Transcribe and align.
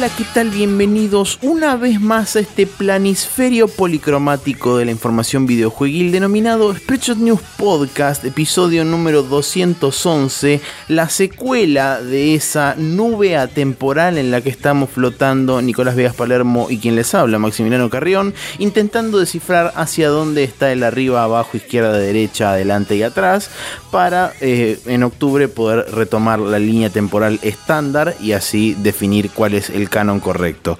Hola, 0.00 0.16
¿qué 0.16 0.24
tal? 0.32 0.48
Bienvenidos 0.48 1.38
una 1.42 1.76
vez 1.76 2.00
más 2.00 2.34
a 2.34 2.40
este 2.40 2.66
planisferio 2.66 3.68
policromático 3.68 4.78
de 4.78 4.86
la 4.86 4.92
información 4.92 5.44
videojueguil 5.44 6.10
denominado 6.10 6.74
Spreadshot 6.74 7.18
News 7.18 7.42
Podcast, 7.58 8.24
episodio 8.24 8.82
número 8.86 9.22
211, 9.22 10.62
la 10.88 11.10
secuela 11.10 12.00
de 12.00 12.34
esa 12.34 12.76
nube 12.78 13.36
atemporal 13.36 14.16
en 14.16 14.30
la 14.30 14.40
que 14.40 14.48
estamos 14.48 14.88
flotando 14.88 15.60
Nicolás 15.60 15.96
Vegas 15.96 16.14
Palermo 16.14 16.68
y 16.70 16.78
quien 16.78 16.96
les 16.96 17.14
habla, 17.14 17.38
Maximiliano 17.38 17.90
Carrión, 17.90 18.32
intentando 18.58 19.18
descifrar 19.18 19.70
hacia 19.76 20.08
dónde 20.08 20.44
está 20.44 20.72
el 20.72 20.82
arriba, 20.82 21.24
abajo, 21.24 21.58
izquierda, 21.58 21.92
derecha, 21.98 22.52
adelante 22.52 22.96
y 22.96 23.02
atrás, 23.02 23.50
para 23.90 24.32
eh, 24.40 24.80
en 24.86 25.02
octubre 25.02 25.48
poder 25.48 25.92
retomar 25.92 26.38
la 26.38 26.58
línea 26.58 26.88
temporal 26.88 27.38
estándar 27.42 28.16
y 28.18 28.32
así 28.32 28.74
definir 28.80 29.28
cuál 29.28 29.52
es 29.52 29.68
el 29.68 29.89
canon 29.90 30.20
correcto. 30.20 30.78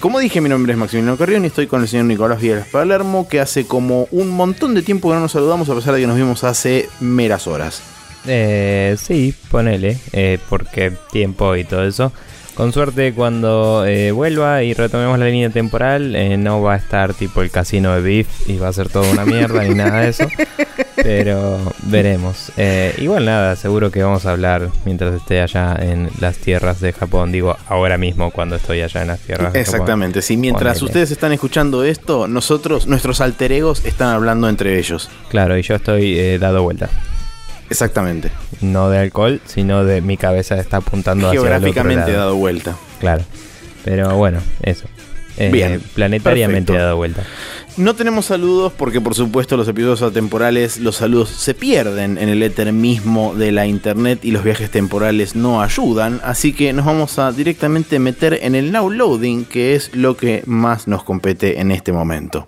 Como 0.00 0.18
dije, 0.18 0.40
mi 0.40 0.48
nombre 0.48 0.72
es 0.72 0.78
Maximiliano 0.78 1.18
Carrión 1.18 1.44
y 1.44 1.48
estoy 1.48 1.66
con 1.66 1.82
el 1.82 1.88
señor 1.88 2.06
Nicolás 2.06 2.40
Villegas 2.40 2.68
Palermo, 2.68 3.28
que 3.28 3.40
hace 3.40 3.66
como 3.66 4.08
un 4.10 4.30
montón 4.30 4.74
de 4.74 4.82
tiempo 4.82 5.08
que 5.08 5.16
no 5.16 5.20
nos 5.20 5.32
saludamos, 5.32 5.68
a 5.68 5.74
pesar 5.74 5.94
de 5.94 6.00
que 6.00 6.06
nos 6.06 6.16
vimos 6.16 6.44
hace 6.44 6.88
meras 7.00 7.46
horas. 7.46 7.82
Eh, 8.26 8.96
sí, 8.98 9.34
ponele, 9.50 9.98
eh, 10.12 10.38
porque 10.48 10.92
tiempo 11.10 11.54
y 11.56 11.64
todo 11.64 11.84
eso. 11.84 12.12
Con 12.54 12.72
suerte 12.72 13.14
cuando 13.14 13.86
eh, 13.86 14.12
vuelva 14.12 14.62
y 14.62 14.74
retomemos 14.74 15.18
la 15.18 15.24
línea 15.24 15.48
temporal, 15.48 16.14
eh, 16.14 16.36
no 16.36 16.60
va 16.60 16.74
a 16.74 16.76
estar 16.76 17.14
tipo 17.14 17.40
el 17.40 17.50
casino 17.50 17.94
de 17.94 18.02
Beef 18.02 18.28
y 18.46 18.58
va 18.58 18.68
a 18.68 18.72
ser 18.74 18.90
toda 18.90 19.10
una 19.10 19.24
mierda 19.24 19.64
ni 19.64 19.74
nada 19.74 20.00
de 20.00 20.10
eso. 20.10 20.26
Pero 20.96 21.60
veremos. 21.82 22.52
Eh, 22.56 22.94
igual 22.98 23.24
nada, 23.24 23.56
seguro 23.56 23.90
que 23.90 24.02
vamos 24.02 24.26
a 24.26 24.32
hablar 24.32 24.68
mientras 24.84 25.14
esté 25.14 25.40
allá 25.40 25.76
en 25.80 26.10
las 26.20 26.36
tierras 26.36 26.80
de 26.80 26.92
Japón. 26.92 27.32
Digo, 27.32 27.56
ahora 27.68 27.98
mismo 27.98 28.30
cuando 28.30 28.56
estoy 28.56 28.82
allá 28.82 29.02
en 29.02 29.08
las 29.08 29.20
tierras 29.20 29.52
de 29.52 29.64
Japón. 29.64 29.74
Exactamente, 29.74 30.22
sí. 30.22 30.36
Mientras 30.36 30.82
ustedes 30.82 31.10
están 31.10 31.32
escuchando 31.32 31.84
esto, 31.84 32.28
nosotros, 32.28 32.86
nuestros 32.86 33.20
alter 33.20 33.52
egos, 33.52 33.84
están 33.84 34.08
hablando 34.08 34.48
entre 34.48 34.78
ellos. 34.78 35.10
Claro, 35.28 35.56
y 35.56 35.62
yo 35.62 35.74
estoy 35.74 36.38
dado 36.38 36.62
vuelta. 36.62 36.88
Exactamente. 37.70 38.30
No 38.60 38.90
de 38.90 38.98
alcohol, 38.98 39.40
sino 39.46 39.84
de 39.84 40.02
mi 40.02 40.18
cabeza 40.18 40.56
está 40.56 40.78
apuntando 40.78 41.28
hacia 41.28 41.40
Geográficamente 41.40 42.12
dado 42.12 42.36
vuelta. 42.36 42.76
Claro. 43.00 43.24
Pero 43.84 44.14
bueno, 44.16 44.40
eso. 44.62 44.84
Eh, 45.38 45.50
Bien. 45.50 45.80
Planetariamente 45.94 46.74
dado 46.74 46.96
vuelta. 46.96 47.22
No 47.78 47.94
tenemos 47.94 48.26
saludos 48.26 48.70
porque 48.76 49.00
por 49.00 49.14
supuesto 49.14 49.56
los 49.56 49.66
episodios 49.66 50.02
atemporales, 50.02 50.78
los 50.78 50.96
saludos 50.96 51.30
se 51.30 51.54
pierden 51.54 52.18
en 52.18 52.28
el 52.28 52.42
éter 52.42 52.70
mismo 52.70 53.34
de 53.34 53.50
la 53.50 53.66
internet 53.66 54.26
y 54.26 54.30
los 54.30 54.44
viajes 54.44 54.70
temporales 54.70 55.34
no 55.34 55.62
ayudan, 55.62 56.20
así 56.22 56.52
que 56.52 56.74
nos 56.74 56.84
vamos 56.84 57.18
a 57.18 57.32
directamente 57.32 57.98
meter 57.98 58.38
en 58.42 58.54
el 58.54 58.72
now 58.72 58.90
loading, 58.90 59.46
que 59.46 59.74
es 59.74 59.94
lo 59.94 60.18
que 60.18 60.42
más 60.44 60.86
nos 60.86 61.02
compete 61.02 61.60
en 61.60 61.70
este 61.70 61.92
momento. 61.92 62.46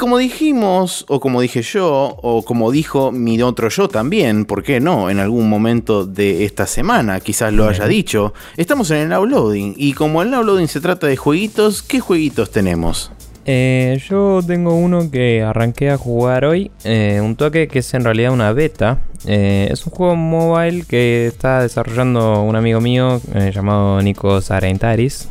Como 0.00 0.16
dijimos, 0.16 1.04
o 1.08 1.20
como 1.20 1.42
dije 1.42 1.60
yo, 1.60 2.16
o 2.22 2.42
como 2.42 2.72
dijo 2.72 3.12
mi 3.12 3.40
otro 3.42 3.68
yo 3.68 3.86
también, 3.86 4.46
¿por 4.46 4.62
qué 4.62 4.80
no? 4.80 5.10
En 5.10 5.18
algún 5.18 5.50
momento 5.50 6.06
de 6.06 6.46
esta 6.46 6.66
semana, 6.66 7.20
quizás 7.20 7.52
lo 7.52 7.68
haya 7.68 7.86
dicho, 7.86 8.32
estamos 8.56 8.90
en 8.92 8.96
el 8.96 9.08
downloading. 9.10 9.74
Y 9.76 9.92
como 9.92 10.22
el 10.22 10.30
downloading 10.30 10.68
se 10.68 10.80
trata 10.80 11.06
de 11.06 11.18
jueguitos, 11.18 11.82
¿qué 11.82 12.00
jueguitos 12.00 12.50
tenemos? 12.50 13.12
Eh, 13.52 14.00
yo 14.08 14.40
tengo 14.46 14.76
uno 14.76 15.10
que 15.10 15.42
arranqué 15.42 15.90
a 15.90 15.98
jugar 15.98 16.44
hoy, 16.44 16.70
eh, 16.84 17.20
un 17.20 17.34
toque 17.34 17.66
que 17.66 17.80
es 17.80 17.94
en 17.94 18.04
realidad 18.04 18.30
una 18.30 18.52
beta. 18.52 18.98
Eh, 19.26 19.68
es 19.72 19.84
un 19.84 19.92
juego 19.92 20.14
mobile 20.14 20.84
que 20.86 21.26
está 21.26 21.60
desarrollando 21.60 22.42
un 22.42 22.54
amigo 22.54 22.80
mío 22.80 23.20
llamado 23.52 24.00
Nico 24.02 24.40
Sarentaris. 24.40 25.28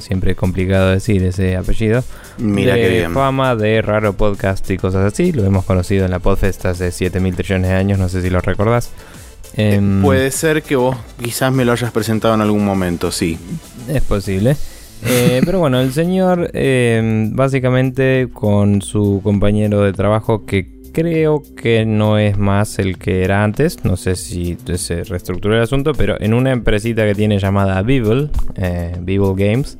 siempre 0.00 0.34
complicado 0.34 0.90
decir 0.90 1.22
ese 1.22 1.56
apellido. 1.56 2.02
Mira 2.38 2.74
de 2.74 2.88
bien. 2.88 3.14
fama 3.14 3.54
de 3.54 3.80
raro 3.82 4.14
podcast 4.14 4.68
y 4.70 4.76
cosas 4.76 5.12
así. 5.12 5.30
Lo 5.30 5.44
hemos 5.44 5.64
conocido 5.64 6.06
en 6.06 6.10
la 6.10 6.18
Podfest 6.18 6.66
hace 6.66 6.90
7000 6.90 7.36
trillones 7.36 7.70
de 7.70 7.76
años, 7.76 8.00
no 8.00 8.08
sé 8.08 8.20
si 8.20 8.30
lo 8.30 8.40
recordás. 8.40 8.90
Em, 9.56 10.02
puede 10.02 10.32
ser 10.32 10.64
que 10.64 10.74
vos 10.74 10.96
quizás 11.22 11.52
me 11.52 11.64
lo 11.64 11.70
hayas 11.70 11.92
presentado 11.92 12.34
en 12.34 12.40
algún 12.40 12.64
momento, 12.64 13.12
sí. 13.12 13.38
Es 13.88 14.02
posible. 14.02 14.56
Eh, 15.06 15.42
pero 15.44 15.58
bueno, 15.58 15.80
el 15.80 15.92
señor 15.92 16.50
eh, 16.54 17.28
básicamente 17.32 18.28
con 18.32 18.80
su 18.80 19.20
compañero 19.22 19.82
de 19.82 19.92
trabajo 19.92 20.46
que 20.46 20.72
creo 20.92 21.42
que 21.56 21.84
no 21.84 22.18
es 22.18 22.38
más 22.38 22.78
el 22.78 22.98
que 22.98 23.24
era 23.24 23.42
antes, 23.42 23.84
no 23.84 23.96
sé 23.96 24.16
si 24.16 24.56
se 24.76 25.02
reestructuró 25.04 25.56
el 25.56 25.62
asunto, 25.62 25.92
pero 25.92 26.16
en 26.20 26.32
una 26.32 26.52
empresita 26.52 27.04
que 27.04 27.14
tiene 27.14 27.38
llamada 27.38 27.82
Beeble, 27.82 28.30
eh, 28.56 28.96
Games, 29.04 29.76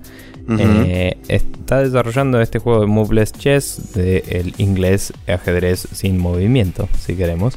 eh, 0.59 1.17
está 1.29 1.81
desarrollando 1.81 2.41
este 2.41 2.59
juego 2.59 2.81
de 2.81 2.87
Moveless 2.87 3.33
Chess 3.33 3.93
del 3.95 4.55
inglés 4.59 5.13
ajedrez 5.27 5.89
sin 5.93 6.19
movimiento, 6.19 6.89
si 6.99 7.15
queremos, 7.15 7.55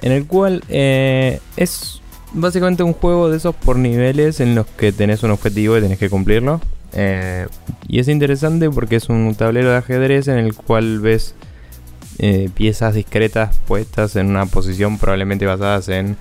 en 0.00 0.12
el 0.12 0.26
cual 0.26 0.62
es 0.68 2.00
básicamente 2.32 2.82
un 2.82 2.92
juego 2.92 3.30
de 3.30 3.36
esos 3.36 3.54
por 3.54 3.76
niveles 3.76 4.40
en 4.40 4.54
los 4.54 4.66
que 4.66 4.92
tenés 4.92 5.22
un 5.22 5.32
objetivo 5.32 5.76
y 5.76 5.80
tenés 5.80 5.98
que 5.98 6.08
cumplirlo. 6.08 6.60
Eh, 6.94 7.46
y 7.88 8.00
es 8.00 8.08
interesante 8.08 8.70
porque 8.70 8.96
es 8.96 9.08
un 9.08 9.34
tablero 9.34 9.70
de 9.70 9.76
ajedrez 9.76 10.28
en 10.28 10.38
el 10.38 10.54
cual 10.54 11.00
ves 11.00 11.34
eh, 12.18 12.50
piezas 12.54 12.94
discretas 12.94 13.58
puestas 13.66 14.16
en 14.16 14.26
una 14.26 14.46
posición 14.46 14.98
probablemente 14.98 15.46
basadas 15.46 15.88
en 15.88 16.16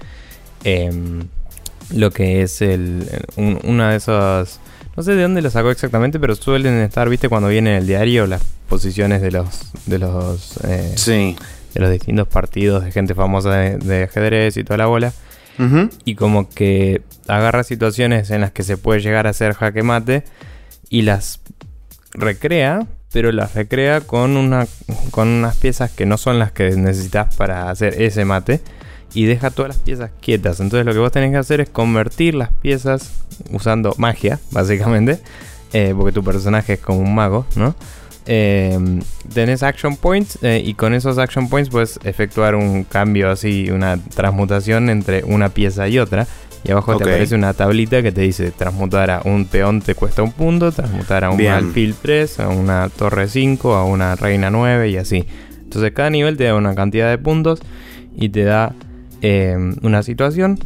em, 0.64 1.28
lo 1.94 2.12
que 2.12 2.42
es 2.44 2.62
el, 2.62 3.08
una 3.36 3.92
de 3.92 3.98
esas... 3.98 4.60
No 4.96 5.04
sé 5.04 5.16
de 5.16 5.22
dónde 5.22 5.42
lo 5.42 5.50
sacó 5.50 5.72
exactamente, 5.72 6.20
pero 6.20 6.36
suelen 6.36 6.80
estar, 6.80 7.08
viste, 7.10 7.30
cuando 7.30 7.48
viene 7.50 7.72
en 7.72 7.78
el 7.78 7.88
diario 7.88 8.28
las 8.28 8.44
posiciones 8.68 9.22
de 9.22 9.32
los... 9.32 9.72
De 9.86 10.00
los 10.00 10.58
eh, 10.66 10.94
sí. 10.96 11.36
De 11.74 11.80
los 11.80 11.92
distintos 11.92 12.28
partidos 12.28 12.84
de 12.84 12.92
gente 12.92 13.16
famosa 13.16 13.52
de, 13.52 14.04
ajedrez 14.04 14.58
y 14.58 14.64
toda 14.64 14.78
la 14.78 14.88
bola. 14.88 15.14
Y 16.06 16.16
como 16.16 16.50
que 16.50 17.04
agarra 17.28 17.64
situaciones 17.64 18.32
en 18.32 18.42
las 18.42 18.52
que 18.52 18.64
se 18.64 18.78
puede 18.78 19.00
llegar 19.00 19.28
a 19.28 19.30
hacer 19.30 19.54
jaque 19.54 19.84
mate 19.84 20.24
y 20.92 21.02
las 21.04 21.40
recrea, 22.14 22.86
pero 23.12 23.32
las 23.32 23.56
recrea 23.56 24.02
con, 24.02 24.38
una, 24.38 24.68
con 25.10 25.30
unas 25.30 25.56
piezas 25.56 25.90
que 25.90 26.06
no 26.06 26.18
son 26.18 26.38
las 26.38 26.52
que 26.52 26.70
necesitas 26.72 27.34
para 27.36 27.72
hacer 27.72 28.00
ese 28.00 28.26
mate 28.26 28.60
y 29.14 29.24
deja 29.24 29.50
todas 29.50 29.70
las 29.70 29.78
piezas 29.78 30.12
quietas. 30.22 30.60
Entonces 30.60 30.86
lo 30.86 30.92
que 30.92 31.00
vos 31.00 31.12
tenés 31.12 31.32
que 31.32 31.38
hacer 31.38 31.62
es 31.62 31.70
convertir 31.70 32.36
las 32.36 32.50
piezas 32.52 33.24
usando 33.52 33.96
magia, 33.98 34.40
básicamente, 34.52 35.20
eh, 35.72 35.96
porque 35.98 36.12
tu 36.12 36.24
personaje 36.26 36.74
es 36.74 36.80
como 36.80 37.00
un 37.00 37.16
mago, 37.16 37.46
¿no? 37.56 37.74
Eh, 38.26 38.78
tenés 39.34 39.64
action 39.64 39.96
points 39.96 40.38
eh, 40.44 40.62
y 40.64 40.76
con 40.76 40.94
esos 40.94 41.18
action 41.18 41.50
points 41.50 41.70
puedes 41.70 42.00
efectuar 42.04 42.54
un 42.56 42.84
cambio 42.84 43.32
así, 43.32 43.72
una 43.72 43.98
transmutación 43.98 44.90
entre 44.90 45.24
una 45.24 45.50
pieza 45.50 45.88
y 45.88 46.00
otra. 46.00 46.28
Y 46.64 46.72
abajo 46.72 46.98
te 46.98 47.04
aparece 47.04 47.36
una 47.36 47.54
tablita 47.54 48.04
que 48.04 48.12
te 48.12 48.22
dice 48.22 48.52
transmutar 48.52 49.10
a 49.10 49.22
un 49.26 49.46
peón 49.46 49.82
te 49.82 49.96
cuesta 49.96 50.22
un 50.22 50.32
punto, 50.32 50.72
transmutar 50.72 51.24
a 51.24 51.32
un 51.32 51.42
alfil 51.48 51.96
3, 52.00 52.40
a 52.40 52.50
una 52.50 52.90
torre 52.90 53.28
5, 53.28 53.74
a 53.74 53.86
una 53.86 54.16
reina 54.16 54.50
9 54.52 54.90
y 54.90 54.98
así. 54.98 55.26
Entonces 55.64 55.92
cada 55.94 56.10
nivel 56.10 56.38
te 56.38 56.44
da 56.44 56.56
una 56.56 56.76
cantidad 56.76 57.10
de 57.10 57.18
puntos 57.18 57.62
y 58.16 58.30
te 58.30 58.44
da 58.44 58.76
eh, 59.22 59.58
una 59.82 60.04
situación. 60.04 60.60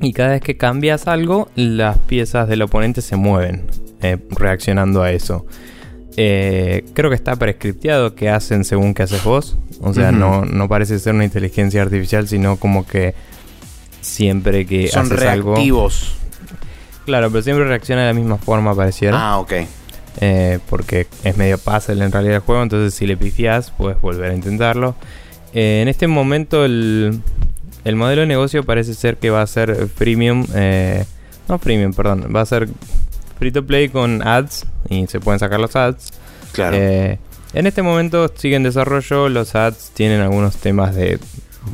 Y 0.00 0.12
cada 0.12 0.30
vez 0.30 0.40
que 0.40 0.56
cambias 0.56 1.06
algo, 1.06 1.48
las 1.54 1.98
piezas 1.98 2.48
del 2.48 2.62
oponente 2.62 3.02
se 3.02 3.14
mueven 3.14 3.66
eh, 4.00 4.18
reaccionando 4.30 5.02
a 5.02 5.12
eso. 5.12 5.46
Eh, 6.16 6.84
creo 6.92 7.08
que 7.08 7.14
está 7.16 7.36
prescripteado 7.36 8.16
que 8.16 8.28
hacen 8.28 8.64
según 8.64 8.94
que 8.94 9.04
haces 9.04 9.22
vos. 9.22 9.56
O 9.80 9.94
sea, 9.94 10.10
no, 10.10 10.44
no 10.44 10.68
parece 10.68 10.98
ser 10.98 11.14
una 11.14 11.24
inteligencia 11.24 11.82
artificial, 11.82 12.26
sino 12.26 12.56
como 12.56 12.86
que 12.86 13.14
siempre 14.02 14.66
que 14.66 14.88
Son 14.88 15.06
haces 15.06 15.18
reactivos. 15.18 16.14
Claro, 17.06 17.30
pero 17.30 17.42
siempre 17.42 17.64
reacciona 17.64 18.02
de 18.02 18.08
la 18.08 18.14
misma 18.14 18.36
forma, 18.36 18.74
pareciera. 18.74 19.16
Ah, 19.18 19.38
ok. 19.38 19.52
Eh, 20.20 20.58
porque 20.68 21.06
es 21.24 21.36
medio 21.38 21.56
puzzle 21.56 22.04
en 22.04 22.12
realidad 22.12 22.36
el 22.36 22.40
juego, 22.42 22.62
entonces 22.62 22.94
si 22.94 23.06
le 23.06 23.16
pifias, 23.16 23.70
puedes 23.70 24.00
volver 24.00 24.30
a 24.30 24.34
intentarlo. 24.34 24.94
Eh, 25.54 25.80
en 25.82 25.88
este 25.88 26.06
momento 26.06 26.64
el, 26.64 27.20
el, 27.84 27.96
modelo 27.96 28.20
de 28.20 28.26
negocio 28.26 28.62
parece 28.62 28.94
ser 28.94 29.16
que 29.16 29.30
va 29.30 29.42
a 29.42 29.46
ser 29.46 29.88
freemium, 29.88 30.46
eh, 30.54 31.04
no 31.48 31.58
premium, 31.58 31.92
perdón, 31.92 32.30
va 32.34 32.42
a 32.42 32.46
ser 32.46 32.68
free 33.38 33.50
to 33.50 33.66
play 33.66 33.88
con 33.88 34.26
ads 34.26 34.66
y 34.88 35.06
se 35.06 35.18
pueden 35.18 35.38
sacar 35.38 35.60
los 35.60 35.74
ads. 35.74 36.12
Claro. 36.52 36.76
Eh, 36.78 37.18
en 37.54 37.66
este 37.66 37.82
momento 37.82 38.30
sigue 38.34 38.56
en 38.56 38.62
desarrollo, 38.62 39.28
los 39.28 39.54
ads 39.54 39.90
tienen 39.94 40.20
algunos 40.20 40.56
temas 40.56 40.94
de, 40.94 41.18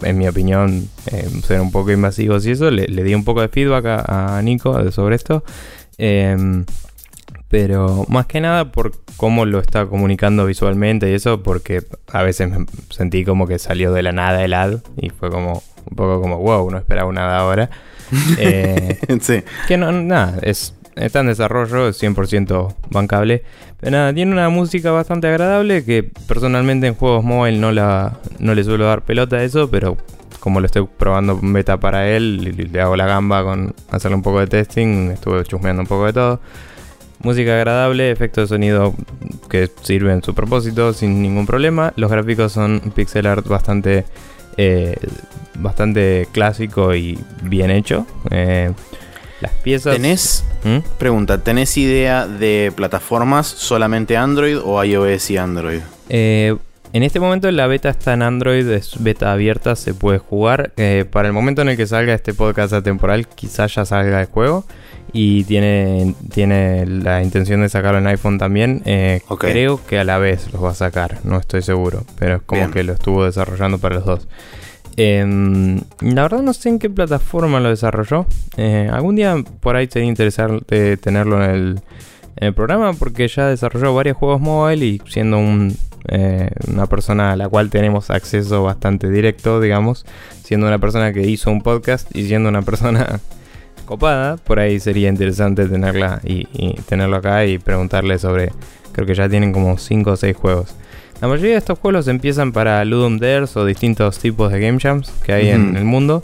en 0.02 0.18
mi 0.18 0.28
opinión, 0.28 0.88
eh, 1.10 1.28
ser 1.44 1.60
un 1.60 1.70
poco 1.70 1.90
invasivos 1.92 2.46
y 2.46 2.52
eso. 2.52 2.70
Le, 2.70 2.86
di 2.86 3.14
un 3.14 3.24
poco 3.24 3.40
de 3.40 3.48
feedback 3.48 3.84
a, 3.86 4.40
Nico 4.42 4.90
sobre 4.90 5.16
esto. 5.16 5.44
Em, 5.96 6.64
pero 7.48 8.04
más 8.08 8.26
que 8.26 8.40
nada 8.40 8.70
por 8.70 8.92
cómo 9.16 9.46
lo 9.46 9.58
está 9.58 9.86
comunicando 9.86 10.44
visualmente 10.44 11.10
y 11.10 11.14
eso, 11.14 11.42
porque 11.42 11.82
a 12.12 12.22
veces 12.22 12.50
me 12.50 12.66
sentí 12.90 13.24
como 13.24 13.46
que 13.46 13.58
salió 13.58 13.92
de 13.92 14.02
la 14.02 14.12
nada 14.12 14.44
el 14.44 14.54
ad 14.54 14.80
y 14.96 15.10
fue 15.10 15.30
como 15.30 15.62
un 15.90 15.96
poco 15.96 16.20
como, 16.20 16.38
wow, 16.38 16.70
no 16.70 16.78
esperaba 16.78 17.12
nada 17.12 17.38
ahora. 17.38 17.70
Eh, 18.38 18.98
sí. 19.20 19.42
Que 19.66 19.76
no, 19.76 19.92
nada, 19.92 20.38
es, 20.40 20.74
está 20.96 21.20
en 21.20 21.26
desarrollo, 21.26 21.88
es 21.88 22.02
100% 22.02 22.74
bancable. 22.88 23.42
Pero 23.80 23.92
nada, 23.92 24.12
tiene 24.12 24.32
una 24.32 24.48
música 24.48 24.90
bastante 24.90 25.28
agradable 25.28 25.84
que 25.84 26.02
personalmente 26.26 26.88
en 26.88 26.94
juegos 26.94 27.22
móvil 27.24 27.60
no, 27.60 27.70
la, 27.70 28.18
no 28.38 28.54
le 28.54 28.64
suelo 28.64 28.86
dar 28.86 29.02
pelota 29.02 29.36
a 29.36 29.44
eso, 29.44 29.70
pero 29.70 29.96
como 30.40 30.60
lo 30.60 30.66
estoy 30.66 30.88
probando 30.96 31.38
beta 31.40 31.78
para 31.78 32.08
él, 32.08 32.70
le, 32.72 32.80
hago 32.80 32.96
la 32.96 33.06
gamba 33.06 33.44
con 33.44 33.74
hacerle 33.90 34.16
un 34.16 34.22
poco 34.22 34.40
de 34.40 34.46
testing, 34.46 35.10
estuve 35.10 35.44
chusmeando 35.44 35.82
un 35.82 35.86
poco 35.86 36.06
de 36.06 36.12
todo. 36.12 36.40
Música 37.20 37.54
agradable, 37.54 38.10
efectos 38.10 38.48
de 38.48 38.54
sonido 38.54 38.94
que 39.50 39.68
sirven 39.82 40.22
su 40.22 40.34
propósito 40.34 40.92
sin 40.92 41.20
ningún 41.20 41.46
problema. 41.46 41.92
Los 41.96 42.10
gráficos 42.10 42.52
son 42.52 42.80
pixel 42.94 43.26
art 43.26 43.46
bastante, 43.46 44.04
eh, 44.56 44.96
bastante 45.58 46.28
clásico 46.32 46.94
y 46.94 47.18
bien 47.42 47.70
hecho. 47.70 48.06
Eh, 48.30 48.72
las 49.40 49.52
piezas. 49.52 49.94
¿Tenés? 49.94 50.44
¿Mm? 50.64 50.78
Pregunta, 50.98 51.42
¿tenés 51.42 51.76
idea 51.76 52.26
de 52.26 52.72
plataformas 52.74 53.46
solamente 53.46 54.16
Android 54.16 54.58
o 54.62 54.82
iOS 54.82 55.30
y 55.30 55.36
Android? 55.36 55.80
Eh, 56.08 56.56
en 56.92 57.02
este 57.02 57.20
momento 57.20 57.50
la 57.50 57.66
beta 57.66 57.90
está 57.90 58.14
en 58.14 58.22
Android, 58.22 58.66
es 58.68 59.02
beta 59.02 59.32
abierta, 59.32 59.76
se 59.76 59.94
puede 59.94 60.18
jugar. 60.18 60.72
para 61.10 61.28
el 61.28 61.34
momento 61.34 61.62
en 61.62 61.68
el 61.68 61.76
que 61.76 61.86
salga 61.86 62.14
este 62.14 62.34
podcast 62.34 62.72
atemporal, 62.72 63.28
quizás 63.28 63.74
ya 63.74 63.84
salga 63.84 64.20
el 64.20 64.26
juego 64.26 64.64
y 65.12 65.44
tiene, 65.44 66.14
tiene 66.32 66.86
la 66.86 67.22
intención 67.22 67.62
de 67.62 67.68
sacarlo 67.68 67.98
en 67.98 68.06
iPhone 68.06 68.38
también. 68.38 68.82
Eh, 68.84 69.22
creo 69.38 69.80
que 69.86 69.98
a 69.98 70.04
la 70.04 70.18
vez 70.18 70.52
los 70.52 70.62
va 70.62 70.70
a 70.70 70.74
sacar, 70.74 71.18
no 71.24 71.38
estoy 71.38 71.62
seguro, 71.62 72.04
pero 72.18 72.36
es 72.36 72.42
como 72.42 72.70
que 72.70 72.82
lo 72.82 72.92
estuvo 72.92 73.24
desarrollando 73.24 73.78
para 73.78 73.96
los 73.96 74.04
dos. 74.04 74.28
Em, 75.00 75.78
la 76.00 76.22
verdad 76.22 76.42
no 76.42 76.52
sé 76.52 76.70
en 76.70 76.80
qué 76.80 76.90
plataforma 76.90 77.60
lo 77.60 77.68
desarrolló. 77.68 78.26
Eh, 78.56 78.90
algún 78.92 79.14
día 79.14 79.36
por 79.60 79.76
ahí 79.76 79.86
sería 79.86 80.08
interesante 80.08 80.96
tenerlo 80.96 81.44
en 81.44 81.80
el, 82.40 82.54
programa 82.54 82.92
porque 82.94 83.28
ya 83.28 83.46
desarrolló 83.46 83.94
varios 83.94 84.16
juegos 84.16 84.40
móvil 84.40 84.82
y 84.82 85.02
siendo 85.08 85.38
eh, 86.08 86.50
una 86.66 86.86
persona 86.86 87.30
a 87.30 87.36
la 87.36 87.48
cual 87.48 87.70
tenemos 87.70 88.10
acceso 88.10 88.64
bastante 88.64 89.08
directo, 89.08 89.60
digamos, 89.60 90.04
siendo 90.42 90.66
una 90.66 90.80
persona 90.80 91.12
que 91.12 91.22
hizo 91.22 91.52
un 91.52 91.62
podcast 91.62 92.14
y 92.16 92.26
siendo 92.26 92.48
una 92.48 92.62
persona 92.70 93.20
copada, 93.84 94.36
por 94.36 94.58
ahí 94.58 94.80
sería 94.80 95.08
interesante 95.08 95.66
tenerla 95.66 96.20
y, 96.24 96.44
tenerlo 96.88 97.18
acá 97.18 97.46
y 97.46 97.58
preguntarle 97.58 98.18
sobre, 98.18 98.50
creo 98.90 99.06
que 99.06 99.14
ya 99.14 99.28
tienen 99.28 99.52
como 99.52 99.78
5 99.78 100.10
o 100.10 100.16
6 100.16 100.36
juegos. 100.36 100.74
La 101.20 101.28
mayoría 101.28 101.52
de 101.52 101.58
estos 101.58 101.78
juegos 101.78 102.06
empiezan 102.08 102.52
para 102.52 102.84
Ludum 102.84 103.18
Dares 103.18 103.56
o 103.56 103.64
distintos 103.64 104.18
tipos 104.18 104.52
de 104.52 104.60
game 104.60 104.78
jams 104.80 105.10
que 105.24 105.32
hay 105.32 105.48
en 105.50 105.76
el 105.76 105.84
mundo 105.84 106.22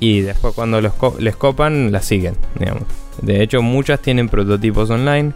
y 0.00 0.20
después 0.20 0.54
cuando 0.54 0.80
los 0.80 0.92
les 1.18 1.34
copan 1.34 1.90
las 1.90 2.04
siguen, 2.04 2.34
digamos. 2.58 2.84
De 3.20 3.42
hecho 3.42 3.62
muchas 3.62 4.00
tienen 4.00 4.28
prototipos 4.28 4.90
online. 4.90 5.32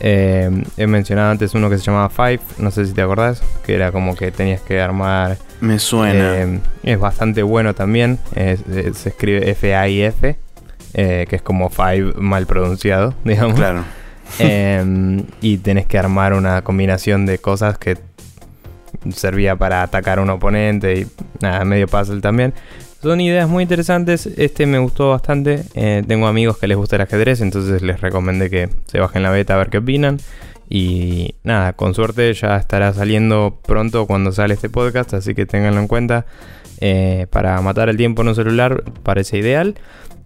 Eh, 0.00 0.50
he 0.76 0.86
mencionado 0.86 1.30
antes 1.30 1.54
uno 1.54 1.70
que 1.70 1.78
se 1.78 1.84
llamaba 1.84 2.10
Five, 2.10 2.40
no 2.58 2.70
sé 2.70 2.84
si 2.84 2.92
te 2.92 3.00
acordás, 3.00 3.42
que 3.64 3.74
era 3.74 3.92
como 3.92 4.14
que 4.16 4.30
tenías 4.30 4.60
que 4.60 4.80
armar... 4.80 5.38
Me 5.60 5.78
suena. 5.78 6.36
Eh, 6.36 6.60
es 6.82 6.98
bastante 6.98 7.42
bueno 7.42 7.74
también, 7.74 8.18
se 8.34 9.08
escribe 9.08 9.50
F-A-I-F. 9.50 10.36
Eh, 10.96 11.26
que 11.28 11.36
es 11.36 11.42
como 11.42 11.70
Five 11.70 12.12
mal 12.18 12.46
pronunciado, 12.46 13.14
digamos. 13.24 13.54
Claro. 13.54 13.84
Em, 14.38 15.24
y 15.40 15.58
tenés 15.58 15.86
que 15.86 15.98
armar 15.98 16.34
una 16.34 16.62
combinación 16.62 17.26
de 17.26 17.38
cosas 17.38 17.78
que 17.78 17.96
servía 19.12 19.56
para 19.56 19.82
atacar 19.82 20.18
a 20.18 20.22
un 20.22 20.30
oponente 20.30 21.00
y 21.00 21.06
nada, 21.40 21.64
medio 21.64 21.88
puzzle 21.88 22.20
también. 22.20 22.54
Son 23.02 23.20
ideas 23.20 23.48
muy 23.48 23.62
interesantes, 23.62 24.26
este 24.38 24.64
me 24.66 24.78
gustó 24.78 25.10
bastante. 25.10 25.64
Eh, 25.74 26.02
tengo 26.06 26.26
amigos 26.26 26.56
que 26.56 26.66
les 26.66 26.76
gusta 26.76 26.96
el 26.96 27.02
ajedrez, 27.02 27.42
entonces 27.42 27.82
les 27.82 28.00
recomendé 28.00 28.48
que 28.48 28.70
se 28.86 28.98
bajen 28.98 29.22
la 29.22 29.30
beta 29.30 29.54
a 29.54 29.58
ver 29.58 29.68
qué 29.68 29.78
opinan. 29.78 30.18
Y 30.70 31.34
nada, 31.42 31.74
con 31.74 31.94
suerte 31.94 32.32
ya 32.32 32.56
estará 32.56 32.92
saliendo 32.94 33.58
pronto 33.66 34.06
cuando 34.06 34.32
sale 34.32 34.54
este 34.54 34.70
podcast, 34.70 35.12
así 35.12 35.34
que 35.34 35.44
ténganlo 35.44 35.80
en 35.80 35.88
cuenta. 35.88 36.24
Eh, 36.80 37.26
para 37.30 37.60
matar 37.60 37.88
el 37.88 37.96
tiempo 37.96 38.22
en 38.22 38.28
un 38.28 38.34
celular 38.34 38.84
parece 39.02 39.38
ideal. 39.38 39.74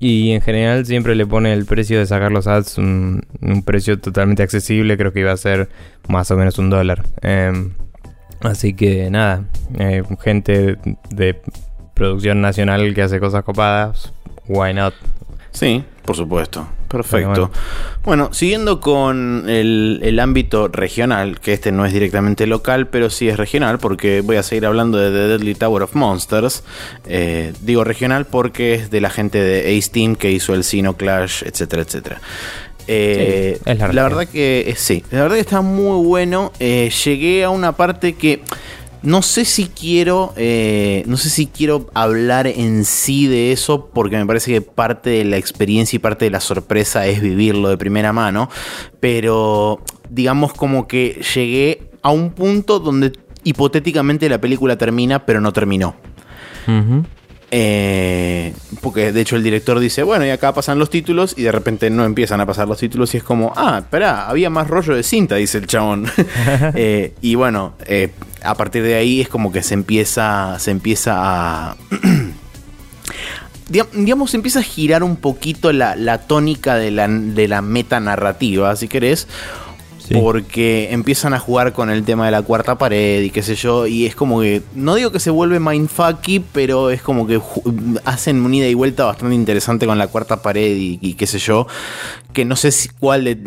Y 0.01 0.31
en 0.31 0.41
general 0.41 0.87
siempre 0.87 1.17
le 1.17 1.27
pone 1.27 1.53
el 1.53 1.67
precio 1.67 1.99
de 1.99 2.07
sacar 2.07 2.31
los 2.31 2.47
ads 2.47 2.79
un, 2.79 3.25
precio 3.65 3.99
totalmente 3.99 4.43
accesible. 4.43 4.97
Creo 4.97 5.13
que 5.13 5.21
iba 5.21 5.33
a 5.33 5.37
ser 5.37 5.69
más 6.09 6.31
o 6.31 6.37
menos 6.37 6.59
un 6.59 6.71
dólar. 6.71 7.05
Em, 7.23 7.73
así 8.41 8.75
que 8.75 9.11
nada, 9.11 9.45
eh, 9.79 10.03
gente 10.21 10.79
de 11.11 11.41
producción 11.95 12.41
nacional 12.41 12.95
que 12.95 13.03
hace 13.03 13.21
cosas 13.21 13.45
copadas, 13.45 14.13
why 14.47 14.73
not? 14.75 14.95
Sí, 15.53 15.85
por 16.05 16.17
supuesto. 16.17 16.67
Perfecto. 16.89 17.51
Bueno. 18.05 18.31
siguiendo 18.33 18.81
con 18.81 19.45
el, 19.49 20.19
ámbito 20.21 20.69
regional, 20.69 21.39
que 21.39 21.53
este 21.53 21.71
no 21.71 21.85
es 21.85 21.93
directamente 21.93 22.47
local, 22.47 22.89
pero 22.89 23.11
sí 23.11 23.29
es 23.29 23.37
regional, 23.37 23.79
porque 23.79 24.23
voy 24.23 24.37
a 24.37 24.43
seguir 24.43 24.65
hablando 24.65 24.97
de 24.99 25.11
The 25.11 25.29
Deadly 25.29 25.55
Tower 25.55 25.83
of 25.83 25.95
Monsters. 25.95 26.65
Eh, 27.07 27.53
digo 27.61 27.85
regional 27.85 28.25
porque 28.25 28.75
es 28.75 28.91
de 28.91 29.01
la 29.01 29.11
gente 29.11 29.43
de 29.43 29.77
Ace 29.77 29.91
Team 29.91 30.17
que 30.17 30.33
hizo 30.33 30.55
el 30.55 30.65
Sino 30.65 30.97
Clash, 30.97 31.43
etcétera, 31.45 31.83
etcétera. 31.83 32.21
Eh, 32.91 33.61
la, 33.65 34.03
verdad 34.03 34.27
que 34.27 34.65
eh, 34.67 34.75
sí, 34.77 35.05
la 35.11 35.23
verdad 35.23 35.37
que 35.37 35.43
está 35.43 35.61
muy 35.61 36.05
bueno. 36.05 36.53
llegué 36.59 37.45
a 37.45 37.51
una 37.51 37.73
parte 37.73 38.15
que 38.15 38.41
no 39.03 39.23
sé 39.23 39.45
si 39.45 39.67
quiero. 39.67 40.33
Eh, 40.37 41.05
no 41.07 41.17
sé 41.17 41.31
si 41.31 41.47
quiero 41.47 41.91
hablar 41.95 42.47
en 42.47 42.85
sí 42.85 43.27
de 43.27 43.53
eso. 43.53 43.91
Porque 43.93 44.17
me 44.17 44.27
parece 44.27 44.53
que 44.53 44.61
parte 44.63 45.11
de 45.11 45.25
la 45.25 45.37
experiencia 45.37 45.97
y 45.97 46.01
parte 46.01 46.25
de 46.25 46.31
la 46.31 46.41
sorpresa 46.41 47.07
es 47.07 47.21
vivirlo 47.21 47.69
de 47.69 47.77
primera 47.77 48.13
mano. 48.13 48.49
Pero. 49.01 49.81
digamos 50.11 50.55
como 50.55 50.89
que 50.89 51.21
llegué 51.35 51.91
a 52.03 52.11
un 52.11 52.31
punto 52.31 52.79
donde 52.79 53.13
hipotéticamente 53.45 54.29
la 54.29 54.41
película 54.41 54.77
termina, 54.77 55.27
pero 55.27 55.41
no 55.41 55.53
terminó. 55.53 55.95
Eh, 57.51 58.53
porque 58.83 59.11
de 59.11 59.21
hecho 59.23 59.37
el 59.37 59.43
director 59.43 59.81
dice, 59.81 60.03
bueno, 60.03 60.27
y 60.27 60.31
acá 60.31 60.53
pasan 60.53 60.79
los 60.79 60.91
títulos 60.91 61.35
y 61.37 61.43
de 61.43 61.53
repente 61.53 61.89
no 61.89 62.05
empiezan 62.05 62.41
a 62.41 62.47
pasar 62.47 62.69
los 62.69 62.79
títulos 62.79 63.15
y 63.15 63.19
es 63.19 63.23
como, 63.23 63.53
ah, 63.57 63.79
espera, 63.79 64.29
había 64.29 64.51
más 64.51 64.69
rollo 64.69 64.95
de 64.95 65.03
cinta, 65.03 65.37
dice 65.37 65.59
el 65.59 65.67
chabón. 65.67 66.11
Eh, 66.75 67.15
y 67.21 67.35
bueno, 67.35 67.75
eh, 67.87 68.11
a 68.43 68.55
partir 68.55 68.83
de 68.83 68.95
ahí 68.95 69.21
es 69.21 69.29
como 69.29 69.53
que 69.53 69.63
se 69.63 69.75
empieza, 69.75 70.59
se 70.59 70.71
empieza 70.71 71.15
a... 71.17 71.77
digamos, 73.93 74.31
se 74.31 74.37
empieza 74.37 74.61
a 74.61 74.63
girar 74.63 75.03
un 75.03 75.17
poquito 75.17 75.73
la, 75.73 76.19
tónica 76.27 76.77
de 76.77 76.91
la, 76.91 77.09
de 77.09 77.49
la 77.49 77.63
metanarrativa, 77.63 78.75
si 78.77 78.89
querés 78.89 79.27
porque 80.13 80.89
empiezan 80.91 81.35
a 81.35 81.39
jugar 81.39 81.73
con 81.73 81.91
el 81.91 82.05
tema 82.05 82.27
de 82.27 82.33
la 82.33 82.43
cuarta 82.43 82.79
pared 82.79 83.23
y 83.23 83.31
qué 83.31 83.43
sé 83.43 83.55
yo, 83.55 83.87
y 83.87 84.07
es 84.07 84.15
como 84.15 84.41
que, 84.41 84.63
no 84.75 84.95
digo 84.95 85.13
que 85.13 85.21
se 85.21 85.31
vuelve 85.31 85.61
mindfucky, 85.61 86.41
pero 86.41 86.91
es 86.91 87.03
como 87.03 87.27
que 87.27 87.41
hacen 88.05 88.45
una 88.45 88.57
ida 88.57 88.69
y 88.69 88.75
vuelta 88.75 89.05
bastante 89.05 89.35
interesante 89.35 89.87
con 89.87 89.99
la 89.99 90.09
cuarta 90.09 90.43
pared 90.43 90.77
y, 90.77 91.15
qué 91.15 91.27
sé 91.27 91.39
yo, 91.39 91.67
que 92.33 92.45
no 92.45 92.57
sé 92.57 92.71
si 92.71 92.89
cuál 92.89 93.27
es 93.27 93.39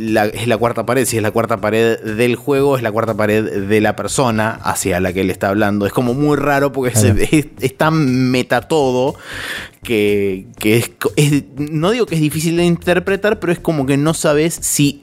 la 0.48 0.58
cuarta 0.58 0.86
pared, 0.86 1.06
si 1.06 1.18
es 1.18 1.24
la 1.24 1.32
cuarta 1.32 1.58
pared 1.58 2.00
del 2.00 2.36
juego, 2.36 2.77
es 2.77 2.84
la 2.84 2.91
cuarta 2.91 3.15
pared 3.15 3.68
de 3.68 3.82
la 3.82 3.96
persona 3.96 4.60
hacia 4.63 5.00
la 5.00 5.13
que 5.13 5.22
él 5.22 5.30
está 5.30 5.50
hablando, 5.50 5.86
es 5.86 5.94
como 5.94 6.13
muy 6.13 6.38
raro 6.38 6.72
porque 6.72 6.94
es, 7.60 7.77
tan 7.77 8.32
meta 8.32 8.62
todo 8.62 9.15
que, 9.84 10.48
es, 10.63 10.91
no 11.58 11.91
digo 11.91 12.06
que 12.06 12.15
es 12.15 12.22
difícil 12.22 12.58
de 12.58 12.65
interpretar, 12.65 13.39
pero 13.39 13.51
es 13.51 13.60
como 13.60 13.86
que 13.86 13.98
no 13.98 14.13
sabes 14.13 14.58
si 14.62 15.01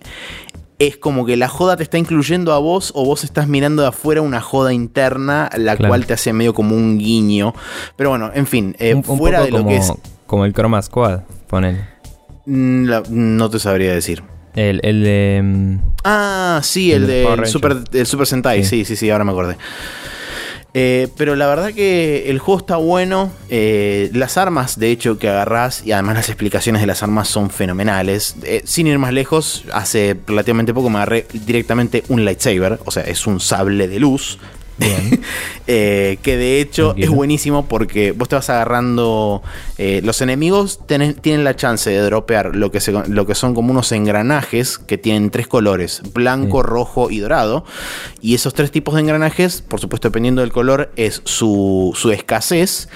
es 0.78 0.96
como 0.96 1.26
que 1.26 1.36
la 1.36 1.48
joda 1.48 1.76
te 1.76 1.82
está 1.82 1.98
incluyendo 1.98 2.52
a 2.52 2.58
vos 2.58 2.92
o 2.94 3.04
vos 3.04 3.24
estás 3.24 3.48
mirando 3.48 3.82
de 3.82 3.88
afuera 3.88 4.22
una 4.22 4.40
joda 4.40 4.72
interna, 4.72 5.50
la 5.56 5.76
cual 5.76 6.06
te 6.06 6.14
hace 6.14 6.32
medio 6.32 6.54
como 6.54 6.76
un 6.76 6.98
guiño. 6.98 7.54
Pero 7.96 8.10
bueno, 8.10 8.30
en 8.32 8.46
fin, 8.46 8.76
eh, 8.78 9.00
fuera 9.02 9.42
de 9.42 9.50
lo 9.50 9.66
que 9.66 9.76
es. 9.76 9.92
Como 10.26 10.44
el 10.44 10.52
Chroma 10.52 10.80
Squad, 10.82 11.20
ponen. 11.48 11.84
Mm, 12.46 12.90
no 13.08 13.50
te 13.50 13.58
sabría 13.58 13.92
decir. 13.92 14.22
El, 14.54 14.80
el 14.82 15.02
de. 15.02 15.40
Mm, 15.42 15.78
ah, 16.04 16.60
sí, 16.62 16.92
el, 16.92 17.06
de 17.06 17.46
Super, 17.46 17.78
el 17.92 18.06
Super 18.06 18.26
Sentai, 18.26 18.64
sí. 18.64 18.84
sí, 18.84 18.96
sí, 18.96 19.10
ahora 19.10 19.24
me 19.24 19.32
acordé. 19.32 19.56
Eh, 20.74 21.08
pero 21.16 21.34
la 21.34 21.46
verdad 21.46 21.72
que 21.72 22.30
el 22.30 22.38
juego 22.38 22.60
está 22.60 22.76
bueno. 22.76 23.32
Eh, 23.48 24.10
las 24.12 24.36
armas, 24.36 24.78
de 24.78 24.90
hecho, 24.90 25.18
que 25.18 25.28
agarrás 25.28 25.84
y 25.84 25.92
además 25.92 26.16
las 26.16 26.28
explicaciones 26.28 26.82
de 26.82 26.86
las 26.86 27.02
armas 27.02 27.28
son 27.28 27.50
fenomenales. 27.50 28.36
Eh, 28.42 28.62
sin 28.64 28.86
ir 28.86 28.98
más 28.98 29.12
lejos, 29.12 29.64
hace 29.72 30.16
relativamente 30.26 30.74
poco 30.74 30.90
me 30.90 30.98
agarré 30.98 31.26
directamente 31.32 32.04
un 32.08 32.24
lightsaber, 32.24 32.78
o 32.84 32.90
sea, 32.90 33.04
es 33.04 33.26
un 33.26 33.40
sable 33.40 33.88
de 33.88 33.98
luz 33.98 34.38
eh, 35.66 36.18
que 36.22 36.36
de 36.36 36.60
hecho 36.60 36.94
es 36.96 37.10
buenísimo 37.10 37.66
porque 37.66 38.12
vos 38.12 38.28
te 38.28 38.36
vas 38.36 38.50
agarrando. 38.50 39.42
Eh, 39.76 40.00
los 40.04 40.20
enemigos 40.20 40.80
tienen 40.86 41.44
la 41.44 41.56
chance 41.56 41.90
de 41.90 42.00
dropear 42.00 42.54
lo 42.54 42.70
que, 42.70 42.80
lo 43.08 43.26
que 43.26 43.34
son 43.34 43.54
como 43.54 43.70
unos 43.72 43.92
engranajes 43.92 44.78
que 44.78 44.98
tienen 44.98 45.30
tres 45.30 45.46
colores: 45.46 46.02
blanco, 46.14 46.62
rojo 46.62 47.10
y 47.10 47.18
dorado. 47.18 47.64
Y 48.20 48.34
esos 48.34 48.54
tres 48.54 48.70
tipos 48.70 48.94
de 48.94 49.00
engranajes, 49.00 49.62
por 49.62 49.80
supuesto, 49.80 50.08
dependiendo 50.08 50.42
del 50.42 50.52
color, 50.52 50.90
es 50.96 51.22
su, 51.24 51.92
su 51.96 52.10
escasez 52.10 52.88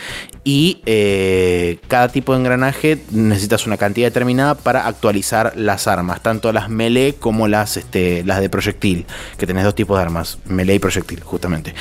y 0.44 0.82
eh, 0.87 1.78
cada 1.87 2.08
tipo 2.08 2.32
de 2.32 2.40
engranaje 2.40 2.99
necesitas 3.11 3.66
una 3.66 3.76
cantidad 3.76 4.08
determinada 4.08 4.56
para 4.56 4.88
actualizar 4.88 5.52
las 5.56 5.87
armas, 5.87 6.20
tanto 6.20 6.52
las 6.52 6.68
melee 6.68 7.14
como 7.14 7.46
las, 7.46 7.76
este, 7.76 8.25
las 8.25 8.40
de 8.40 8.50
proyectil, 8.50 9.06
que 9.38 9.46
tenés 9.46 9.64
dos 9.64 9.75
tipos 9.75 9.96
de 9.96 10.02
armas, 10.02 10.38
melee 10.46 10.76
y 10.76 10.78
proyectil, 10.80 11.20
justamente. 11.22 11.75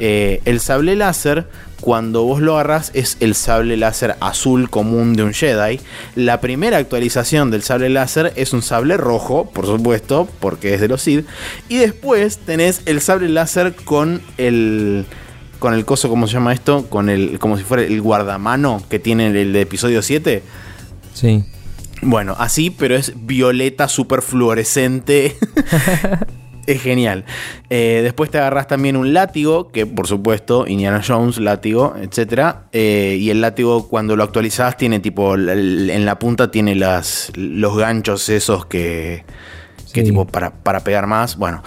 Eh, 0.00 0.42
el 0.44 0.60
sable 0.60 0.94
láser, 0.94 1.46
cuando 1.80 2.24
vos 2.24 2.42
lo 2.42 2.54
agarrás, 2.54 2.90
es 2.92 3.16
el 3.20 3.34
sable 3.34 3.78
láser 3.78 4.16
azul 4.20 4.68
común 4.68 5.14
de 5.14 5.22
un 5.22 5.32
Jedi. 5.32 5.80
La 6.14 6.40
primera 6.40 6.76
actualización 6.76 7.50
del 7.50 7.62
sable 7.62 7.88
láser 7.88 8.34
es 8.36 8.52
un 8.52 8.60
sable 8.60 8.98
rojo, 8.98 9.50
por 9.50 9.66
supuesto, 9.66 10.28
porque 10.38 10.74
es 10.74 10.80
de 10.82 10.88
los 10.88 11.00
Sith. 11.00 11.26
Y 11.68 11.78
después 11.78 12.38
tenés 12.38 12.82
el 12.84 13.00
sable 13.00 13.30
láser 13.30 13.74
con 13.74 14.20
el 14.36 15.06
con 15.62 15.74
el 15.74 15.84
coso, 15.84 16.08
¿cómo 16.08 16.26
se 16.26 16.32
llama 16.32 16.52
esto? 16.52 16.86
Con 16.90 17.08
el, 17.08 17.38
como 17.38 17.56
si 17.56 17.62
fuera 17.62 17.84
el 17.84 18.02
guardamano 18.02 18.82
que 18.90 18.98
tiene 18.98 19.28
el 19.28 19.52
de 19.52 19.60
episodio 19.60 20.02
7. 20.02 20.42
Sí. 21.14 21.44
Bueno, 22.02 22.34
así, 22.36 22.70
pero 22.70 22.96
es 22.96 23.12
violeta 23.14 23.86
super 23.86 24.22
fluorescente. 24.22 25.36
es 26.66 26.82
genial. 26.82 27.24
Eh, 27.70 28.00
después 28.02 28.28
te 28.28 28.38
agarras 28.38 28.66
también 28.66 28.96
un 28.96 29.14
látigo, 29.14 29.70
que 29.70 29.86
por 29.86 30.08
supuesto, 30.08 30.66
Indiana 30.66 31.00
Jones, 31.06 31.38
látigo, 31.38 31.94
etc. 32.02 32.56
Eh, 32.72 33.18
y 33.20 33.30
el 33.30 33.40
látigo 33.40 33.88
cuando 33.88 34.16
lo 34.16 34.24
actualizas 34.24 34.76
tiene 34.76 34.98
tipo, 34.98 35.36
en 35.36 36.04
la 36.04 36.18
punta 36.18 36.50
tiene 36.50 36.74
las, 36.74 37.30
los 37.36 37.76
ganchos 37.76 38.28
esos 38.28 38.66
que, 38.66 39.24
que 39.92 40.02
tipo 40.02 40.26
para, 40.26 40.50
para 40.50 40.80
pegar 40.80 41.06
más. 41.06 41.36
Bueno, 41.36 41.62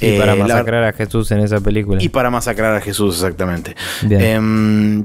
y 0.00 0.18
para 0.18 0.34
eh, 0.34 0.36
masacrar 0.36 0.84
a 0.84 0.92
Jesús 0.92 1.30
en 1.30 1.40
esa 1.40 1.60
película. 1.60 2.02
Y 2.02 2.08
para 2.08 2.30
masacrar 2.30 2.74
a 2.74 2.80
Jesús, 2.80 3.16
exactamente. 3.16 3.76
Em, 4.08 5.04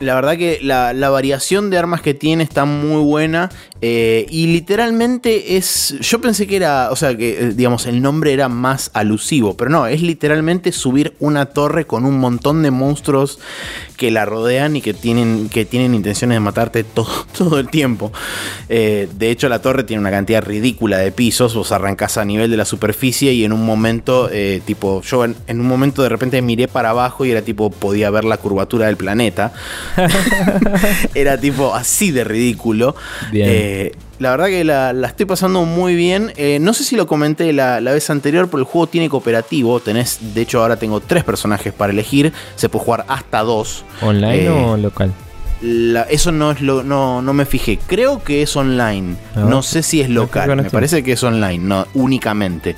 la 0.00 0.14
verdad 0.14 0.36
que 0.36 0.58
la, 0.62 0.92
variación 1.10 1.70
de 1.70 1.78
armas 1.78 2.00
que 2.02 2.14
tiene 2.14 2.42
está 2.42 2.64
muy 2.64 3.02
buena. 3.02 3.50
Eh, 3.86 4.24
y 4.30 4.46
literalmente 4.46 5.58
es. 5.58 5.94
Yo 6.00 6.18
pensé 6.18 6.46
que 6.46 6.56
era. 6.56 6.90
O 6.90 6.96
sea, 6.96 7.14
que 7.14 7.38
eh, 7.38 7.52
digamos, 7.54 7.84
el 7.84 8.00
nombre 8.00 8.32
era 8.32 8.48
más 8.48 8.90
alusivo. 8.94 9.58
Pero 9.58 9.68
no, 9.68 9.86
es 9.86 10.00
literalmente 10.00 10.72
subir 10.72 11.12
una 11.20 11.44
torre 11.44 11.86
con 11.86 12.06
un 12.06 12.18
montón 12.18 12.62
de 12.62 12.70
monstruos 12.70 13.38
que 13.98 14.10
la 14.10 14.24
rodean 14.24 14.74
y 14.76 14.80
que 14.80 14.94
tienen, 14.94 15.50
que 15.50 15.66
tienen 15.66 15.94
intenciones 15.94 16.36
de 16.36 16.40
matarte 16.40 16.82
todo, 16.82 17.26
todo 17.36 17.58
el 17.58 17.68
tiempo. 17.68 18.10
Eh, 18.70 19.06
de 19.18 19.30
hecho, 19.30 19.50
la 19.50 19.60
torre 19.60 19.84
tiene 19.84 20.00
una 20.00 20.10
cantidad 20.10 20.42
ridícula 20.42 20.96
de 20.96 21.12
pisos. 21.12 21.54
Vos 21.54 21.70
arrancás 21.70 22.16
a 22.16 22.24
nivel 22.24 22.50
de 22.50 22.56
la 22.56 22.64
superficie 22.64 23.34
y 23.34 23.44
en 23.44 23.52
un 23.52 23.66
momento, 23.66 24.30
tipo, 24.64 25.02
yo 25.02 25.26
en, 25.26 25.36
en 25.46 25.60
un 25.60 25.66
momento 25.66 26.02
de 26.02 26.08
repente 26.08 26.40
miré 26.40 26.68
para 26.68 26.88
abajo 26.88 27.26
y 27.26 27.32
era 27.32 27.42
tipo, 27.42 27.68
podía 27.68 28.08
ver 28.08 28.24
la 28.24 28.38
curvatura 28.38 28.86
del 28.86 28.96
planeta. 28.96 29.52
Era 31.14 31.38
tipo 31.38 31.74
así 31.74 32.10
de 32.12 32.24
ridículo. 32.24 32.96
Eh, 33.74 33.92
la 34.20 34.30
verdad 34.30 34.46
que 34.46 34.62
la, 34.62 34.92
estoy 35.04 35.26
pasando 35.26 35.64
muy 35.64 35.96
bien. 35.96 36.32
Eh, 36.36 36.58
no 36.60 36.74
sé 36.74 36.84
si 36.84 36.94
lo 36.94 37.08
comenté 37.08 37.52
la, 37.52 37.80
vez 37.80 38.08
anterior, 38.08 38.46
pero 38.46 38.58
el 38.58 38.64
juego 38.64 38.86
tiene 38.86 39.08
cooperativo. 39.08 39.80
Tenés, 39.80 40.34
de 40.34 40.42
hecho, 40.42 40.62
ahora 40.62 40.76
tengo 40.76 41.00
tres 41.00 41.24
personajes 41.24 41.72
para 41.72 41.92
elegir. 41.92 42.32
Se 42.54 42.68
puede 42.68 42.84
jugar 42.84 43.04
hasta 43.08 43.40
dos. 43.40 43.84
¿Online 44.00 44.44
eh, 44.44 44.50
o 44.50 44.76
local? 44.76 45.12
Eso 45.62 46.32
no 46.32 46.50
es 46.50 46.60
lo, 46.60 46.82
no, 46.82 47.22
no 47.22 47.32
me 47.32 47.46
fijé. 47.46 47.78
Creo 47.86 48.22
que 48.22 48.42
es 48.42 48.54
online. 48.56 49.16
No 49.36 49.62
sé 49.62 49.82
si 49.82 50.00
es 50.00 50.08
local. 50.08 50.56
Me 50.56 50.70
parece 50.70 51.02
que 51.02 51.12
es 51.12 51.22
online, 51.22 51.58
no 51.58 51.86
únicamente. 51.94 52.76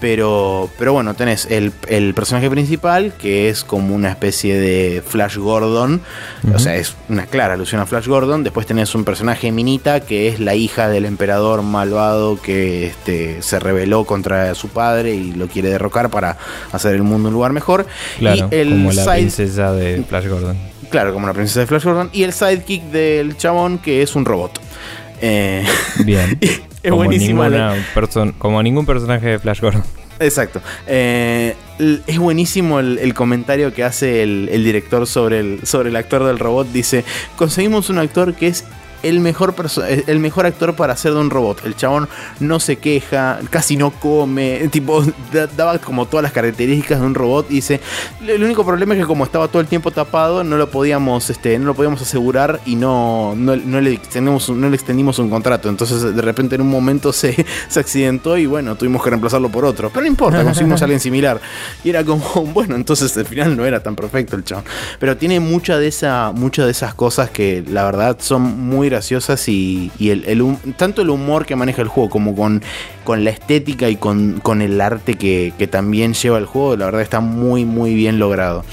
Pero, 0.00 0.70
pero 0.78 0.94
bueno, 0.94 1.12
tenés 1.12 1.46
el, 1.50 1.72
personaje 2.14 2.48
principal, 2.48 3.12
que 3.12 3.50
es 3.50 3.64
como 3.64 3.94
una 3.94 4.08
especie 4.08 4.58
de 4.58 5.02
Flash 5.06 5.36
Gordon. 5.36 6.00
O 6.54 6.58
sea, 6.58 6.76
es 6.76 6.94
una 7.08 7.26
clara 7.26 7.54
alusión 7.54 7.80
a 7.82 7.86
Flash 7.86 8.06
Gordon. 8.06 8.42
Después 8.42 8.66
tenés 8.66 8.94
un 8.94 9.04
personaje 9.04 9.52
Minita, 9.52 10.00
que 10.00 10.28
es 10.28 10.40
la 10.40 10.54
hija 10.54 10.88
del 10.88 11.04
emperador 11.04 11.62
malvado 11.62 12.40
que 12.40 12.86
este, 12.86 13.42
se 13.42 13.60
rebeló 13.60 14.04
contra 14.04 14.54
su 14.54 14.68
padre 14.68 15.14
y 15.14 15.32
lo 15.32 15.48
quiere 15.48 15.68
derrocar 15.68 16.10
para 16.10 16.38
hacer 16.72 16.94
el 16.94 17.02
mundo 17.02 17.28
un 17.28 17.34
lugar 17.34 17.52
mejor. 17.52 17.86
Claro, 18.18 18.48
como 18.48 18.92
la 18.92 19.12
princesa 19.12 19.72
de 19.72 20.02
Flash 20.08 20.28
Gordon. 20.28 20.79
Claro, 20.90 21.12
como 21.12 21.26
la 21.26 21.32
princesa 21.32 21.60
de 21.60 21.66
Flash 21.66 21.84
Gordon. 21.84 22.10
Y 22.12 22.24
el 22.24 22.32
sidekick 22.32 22.82
del 22.84 23.36
chabón, 23.36 23.78
que 23.78 24.02
es 24.02 24.14
un 24.16 24.24
robot. 24.24 24.60
Eh, 25.20 25.64
Bien. 26.04 26.36
es 26.40 26.60
como 26.82 26.96
buenísimo. 26.96 27.44
como 28.38 28.62
ningún 28.62 28.86
personaje 28.86 29.28
de 29.28 29.38
Flash 29.38 29.60
Gordon. 29.60 29.84
Exacto. 30.18 30.60
Eh, 30.86 31.56
es 32.06 32.18
buenísimo 32.18 32.80
el, 32.80 33.14
comentario 33.14 33.72
que 33.72 33.84
hace 33.84 34.22
el, 34.22 34.50
el, 34.52 34.64
director 34.64 35.06
sobre 35.06 35.40
el, 35.40 35.66
sobre 35.66 35.88
el 35.88 35.96
actor 35.96 36.24
del 36.24 36.38
robot. 36.38 36.68
Dice, 36.72 37.04
conseguimos 37.36 37.88
un 37.88 37.98
actor 37.98 38.34
que 38.34 38.48
es 38.48 38.64
el 39.02 39.20
mejor, 39.20 39.54
el 40.06 40.18
mejor 40.18 40.46
actor 40.46 40.74
para 40.74 40.92
hacer 40.92 41.12
de 41.12 41.20
un 41.20 41.30
robot. 41.30 41.64
El 41.64 41.76
chabón 41.76 42.08
no 42.38 42.60
se 42.60 42.76
queja, 42.76 43.40
casi 43.50 43.76
no 43.76 43.90
come, 43.90 44.68
tipo, 44.72 45.04
daba 45.56 45.78
como 45.78 46.06
todas 46.06 46.22
las 46.22 46.32
características 46.32 47.00
de 47.00 47.06
un 47.06 47.14
robot 47.14 47.50
y 47.50 47.54
dice, 47.54 47.80
el 48.26 48.42
único 48.42 48.64
problema 48.64 48.94
es 48.94 49.00
que 49.00 49.06
como 49.06 49.24
estaba 49.24 49.48
todo 49.48 49.60
el 49.60 49.68
tiempo 49.68 49.90
tapado, 49.90 50.44
no 50.44 50.56
lo 50.56 50.70
podíamos, 50.70 51.30
este, 51.30 51.58
no 51.58 51.66
lo 51.66 51.74
podíamos 51.74 52.02
asegurar 52.02 52.60
y 52.66 52.76
no, 52.76 53.34
no, 53.36 53.56
le, 53.56 53.92
extendimos, 53.92 54.50
no 54.50 54.68
le 54.68 54.76
extendimos 54.76 55.18
un 55.18 55.30
contrato. 55.30 55.68
Entonces 55.68 56.14
de 56.14 56.22
repente 56.22 56.54
en 56.54 56.60
un 56.60 56.70
momento 56.70 57.12
se, 57.12 57.44
se 57.68 57.80
accidentó 57.80 58.36
y 58.36 58.46
bueno, 58.46 58.76
tuvimos 58.76 59.02
que 59.02 59.10
reemplazarlo 59.10 59.48
por 59.48 59.64
otro. 59.64 59.90
Pero 59.90 60.02
no 60.02 60.08
importa, 60.08 60.42
conseguimos 60.42 60.82
a 60.82 60.84
alguien 60.84 61.00
similar. 61.00 61.40
Y 61.84 61.90
era 61.90 62.04
como, 62.04 62.24
bueno, 62.54 62.76
entonces 62.76 63.16
al 63.16 63.26
final 63.26 63.56
no 63.56 63.64
era 63.64 63.82
tan 63.82 63.96
perfecto 63.96 64.36
el 64.36 64.44
chabón. 64.44 64.64
Pero 64.98 65.16
tiene 65.16 65.40
mucha 65.40 65.78
de 65.78 65.88
esa, 65.88 66.32
muchas 66.32 66.66
de 66.66 66.72
esas 66.72 66.94
cosas 66.94 67.30
que 67.30 67.64
la 67.66 67.84
verdad 67.84 68.18
son 68.20 68.42
muy 68.42 68.89
graciosas 68.90 69.48
y, 69.48 69.90
el, 69.98 70.56
tanto 70.76 71.02
el 71.02 71.10
humor 71.10 71.46
que 71.46 71.56
maneja 71.56 71.80
el 71.80 71.88
juego 71.88 72.10
como 72.10 72.34
con, 72.34 72.62
con 73.04 73.24
la 73.24 73.30
estética 73.30 73.88
y 73.88 73.96
con, 73.96 74.40
el 74.60 74.80
arte 74.80 75.14
que, 75.14 75.68
también 75.70 76.14
lleva 76.14 76.38
el 76.38 76.46
juego, 76.46 76.76
la 76.76 76.86
verdad 76.86 77.02
está 77.02 77.20
muy 77.20 77.64
muy 77.64 77.94
bien 77.94 78.18
logrado. 78.18 78.64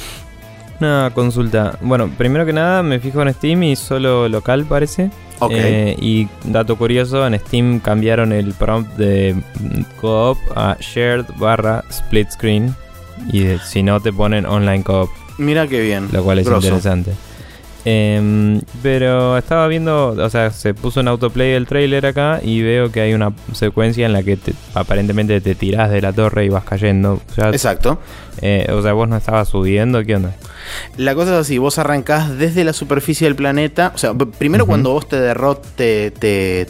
Una 0.79 1.11
consulta. 1.13 1.77
Bueno, 1.81 2.09
primero 2.17 2.45
que 2.45 2.53
nada 2.53 2.83
me 2.83 2.99
fijo 2.99 3.21
en 3.21 3.33
Steam 3.33 3.63
y 3.63 3.75
solo 3.75 4.27
local 4.29 4.65
parece. 4.65 5.09
Eh, 5.49 5.95
y 5.99 6.27
dato 6.43 6.75
curioso, 6.75 7.25
en 7.25 7.39
Steam 7.39 7.79
cambiaron 7.79 8.31
el 8.31 8.53
prompt 8.53 8.95
de 8.97 9.35
co-op 10.01 10.37
a 10.55 10.77
shared 10.79 11.25
barra 11.37 11.83
split 11.89 12.29
screen. 12.31 12.75
Y 13.31 13.57
si 13.65 13.81
no 13.81 13.99
te 13.99 14.13
ponen 14.13 14.45
online 14.45 14.83
co-op. 14.83 15.09
Mira 15.37 15.67
qué 15.67 15.81
bien. 15.81 16.09
Lo 16.11 16.23
cual 16.23 16.39
es 16.39 16.47
interesante. 16.47 17.13
Em, 17.89 18.59
pero 18.83 19.37
estaba 19.37 19.65
viendo, 19.69 20.09
o 20.09 20.29
sea, 20.29 20.51
se 20.51 20.73
puso 20.73 20.99
en 20.99 21.07
autoplay 21.07 21.53
el 21.53 21.67
trailer 21.67 22.05
acá 22.05 22.41
y 22.43 22.61
veo 22.61 22.91
que 22.91 22.99
hay 22.99 23.13
una 23.13 23.31
secuencia 23.53 24.05
en 24.05 24.11
la 24.11 24.23
que 24.23 24.37
aparentemente 24.73 25.39
te 25.39 25.55
tirás 25.55 25.89
de 25.89 26.01
la 26.01 26.11
torre 26.11 26.43
y 26.43 26.49
vas 26.49 26.65
cayendo. 26.65 27.21
Exacto. 27.37 27.97
Eh, 28.41 28.67
o 28.73 28.81
sea, 28.81 28.91
vos 28.91 29.07
no 29.07 29.15
estabas 29.15 29.47
subiendo, 29.47 30.03
¿qué 30.03 30.17
onda? 30.17 30.35
La 30.97 31.15
cosa 31.15 31.35
es 31.35 31.37
así, 31.37 31.59
vos 31.59 31.77
arrancás 31.77 32.37
desde 32.37 32.65
la 32.65 32.73
superficie 32.73 33.25
del 33.25 33.37
planeta, 33.37 33.93
o 33.95 33.97
sea, 33.97 34.13
primero 34.13 34.65
cuando 34.65 34.91
vos 34.91 35.07
te 35.07 35.21
derrote, 35.21 36.11
te, 36.11 36.67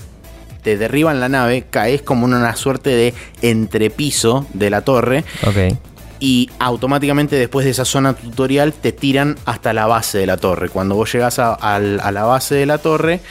te 0.61 0.77
derriban 0.77 1.19
la 1.19 1.29
nave, 1.29 1.65
caes 1.67 2.03
como 2.03 2.27
en 2.27 2.35
una 2.35 2.55
suerte 2.55 2.91
de 2.91 3.15
entrepiso 3.41 4.45
de 4.53 4.69
la 4.69 4.81
torre. 4.81 5.23
Ok 5.47 5.79
y 6.19 6.49
automáticamente 6.59 7.35
después 7.35 7.65
de 7.65 7.71
esa 7.71 7.85
zona 7.85 8.13
tutorial 8.13 8.73
te 8.73 8.91
tiran 8.91 9.35
hasta 9.45 9.73
la 9.73 9.85
base 9.85 10.17
de 10.17 10.25
la 10.25 10.37
torre. 10.37 10.69
Cuando 10.69 10.95
vos 10.95 11.11
llegas 11.11 11.39
a, 11.39 11.79
la 11.79 12.23
base 12.23 12.55
de 12.55 12.65
la 12.65 12.77
torre, 12.77 13.21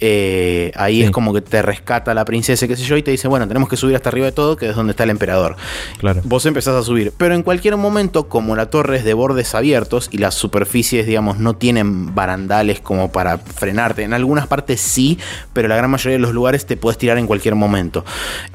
eh, 0.00 0.72
ahí 0.76 1.02
es 1.02 1.10
como 1.10 1.32
que 1.32 1.40
te 1.40 1.62
rescata 1.62 2.12
la 2.14 2.24
princesa, 2.24 2.68
qué 2.68 2.76
sé 2.76 2.84
yo, 2.84 2.96
y 2.96 3.02
te 3.02 3.10
dice, 3.10 3.28
bueno, 3.28 3.48
tenemos 3.48 3.68
que 3.68 3.76
subir 3.76 3.96
hasta 3.96 4.10
arriba 4.10 4.26
de 4.26 4.32
todo, 4.32 4.56
que 4.56 4.68
es 4.68 4.76
donde 4.76 4.90
está 4.90 5.04
el 5.04 5.10
emperador. 5.10 5.56
Claro. 5.98 6.20
Vos 6.24 6.44
empezás 6.46 6.74
a 6.74 6.82
subir. 6.82 7.12
Pero 7.16 7.34
en 7.34 7.42
cualquier 7.42 7.76
momento, 7.76 8.28
como 8.28 8.56
la 8.56 8.70
torre 8.70 8.98
es 8.98 9.04
de 9.04 9.14
bordes 9.14 9.54
abiertos 9.54 10.08
y 10.12 10.18
las 10.18 10.34
superficies, 10.34 11.06
digamos, 11.06 11.38
no 11.38 11.56
tienen 11.56 12.14
barandales 12.14 12.80
como 12.80 13.10
para 13.10 13.38
frenarte, 13.38 14.02
en 14.02 14.12
algunas 14.12 14.46
partes 14.46 14.80
sí, 14.80 15.18
pero 15.52 15.68
la 15.68 15.76
gran 15.76 15.90
mayoría 15.90 16.16
de 16.16 16.22
los 16.22 16.32
lugares 16.32 16.66
te 16.66 16.76
puedes 16.76 16.98
tirar 16.98 17.18
en 17.18 17.26
cualquier 17.26 17.54
momento. 17.54 18.04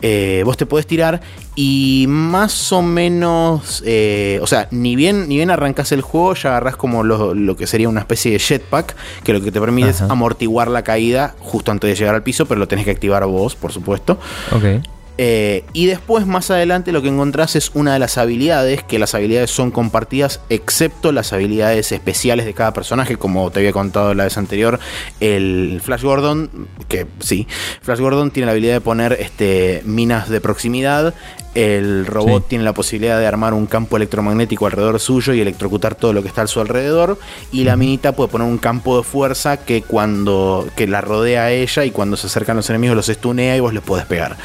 Eh, 0.01 0.43
vos 0.45 0.57
te 0.57 0.65
puedes 0.65 0.85
tirar 0.85 1.21
y 1.55 2.05
más 2.07 2.71
o 2.71 2.81
menos, 2.81 3.83
eh, 3.85 4.39
o 4.41 4.47
sea, 4.47 4.67
ni 4.71 4.95
bien, 4.95 5.27
ni 5.27 5.35
bien 5.35 5.49
arrancas 5.49 5.91
el 5.91 6.01
juego, 6.01 6.33
ya 6.33 6.49
agarras 6.51 6.75
como 6.77 7.03
lo, 7.03 7.55
que 7.55 7.67
sería 7.67 7.89
una 7.89 8.01
especie 8.01 8.31
de 8.31 8.39
jetpack, 8.39 8.95
que 9.23 9.33
lo 9.33 9.41
que 9.41 9.51
te 9.51 9.59
permite 9.59 9.89
es 9.89 10.01
amortiguar 10.01 10.69
la 10.69 10.83
caída 10.83 11.30
justo 11.39 11.71
antes 11.71 11.89
de 11.89 11.95
llegar 11.95 12.15
al 12.15 12.23
piso, 12.23 12.45
pero 12.45 12.59
lo 12.59 12.67
tenés 12.67 12.85
que 12.85 12.91
activar 12.91 13.25
vos, 13.25 13.55
por 13.55 13.71
supuesto. 13.71 14.19
Ok. 14.51 14.83
Eh, 15.23 15.65
y 15.73 15.85
después, 15.85 16.25
más 16.25 16.49
adelante, 16.49 16.91
lo 16.91 17.01
que 17.01 17.09
encontrás 17.09 17.55
es 17.55 17.71
una 17.75 17.93
de 17.93 17.99
las 17.99 18.17
habilidades, 18.17 18.83
que 18.83 18.97
las 18.97 19.13
habilidades 19.13 19.51
son 19.51 19.69
compartidas, 19.69 20.39
excepto 20.49 21.11
las 21.11 21.31
habilidades 21.31 21.91
especiales 21.91 22.45
de 22.45 22.55
cada 22.55 22.73
personaje, 22.73 23.17
como 23.17 23.51
te 23.51 23.59
había 23.59 23.71
contado 23.71 24.15
la 24.15 24.23
vez 24.23 24.37
anterior. 24.39 24.79
El 25.19 25.79
Flash 25.83 26.01
Gordon, 26.01 26.67
que 26.87 27.05
sí, 27.19 27.47
Flash 27.81 27.99
Gordon 27.99 28.31
tiene 28.31 28.45
la 28.47 28.53
habilidad 28.53 28.73
de 28.73 28.81
poner 28.81 29.13
este, 29.19 29.83
minas 29.85 30.27
de 30.27 30.41
proximidad. 30.41 31.13
El 31.53 32.05
robot 32.05 32.47
tiene 32.47 32.63
la 32.63 32.73
posibilidad 32.73 33.19
de 33.19 33.27
armar 33.27 33.53
un 33.53 33.65
campo 33.65 33.97
electromagnético 33.97 34.67
alrededor 34.67 34.99
suyo 34.99 35.33
y 35.33 35.41
electrocutar 35.41 35.95
todo 35.95 36.13
lo 36.13 36.21
que 36.21 36.29
está 36.29 36.43
a 36.43 36.47
su 36.47 36.61
alrededor. 36.61 37.19
Y 37.51 37.65
la 37.65 37.75
minita 37.75 38.13
puede 38.13 38.29
poner 38.29 38.47
un 38.47 38.57
campo 38.57 38.97
de 38.97 39.03
fuerza 39.03 39.57
que 39.57 39.81
cuando 39.81 40.67
que 40.77 40.87
la 40.87 41.01
rodea 41.01 41.43
a 41.43 41.51
ella 41.51 41.83
y 41.83 41.91
cuando 41.91 42.15
se 42.15 42.27
acercan 42.27 42.55
los 42.55 42.69
enemigos 42.69 42.95
los 42.95 43.09
estunea 43.09 43.57
y 43.57 43.59
vos 43.59 43.73
les 43.73 43.83
podés 43.83 44.05
pegar. 44.05 44.37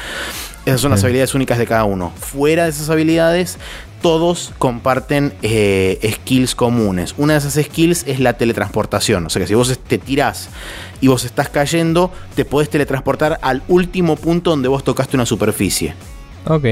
Esas 0.65 0.81
son 0.81 0.91
las 0.91 1.01
habilidades 1.05 1.33
únicas 1.33 1.57
de 1.59 1.65
cada 1.65 1.85
uno. 1.85 2.11
Fuera 2.19 2.65
de 2.65 2.71
esas 2.71 2.89
habilidades, 2.89 3.57
todos 4.01 4.51
comparten 4.57 5.33
eh, 5.41 5.97
skills 6.15 6.55
comunes. 6.55 7.15
Una 7.17 7.33
de 7.33 7.39
esas 7.39 7.53
skills 7.53 8.03
es 8.05 8.19
la 8.19 8.33
teletransportación. 8.33 9.25
O 9.25 9.29
sea 9.29 9.41
que 9.41 9.47
si 9.47 9.53
vos 9.53 9.79
te 9.79 9.97
tirás 9.97 10.49
y 10.99 11.07
vos 11.07 11.23
estás 11.23 11.47
cayendo, 11.47 12.11
te 12.35 12.43
podés 12.43 12.69
teletransportar 12.69 13.39
al 13.43 13.63
último 13.69 14.17
punto 14.17 14.49
donde 14.49 14.67
vos 14.67 14.83
tocaste 14.83 15.15
una 15.15 15.25
superficie. 15.25 15.93
Ok. 16.47 16.65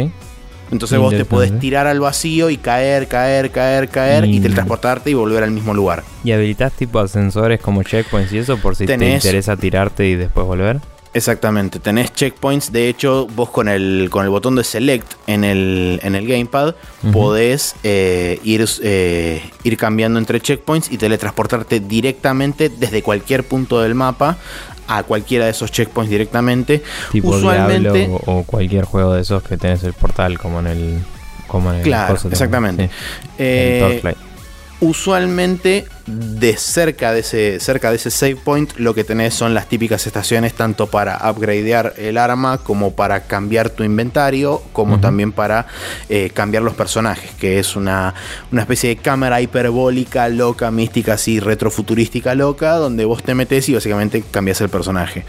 Entonces 0.72 0.98
vos 0.98 1.12
te 1.12 1.26
podés 1.26 1.60
tirar 1.60 1.88
al 1.88 2.00
vacío 2.00 2.50
y 2.50 2.58
caer, 2.58 3.08
caer, 3.08 3.52
caer, 3.52 3.88
caer 3.90 4.26
y, 4.26 4.40
teletransportarte 4.40 5.12
y 5.12 5.14
volver 5.14 5.44
al 5.44 5.52
mismo 5.52 5.74
lugar. 5.74 6.04
¿Y 6.24 6.32
habilitas 6.32 6.74
tipo 6.74 7.00
ascensores 7.00 7.62
como 7.62 7.84
checkpoints 7.84 8.34
y 8.34 8.40
eso 8.40 8.58
por 8.58 8.76
si 8.76 8.86
te 8.86 8.94
interesa 8.94 9.56
tirarte 9.58 10.08
y 10.08 10.16
después 10.16 10.46
volver? 10.46 10.82
Exactamente, 11.16 11.80
tenés 11.80 12.14
checkpoints. 12.14 12.74
De 12.74 12.90
hecho, 12.90 13.26
vos 13.26 13.50
con 13.50 13.70
el, 13.70 14.10
con 14.12 14.26
el 14.26 14.30
botón 14.30 14.58
de 14.58 14.66
select 14.66 15.14
en 15.28 15.46
el, 15.46 15.98
en 16.04 16.14
el 16.14 16.28
gamepad 16.28 16.76
podés 17.14 17.76
eh, 17.84 18.38
ir, 18.44 18.66
eh, 18.84 19.42
ir 19.64 19.78
cambiando 19.78 20.20
entre 20.20 20.42
checkpoints 20.42 20.92
y 20.92 20.98
teletransportarte 20.98 21.80
directamente 21.80 22.68
desde 22.68 23.02
cualquier 23.02 23.46
punto 23.46 23.80
del 23.80 23.96
mapa 23.96 24.38
a 24.88 25.04
cualquiera 25.04 25.46
de 25.46 25.52
esos 25.52 25.72
checkpoints 25.72 26.10
directamente. 26.10 26.84
Tipo 27.12 27.30
Usualmente, 27.30 28.10
o, 28.26 28.44
cualquier 28.44 28.86
juego 28.86 29.14
de 29.14 29.22
esos 29.22 29.44
que 29.44 29.58
tenés 29.58 29.84
el 29.84 29.94
portal 29.94 30.38
como 30.38 30.60
en 30.60 30.68
el 30.68 31.00
como 31.48 31.72
en 31.72 31.82
claro, 31.82 32.18
exactamente. 32.30 32.90
Eh, 33.38 34.16
usualmente 34.82 35.86
de 36.06 36.56
cerca 36.58 37.14
de 37.14 37.22
ese 37.22 37.60
cerca 37.60 37.90
de 37.90 37.96
ese 37.96 38.12
save 38.12 38.36
point 38.36 38.74
lo 38.78 38.94
que 38.94 39.04
tenés 39.04 39.34
son 39.34 39.54
las 39.54 39.68
típicas 39.68 40.06
estaciones 40.06 40.54
tanto 40.54 40.88
para 40.88 41.20
upgradear 41.32 41.94
el 41.98 42.18
arma 42.18 42.60
como 42.60 42.94
para 42.94 43.22
cambiar 43.22 43.70
tu 43.70 43.84
inventario 43.84 44.62
como 44.74 45.00
también 45.00 45.32
para 45.32 45.66
eh, 46.10 46.30
cambiar 46.32 46.62
los 46.62 46.76
personajes 46.76 47.32
que 47.40 47.58
es 47.58 47.76
una, 47.76 48.14
una 48.52 48.62
especie 48.62 48.90
de 48.90 48.98
cámara 48.98 49.42
hiperbólica 49.42 50.30
loca 50.30 50.70
mística 50.70 51.14
así 51.14 51.40
retrofuturística 51.40 52.36
loca 52.36 52.76
donde 52.76 53.06
vos 53.06 53.24
te 53.24 53.34
metes 53.34 53.68
y 53.70 53.74
básicamente 53.74 54.24
cambias 54.30 54.62
el 54.62 54.70
personaje 54.70 55.26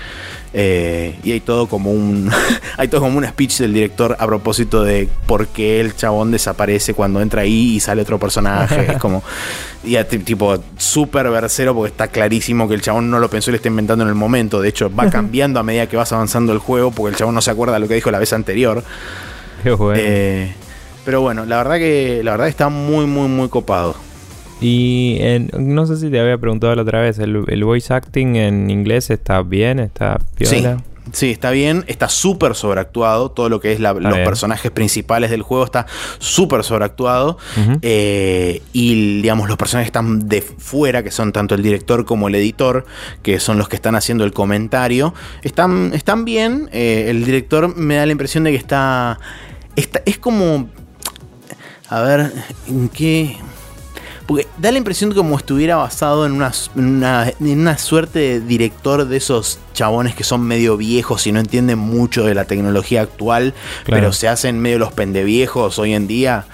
eh, 0.58 1.18
y 1.22 1.32
hay 1.32 1.40
todo 1.40 1.66
como 1.66 1.92
un 1.92 2.30
hay 2.78 2.88
todo 2.88 3.02
como 3.02 3.18
un 3.18 3.26
speech 3.26 3.58
del 3.58 3.74
director 3.74 4.16
a 4.18 4.26
propósito 4.26 4.84
de 4.84 5.06
por 5.26 5.48
qué 5.48 5.80
el 5.80 5.94
chabón 5.94 6.30
desaparece 6.30 6.94
cuando 6.94 7.20
entra 7.20 7.42
ahí 7.42 7.74
y 7.74 7.80
sale 7.80 8.00
otro 8.00 8.18
personaje 8.18 8.92
es 8.92 8.96
como 8.96 9.22
y 9.84 10.02
tipo 10.04 10.58
súper 10.78 11.30
versero 11.30 11.74
porque 11.74 11.90
está 11.90 12.08
clarísimo 12.08 12.66
que 12.68 12.74
el 12.74 12.80
chabón 12.80 13.10
no 13.10 13.18
lo 13.18 13.28
pensó 13.28 13.50
y 13.50 13.52
le 13.52 13.56
está 13.56 13.68
inventando 13.68 14.02
en 14.02 14.08
el 14.08 14.14
momento. 14.14 14.60
De 14.60 14.68
hecho, 14.70 14.90
va 14.94 15.10
cambiando 15.10 15.60
a 15.60 15.62
medida 15.62 15.86
que 15.88 15.96
vas 15.96 16.12
avanzando 16.12 16.52
el 16.52 16.58
juego 16.58 16.90
porque 16.90 17.12
el 17.12 17.16
chabón 17.16 17.34
no 17.34 17.42
se 17.42 17.50
acuerda 17.50 17.74
de 17.74 17.80
lo 17.80 17.88
que 17.88 17.94
dijo 17.94 18.10
la 18.10 18.18
vez 18.18 18.32
anterior. 18.32 18.82
Eh, 19.94 20.54
pero 21.04 21.20
bueno, 21.20 21.44
la 21.44 21.58
verdad 21.58 21.76
que 21.76 22.22
la 22.24 22.32
verdad 22.32 22.48
está 22.48 22.68
muy, 22.68 23.06
muy, 23.06 23.28
muy 23.28 23.48
copado. 23.48 24.05
Y 24.60 25.18
no 25.58 25.86
sé 25.86 25.96
si 25.96 26.10
te 26.10 26.18
había 26.18 26.38
preguntado 26.38 26.74
la 26.74 26.82
otra 26.82 27.00
vez, 27.00 27.18
¿el, 27.18 27.44
el 27.46 27.64
voice 27.64 27.92
acting 27.92 28.36
en 28.36 28.70
inglés 28.70 29.10
está 29.10 29.42
bien? 29.42 29.78
¿Está 29.78 30.18
piola? 30.36 30.78
Sí, 31.12 31.30
está 31.30 31.50
bien, 31.50 31.84
está 31.86 32.08
súper 32.08 32.56
sobreactuado, 32.56 33.30
todo 33.30 33.48
lo 33.48 33.60
que 33.60 33.72
es 33.72 33.78
los 33.78 34.18
personajes 34.18 34.72
principales 34.72 35.30
del 35.30 35.42
juego 35.42 35.64
está 35.64 35.86
súper 36.18 36.64
sobreactuado 36.64 37.38
eh, 37.82 38.60
y 38.72 39.22
digamos 39.22 39.48
los 39.48 39.56
personajes 39.56 39.86
están 39.86 40.28
de 40.28 40.42
fuera, 40.42 41.04
que 41.04 41.12
son 41.12 41.32
tanto 41.32 41.54
el 41.54 41.62
director 41.62 42.04
como 42.04 42.26
el 42.26 42.34
editor, 42.34 42.86
que 43.22 43.38
son 43.38 43.56
los 43.56 43.68
que 43.68 43.76
están 43.76 43.94
haciendo 43.94 44.24
el 44.24 44.32
comentario, 44.32 45.14
están, 45.42 45.92
están 45.94 46.24
bien, 46.24 46.68
eh, 46.72 47.06
el 47.08 47.24
director 47.24 47.76
me 47.76 47.94
da 47.96 48.06
la 48.06 48.12
impresión 48.12 48.42
de 48.42 48.50
que 48.50 48.56
está, 48.56 49.20
está 49.76 50.02
es 50.06 50.18
como, 50.18 50.68
a 51.88 52.00
ver, 52.00 52.32
¿en 52.66 52.88
qué? 52.88 53.36
Porque 54.26 54.46
da 54.58 54.72
la 54.72 54.78
impresión 54.78 55.10
de 55.10 55.16
como 55.16 55.36
estuviera 55.36 55.76
basado 55.76 56.26
en 56.26 56.32
una, 56.32 56.52
en 56.74 57.60
una, 57.60 57.78
suerte 57.78 58.18
de 58.18 58.40
director 58.40 59.06
de 59.06 59.16
esos 59.16 59.60
chabones 59.72 60.16
que 60.16 60.24
son 60.24 60.42
medio 60.42 60.76
viejos 60.76 61.26
y 61.28 61.32
no 61.32 61.38
entienden 61.38 61.78
mucho 61.78 62.24
de 62.24 62.34
la 62.34 62.44
tecnología 62.44 63.02
actual, 63.02 63.54
pero 63.84 64.12
se 64.12 64.26
hacen 64.26 64.58
medio 64.58 64.78
los 64.78 64.92
pendeviejos 64.92 65.78
hoy 65.78 65.94
en 65.94 66.06
día. 66.08 66.46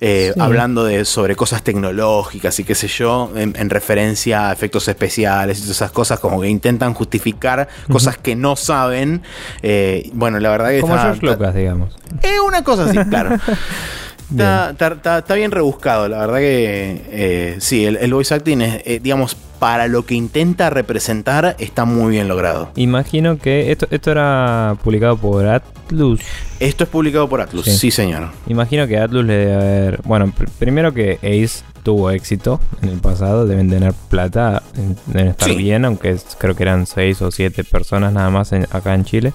Eh, 0.00 0.34
hablando 0.38 0.84
de 0.84 1.06
sobre 1.06 1.34
cosas 1.34 1.62
tecnológicas 1.62 2.58
y 2.58 2.64
qué 2.64 2.74
sé 2.74 2.88
yo, 2.88 3.30
en, 3.34 3.70
referencia 3.70 4.50
a 4.50 4.52
efectos 4.52 4.86
especiales 4.88 5.58
y 5.58 5.62
todas 5.62 5.76
esas 5.76 5.92
cosas, 5.92 6.20
como 6.20 6.42
que 6.42 6.48
intentan 6.48 6.92
justificar 6.92 7.68
cosas 7.90 8.18
que 8.18 8.36
no 8.36 8.54
saben. 8.54 9.22
Eh, 9.62 10.10
bueno, 10.12 10.38
la 10.40 10.50
verdad 10.50 10.70
que 10.70 10.82
como 10.82 10.94
está, 10.94 11.52
digamos. 11.52 11.96
Es 12.22 12.38
una 12.44 12.62
cosa 12.62 12.84
así, 12.84 12.98
claro. 13.08 13.38
Está, 14.30 15.34
bien 15.34 15.50
rebuscado, 15.50 16.08
la 16.08 16.18
verdad 16.18 16.38
que 16.38 17.02
eh, 17.10 17.56
sí, 17.60 17.84
el, 17.84 18.12
voice 18.12 18.34
acting 18.34 18.62
es, 18.62 18.82
eh, 18.84 19.00
digamos, 19.02 19.36
para 19.58 19.88
lo 19.88 20.04
que 20.04 20.14
intenta 20.14 20.70
representar, 20.70 21.56
está 21.58 21.84
muy 21.84 22.12
bien 22.12 22.28
logrado. 22.28 22.70
Imagino 22.76 23.38
que 23.38 23.72
esto, 23.72 23.86
esto 23.90 24.10
era 24.10 24.76
publicado 24.82 25.16
por 25.16 25.46
Atlus. 25.46 26.20
Esto 26.60 26.84
es 26.84 26.90
publicado 26.90 27.28
por 27.28 27.40
Atlus, 27.40 27.64
sí, 27.66 27.90
señor. 27.90 28.30
Imagino 28.46 28.86
que 28.86 28.98
Atlus 28.98 29.24
le 29.24 29.34
debe 29.34 29.54
haber. 29.54 30.02
Bueno, 30.02 30.32
primero 30.58 30.92
que 30.92 31.18
Ace 31.22 31.64
tuvo 31.82 32.10
éxito 32.10 32.60
en 32.82 32.88
el 32.88 32.98
pasado, 32.98 33.46
deben 33.46 33.70
tener 33.70 33.92
plata, 34.10 34.62
deben 35.06 35.28
estar 35.28 35.54
bien, 35.54 35.84
aunque 35.84 36.16
creo 36.38 36.54
que 36.54 36.62
eran 36.62 36.86
6 36.86 37.22
o 37.22 37.30
7 37.30 37.64
personas 37.64 38.12
nada 38.12 38.30
más 38.30 38.52
acá 38.52 38.94
en 38.94 39.04
Chile. 39.04 39.32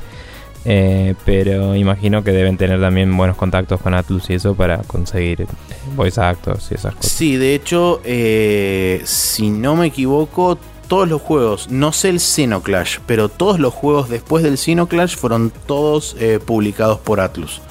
Eh, 0.65 1.15
pero 1.25 1.75
imagino 1.75 2.23
que 2.23 2.31
deben 2.31 2.57
tener 2.57 2.81
también 2.81 3.15
buenos 3.15 3.37
contactos 3.37 3.79
con 3.79 3.93
Atlus 3.93 4.29
y 4.29 4.33
eso 4.33 4.55
para 4.55 4.79
conseguir 4.79 5.41
eh, 5.41 5.47
voice 5.95 6.19
actors 6.19 6.71
y 6.71 6.75
esas 6.75 6.95
cosas. 6.95 7.11
Sí, 7.11 7.37
de 7.37 7.55
hecho, 7.55 8.01
eh, 8.03 9.01
si 9.05 9.49
no 9.49 9.75
me 9.75 9.87
equivoco, 9.87 10.57
todos 10.87 11.07
los 11.07 11.21
juegos, 11.21 11.69
no 11.69 11.93
sé 11.93 12.09
el 12.09 12.19
Xenoclash, 12.19 12.97
pero 13.05 13.29
todos 13.29 13.59
los 13.59 13.73
juegos 13.73 14.09
después 14.09 14.43
del 14.43 14.57
Xenoclash 14.57 15.15
fueron 15.15 15.51
todos 15.65 16.15
publicados 16.45 16.99
por 16.99 17.19
Atlus. 17.19 17.61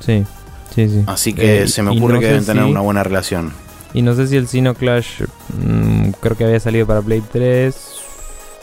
Sí, 0.00 0.24
sí, 0.74 0.88
sí. 0.88 1.02
Así 1.06 1.34
que 1.34 1.66
se 1.66 1.82
me 1.82 1.96
ocurre 1.96 2.20
que 2.20 2.26
deben 2.26 2.46
tener 2.46 2.64
una 2.64 2.80
buena 2.80 3.02
relación. 3.02 3.52
Y 3.92 4.02
no 4.02 4.14
sé 4.14 4.28
si 4.28 4.36
el 4.36 4.46
Xenoclash 4.46 5.22
mmm, 5.62 6.10
creo 6.20 6.36
que 6.36 6.44
había 6.44 6.60
salido 6.60 6.86
para 6.86 7.02
Play 7.02 7.22
3, 7.32 7.74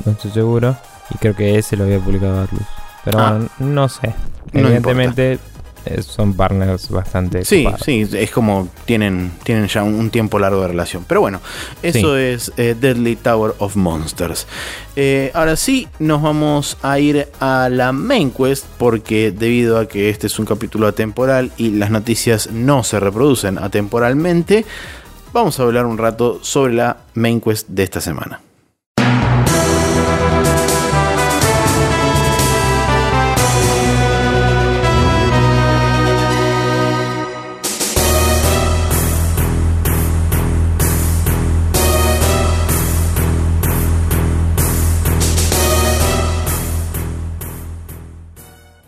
no 0.06 0.12
estoy 0.14 0.32
seguro. 0.32 0.78
Y 1.14 1.18
creo 1.18 1.36
que 1.36 1.58
ese 1.58 1.78
lo 1.78 1.84
había 1.84 2.00
publicado 2.00 2.42
Atlus. 2.42 2.64
Pero 3.06 3.20
ah. 3.20 3.40
no 3.60 3.88
sé. 3.88 4.14
Evidentemente 4.52 5.40
eh, 5.86 6.02
son 6.02 6.34
partners 6.34 6.90
bastante. 6.90 7.46
Sí, 7.46 7.68
sí, 7.84 8.08
es 8.12 8.32
como 8.32 8.70
tienen, 8.86 9.32
tienen 9.44 9.68
ya 9.68 9.84
un, 9.84 10.10
tiempo 10.10 10.40
largo 10.40 10.62
de 10.62 10.70
relación. 10.70 11.06
Pero 11.08 11.22
bueno, 11.22 11.42
eso 11.84 12.18
es 12.18 12.52
eh, 12.58 12.76
Deadly 12.80 13.16
Tower 13.16 13.54
of 13.60 13.76
Monsters. 13.76 14.48
Eh, 14.96 15.32
ahora 15.34 15.56
sí, 15.56 15.88
nos 16.00 16.22
vamos 16.22 16.78
a 16.82 17.00
ir 17.00 17.28
a 17.40 17.70
la 17.70 17.92
main 17.92 18.32
quest 18.32 18.66
porque 18.78 19.32
debido 19.32 19.78
a 19.78 19.88
que 19.88 20.10
este 20.10 20.28
es 20.28 20.40
un 20.40 20.46
capítulo 20.46 20.88
atemporal 20.88 21.52
y 21.58 21.72
las 21.72 21.92
noticias 21.92 22.50
no 22.52 22.84
se 22.84 23.00
reproducen 23.00 23.60
atemporalmente, 23.60 24.66
vamos 25.34 25.60
a 25.60 25.64
hablar 25.64 25.86
un 25.86 26.00
rato 26.00 26.40
sobre 26.42 26.74
la 26.74 26.98
main 27.14 27.40
quest 27.40 27.68
de 27.68 27.84
esta 27.84 28.02
semana. 28.02 28.42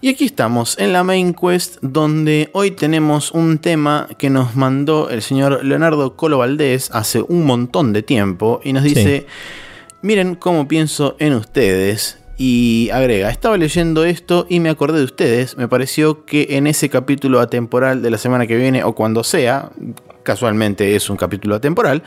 Y 0.07 0.11
aquí 0.11 0.23
estamos 0.23 0.79
en 0.79 0.93
la 0.93 1.03
main 1.03 1.33
quest 1.33 1.79
donde 1.81 2.49
hoy 2.53 2.71
tenemos 2.71 3.33
un 3.33 3.57
tema 3.57 4.07
que 4.17 4.29
nos 4.29 4.55
mandó 4.55 5.09
el 5.09 5.21
señor 5.21 5.65
Leonardo 5.65 6.15
Colo 6.15 6.37
Valdés 6.37 6.89
hace 6.93 7.21
un 7.21 7.45
montón 7.45 7.91
de 7.91 8.03
tiempo 8.03 8.61
y 8.63 8.71
nos 8.71 8.83
dice, 8.83 9.27
miren 10.01 10.35
cómo 10.35 10.65
pienso 10.65 11.17
en 11.19 11.33
ustedes. 11.33 12.19
Y 12.37 12.89
agrega, 12.93 13.29
estaba 13.29 13.57
leyendo 13.57 14.05
esto 14.05 14.47
y 14.47 14.61
me 14.61 14.69
acordé 14.69 14.99
de 14.99 15.03
ustedes. 15.03 15.57
Me 15.57 15.67
pareció 15.67 16.23
que 16.23 16.47
en 16.51 16.67
ese 16.67 16.87
capítulo 16.87 17.41
atemporal 17.41 18.01
de 18.01 18.09
la 18.09 18.17
semana 18.17 18.47
que 18.47 18.55
viene 18.55 18.85
o 18.85 18.95
cuando 18.95 19.25
sea, 19.25 19.71
casualmente 20.23 20.95
es 20.95 21.09
un 21.09 21.17
capítulo 21.17 21.55
atemporal, 21.55 22.01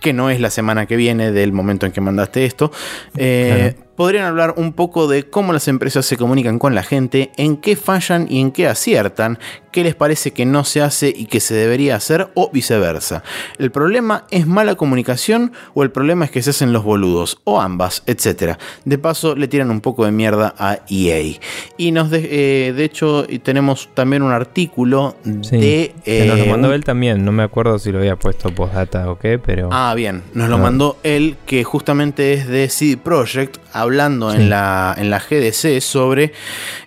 que 0.00 0.14
no 0.14 0.30
es 0.30 0.40
la 0.40 0.48
semana 0.48 0.86
que 0.86 0.96
viene 0.96 1.30
del 1.30 1.52
momento 1.52 1.84
en 1.84 1.92
que 1.92 2.00
mandaste 2.00 2.46
esto, 2.46 2.72
eh, 3.18 3.74
podrían 3.96 4.24
hablar 4.24 4.54
un 4.56 4.72
poco 4.72 5.08
de 5.08 5.24
cómo 5.24 5.52
las 5.52 5.68
empresas 5.68 6.06
se 6.06 6.16
comunican 6.16 6.58
con 6.58 6.74
la 6.74 6.82
gente, 6.82 7.30
en 7.36 7.56
qué 7.56 7.76
fallan 7.76 8.26
y 8.28 8.40
en 8.40 8.50
qué 8.50 8.66
aciertan, 8.66 9.38
qué 9.74 9.82
les 9.82 9.94
parece 9.94 10.32
que 10.32 10.46
no 10.46 10.64
se 10.64 10.82
hace 10.82 11.12
y 11.14 11.26
que 11.26 11.40
se 11.40 11.54
debería 11.54 11.96
hacer 11.96 12.28
o 12.34 12.50
viceversa. 12.52 13.24
¿El 13.58 13.70
problema 13.70 14.24
es 14.30 14.46
mala 14.46 14.76
comunicación 14.76 15.52
o 15.74 15.82
el 15.82 15.90
problema 15.90 16.24
es 16.24 16.30
que 16.30 16.42
se 16.42 16.50
hacen 16.50 16.72
los 16.72 16.84
boludos? 16.84 17.40
O 17.44 17.60
ambas, 17.60 18.04
etc. 18.06 18.56
De 18.84 18.98
paso 18.98 19.34
le 19.34 19.48
tiran 19.48 19.70
un 19.70 19.80
poco 19.80 20.04
de 20.04 20.12
mierda 20.12 20.54
a 20.58 20.78
EA. 20.88 21.38
Y 21.76 21.90
nos 21.90 22.10
de, 22.10 22.28
eh, 22.30 22.84
hecho 22.84 23.26
tenemos 23.42 23.88
también 23.94 24.22
un 24.22 24.30
artículo 24.32 25.16
de... 25.24 25.94
Eh, 26.04 26.26
nos 26.28 26.38
lo 26.38 26.46
mandó 26.46 26.72
él 26.72 26.84
también, 26.84 27.24
no 27.24 27.32
me 27.32 27.42
acuerdo 27.42 27.78
si 27.78 27.90
lo 27.90 27.98
había 27.98 28.16
puesto 28.16 28.54
postdata 28.54 29.10
o 29.10 29.18
qué, 29.18 29.38
pero... 29.38 29.70
Ah, 29.72 29.92
bien, 29.96 30.22
nos 30.34 30.48
lo 30.48 30.58
mandó 30.58 30.98
él 31.02 31.36
que 31.46 31.64
justamente 31.64 32.34
es 32.34 32.46
de 32.46 32.68
CD 32.68 32.96
Projekt 32.96 33.58
hablando 33.84 34.32
en, 34.32 34.50
la, 34.50 34.94
en 34.98 35.10
la 35.10 35.18
GDC 35.18 35.80
sobre 35.80 36.32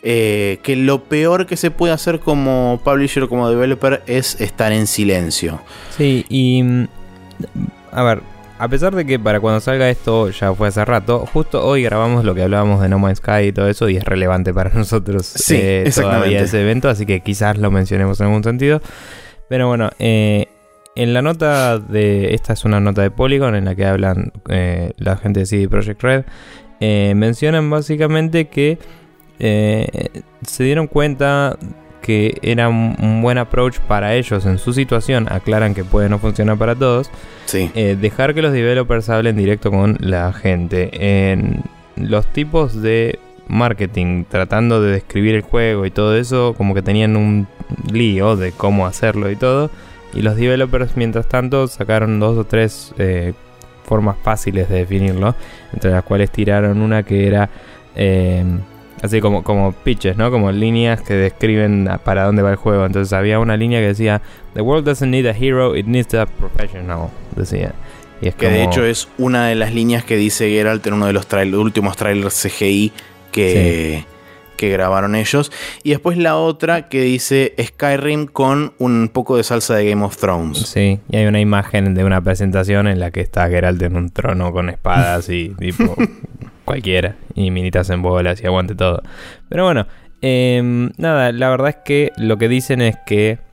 eh, 0.04 0.60
que 0.64 0.76
lo 0.76 1.04
peor 1.04 1.46
que 1.46 1.58
se 1.58 1.72
puede 1.72 1.94
hacer 1.94 2.20
como 2.20 2.82
publisher 2.84 3.24
o 3.24 3.30
como 3.30 3.50
developer 3.50 4.04
es 4.08 4.40
estar 4.42 4.72
en 4.72 4.88
silencio. 4.88 5.62
Sí, 5.96 6.26
y 6.30 6.62
mm, 6.64 6.88
a 7.92 8.04
ver, 8.04 8.22
a 8.60 8.68
pesar 8.68 8.96
de 8.96 9.06
que 9.06 9.20
para 9.20 9.40
cuando 9.40 9.60
salga 9.60 9.90
esto 9.90 10.30
ya 10.30 10.54
fue 10.54 10.68
hace 10.68 10.84
rato, 10.84 11.26
justo 11.32 11.66
hoy 11.66 11.84
grabamos 11.84 12.26
lo 12.26 12.34
que 12.34 12.44
hablábamos 12.44 12.82
de 12.82 12.90
No 12.90 13.00
Man's 13.00 13.20
Sky 13.20 13.48
y 13.48 13.52
todo 13.52 13.68
eso 13.68 13.88
y 13.88 13.98
es 13.98 14.04
relevante 14.04 14.54
para 14.54 14.70
nosotros 14.74 15.26
sí, 15.26 15.56
eh, 15.58 15.92
todavía 15.94 16.42
ese 16.42 16.62
evento, 16.62 16.90
así 16.90 17.06
que 17.06 17.22
quizás 17.22 17.58
lo 17.58 17.72
mencionemos 17.72 18.20
en 18.20 18.28
algún 18.28 18.44
sentido. 18.44 18.82
Pero 19.50 19.68
bueno, 19.68 19.92
eh, 20.00 20.48
en 20.96 21.14
la 21.14 21.22
nota 21.22 21.78
de. 21.78 22.34
Esta 22.34 22.54
es 22.54 22.66
una 22.66 22.80
nota 22.80 23.04
de 23.04 23.12
Polygon 23.12 23.56
en 23.56 23.66
la 23.66 23.76
que 23.76 23.86
hablan 23.86 24.34
la 24.98 25.16
gente 25.18 25.42
de 25.42 25.46
CD 25.46 25.70
Projekt 25.70 26.02
Red. 26.02 26.26
Eh, 26.80 27.14
mencionan 27.16 27.70
básicamente 27.70 28.48
que 28.48 28.78
eh, 29.40 30.22
se 30.46 30.64
dieron 30.64 30.88
cuenta 30.88 31.58
que 32.02 32.38
era 32.42 32.70
un 32.70 33.22
buen 33.22 33.38
approach 33.38 33.80
para 33.80 34.16
ellos 34.16 34.46
en 34.46 34.60
su 34.60 34.72
situación, 34.72 35.28
aclaran 35.30 35.76
que 35.76 35.84
puede 35.84 36.08
no 36.08 36.20
funcionar 36.20 36.58
para 36.58 36.74
todos, 36.74 37.12
eh, 37.54 37.98
dejar 38.00 38.34
que 38.34 38.42
los 38.42 38.54
developers 38.54 39.10
hablen 39.10 39.36
directo 39.36 39.72
con 39.72 39.98
la 40.00 40.32
gente. 40.32 40.90
En 40.94 41.64
los 41.98 42.26
tipos 42.28 42.82
de 42.82 43.20
marketing, 43.50 44.24
tratando 44.24 44.82
de 44.82 44.92
describir 44.92 45.36
el 45.36 45.42
juego 45.42 45.86
y 45.86 45.92
todo 45.92 46.16
eso, 46.16 46.54
como 46.56 46.74
que 46.74 46.82
tenían 46.82 47.18
un 47.18 47.46
lío 47.92 48.38
de 48.38 48.54
cómo 48.54 48.86
hacerlo 48.86 49.30
y 49.30 49.36
todo. 49.36 49.70
Y 50.14 50.22
los 50.22 50.38
developers, 50.38 50.96
mientras 50.96 51.28
tanto, 51.28 51.68
sacaron 51.68 52.22
dos 52.22 52.38
o 52.38 52.46
tres 52.46 52.94
formas 53.88 54.18
fáciles 54.22 54.70
de 54.70 54.80
definirlo, 54.80 55.34
entre 55.74 55.92
las 55.92 56.04
cuales 56.04 56.30
tiraron 56.30 56.82
una 56.82 57.04
que 57.04 57.26
era 57.26 57.50
eh, 57.96 58.44
así 59.02 59.22
como, 59.22 59.44
como 59.44 59.72
pitches, 59.72 60.18
¿no? 60.18 60.30
Como 60.30 60.52
líneas 60.52 61.02
que 61.02 61.14
describen 61.14 61.90
para 62.04 62.26
dónde 62.26 62.42
va 62.42 62.52
el 62.52 62.58
juego. 62.58 62.86
Entonces 62.86 63.14
había 63.14 63.40
una 63.40 63.58
línea 63.58 63.80
que 63.80 63.88
decía, 63.88 64.22
The 64.54 64.62
world 64.62 64.86
doesn't 64.86 65.10
need 65.10 65.26
a 65.26 65.32
hero, 65.32 65.76
it 65.76 65.86
needs 65.86 66.14
a 66.14 66.26
professional, 66.26 67.10
decía. 67.36 67.74
Y 68.22 68.30
es 68.30 68.36
que 68.36 68.50
de 68.50 68.64
hecho 68.64 68.84
es 68.84 69.08
una 69.20 69.48
de 69.48 69.56
las 69.56 69.74
líneas 69.74 70.04
que 70.04 70.18
dice 70.18 70.50
Geralt 70.50 70.86
en 70.88 70.94
uno 70.94 71.06
de 71.06 71.14
los 71.14 71.28
últimos 71.54 71.96
trailers 71.98 72.42
CGI 72.42 72.92
que 73.32 74.06
que 74.58 74.70
grabaron 74.70 75.16
ellos. 75.16 75.52
Y 75.84 75.92
después 75.92 76.18
la 76.18 76.36
otra 76.36 76.90
que 76.90 77.02
dice 77.02 77.54
Skyrim 77.62 78.26
con 78.26 78.74
un 78.80 79.10
poco 79.14 79.38
de 79.38 79.44
salsa 79.44 79.76
de 79.76 79.90
Game 79.90 80.04
of 80.04 80.18
Thrones. 80.18 80.58
Sí, 80.58 81.00
y 81.10 81.18
hay 81.18 81.26
una 81.26 81.40
imagen 81.40 81.94
de 81.94 82.04
una 82.04 82.22
presentación 82.22 82.88
en 82.88 83.00
la 83.00 83.12
que 83.12 83.22
está 83.22 83.48
Geralt 83.48 83.82
en 83.82 83.96
un 83.96 84.10
trono 84.10 84.52
con 84.52 84.70
espadas 84.70 85.30
y 85.30 85.50
tipo 85.60 85.96
cualquiera. 86.66 87.16
Y 87.36 87.52
minitas 87.52 87.90
en 87.90 88.02
bolas 88.02 88.42
y 88.42 88.48
aguante 88.48 88.76
todo. 88.76 89.02
Pero 89.48 89.64
bueno, 89.64 89.88
em, 90.22 90.92
nada, 90.98 91.32
la 91.32 91.50
verdad 91.50 91.70
es 91.70 91.78
que 91.86 92.12
lo 92.18 92.38
que 92.38 92.50
dicen 92.50 92.82
es 92.82 92.98
que 93.06 93.47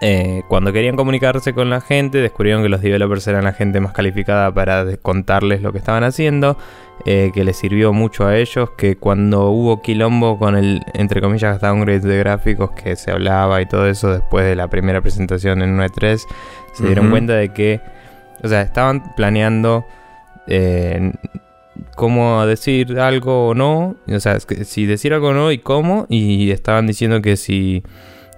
eh, 0.00 0.42
cuando 0.48 0.72
querían 0.72 0.96
comunicarse 0.96 1.54
con 1.54 1.70
la 1.70 1.80
gente, 1.80 2.18
descubrieron 2.18 2.62
que 2.62 2.68
los 2.68 2.82
developers 2.82 3.26
eran 3.28 3.44
la 3.44 3.52
gente 3.52 3.80
más 3.80 3.92
calificada 3.92 4.52
para 4.52 4.96
contarles 4.98 5.62
lo 5.62 5.72
que 5.72 5.78
estaban 5.78 6.04
haciendo, 6.04 6.58
eh, 7.06 7.30
que 7.32 7.44
les 7.44 7.56
sirvió 7.56 7.92
mucho 7.92 8.26
a 8.26 8.36
ellos, 8.36 8.70
que 8.76 8.96
cuando 8.96 9.50
hubo 9.50 9.82
quilombo 9.82 10.38
con 10.38 10.56
el, 10.56 10.82
entre 10.94 11.20
comillas, 11.20 11.60
downgrade 11.60 12.00
de 12.00 12.18
gráficos 12.18 12.72
que 12.72 12.96
se 12.96 13.12
hablaba 13.12 13.62
y 13.62 13.66
todo 13.66 13.86
eso 13.86 14.10
después 14.10 14.44
de 14.44 14.56
la 14.56 14.68
primera 14.68 15.00
presentación 15.00 15.62
en 15.62 15.78
1.3, 15.78 16.26
se 16.72 16.86
dieron 16.86 17.10
cuenta 17.10 17.34
de 17.34 17.52
que, 17.52 17.80
o 18.42 18.48
sea, 18.48 18.62
estaban 18.62 19.14
planeando 19.14 19.86
eh, 20.48 21.12
cómo 21.94 22.44
decir 22.46 22.98
algo 22.98 23.48
o 23.48 23.54
no, 23.54 23.96
o 24.08 24.20
sea, 24.20 24.38
si 24.40 24.86
decir 24.86 25.14
algo 25.14 25.28
o 25.28 25.34
no 25.34 25.52
y 25.52 25.58
cómo, 25.58 26.06
y 26.08 26.50
estaban 26.50 26.86
diciendo 26.86 27.22
que 27.22 27.36
si 27.36 27.84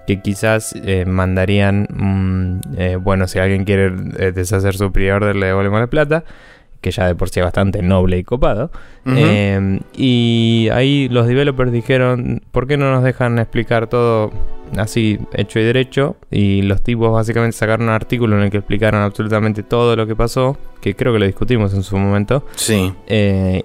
que 0.07 0.21
quizás 0.21 0.73
eh, 0.73 1.05
mandarían, 1.05 1.85
mm, 1.93 2.61
eh, 2.77 2.95
bueno, 2.95 3.27
si 3.27 3.39
alguien 3.39 3.65
quiere 3.65 3.87
eh, 4.17 4.31
deshacer 4.31 4.75
su 4.75 4.91
pre-order 4.91 5.35
le 5.35 5.47
devolvemos 5.47 5.81
la 5.81 5.87
plata, 5.87 6.23
que 6.79 6.91
ya 6.91 7.07
de 7.07 7.15
por 7.15 7.29
sí 7.29 7.41
es 7.41 7.43
bastante 7.43 7.81
noble 7.81 8.17
y 8.17 8.23
copado. 8.23 8.71
Em, 9.05 9.79
y 9.95 10.69
ahí 10.71 11.07
los 11.09 11.27
developers 11.27 11.71
dijeron, 11.71 12.41
¿por 12.51 12.67
qué 12.67 12.77
no 12.77 12.91
nos 12.91 13.03
dejan 13.03 13.39
explicar 13.39 13.87
todo 13.87 14.31
así 14.77 15.19
hecho 15.33 15.59
y 15.59 15.63
derecho? 15.63 16.17
Y 16.29 16.61
los 16.61 16.81
tipos 16.83 17.11
básicamente 17.11 17.57
sacaron 17.57 17.87
un 17.87 17.93
artículo 17.93 18.37
en 18.37 18.43
el 18.43 18.51
que 18.51 18.57
explicaron 18.57 19.01
absolutamente 19.01 19.63
todo 19.63 19.95
lo 19.95 20.07
que 20.07 20.15
pasó, 20.15 20.57
que 20.81 20.95
creo 20.95 21.13
que 21.13 21.19
lo 21.19 21.25
discutimos 21.25 21.73
en 21.73 21.83
su 21.83 21.97
momento. 21.97 22.45
Sí. 22.55 22.93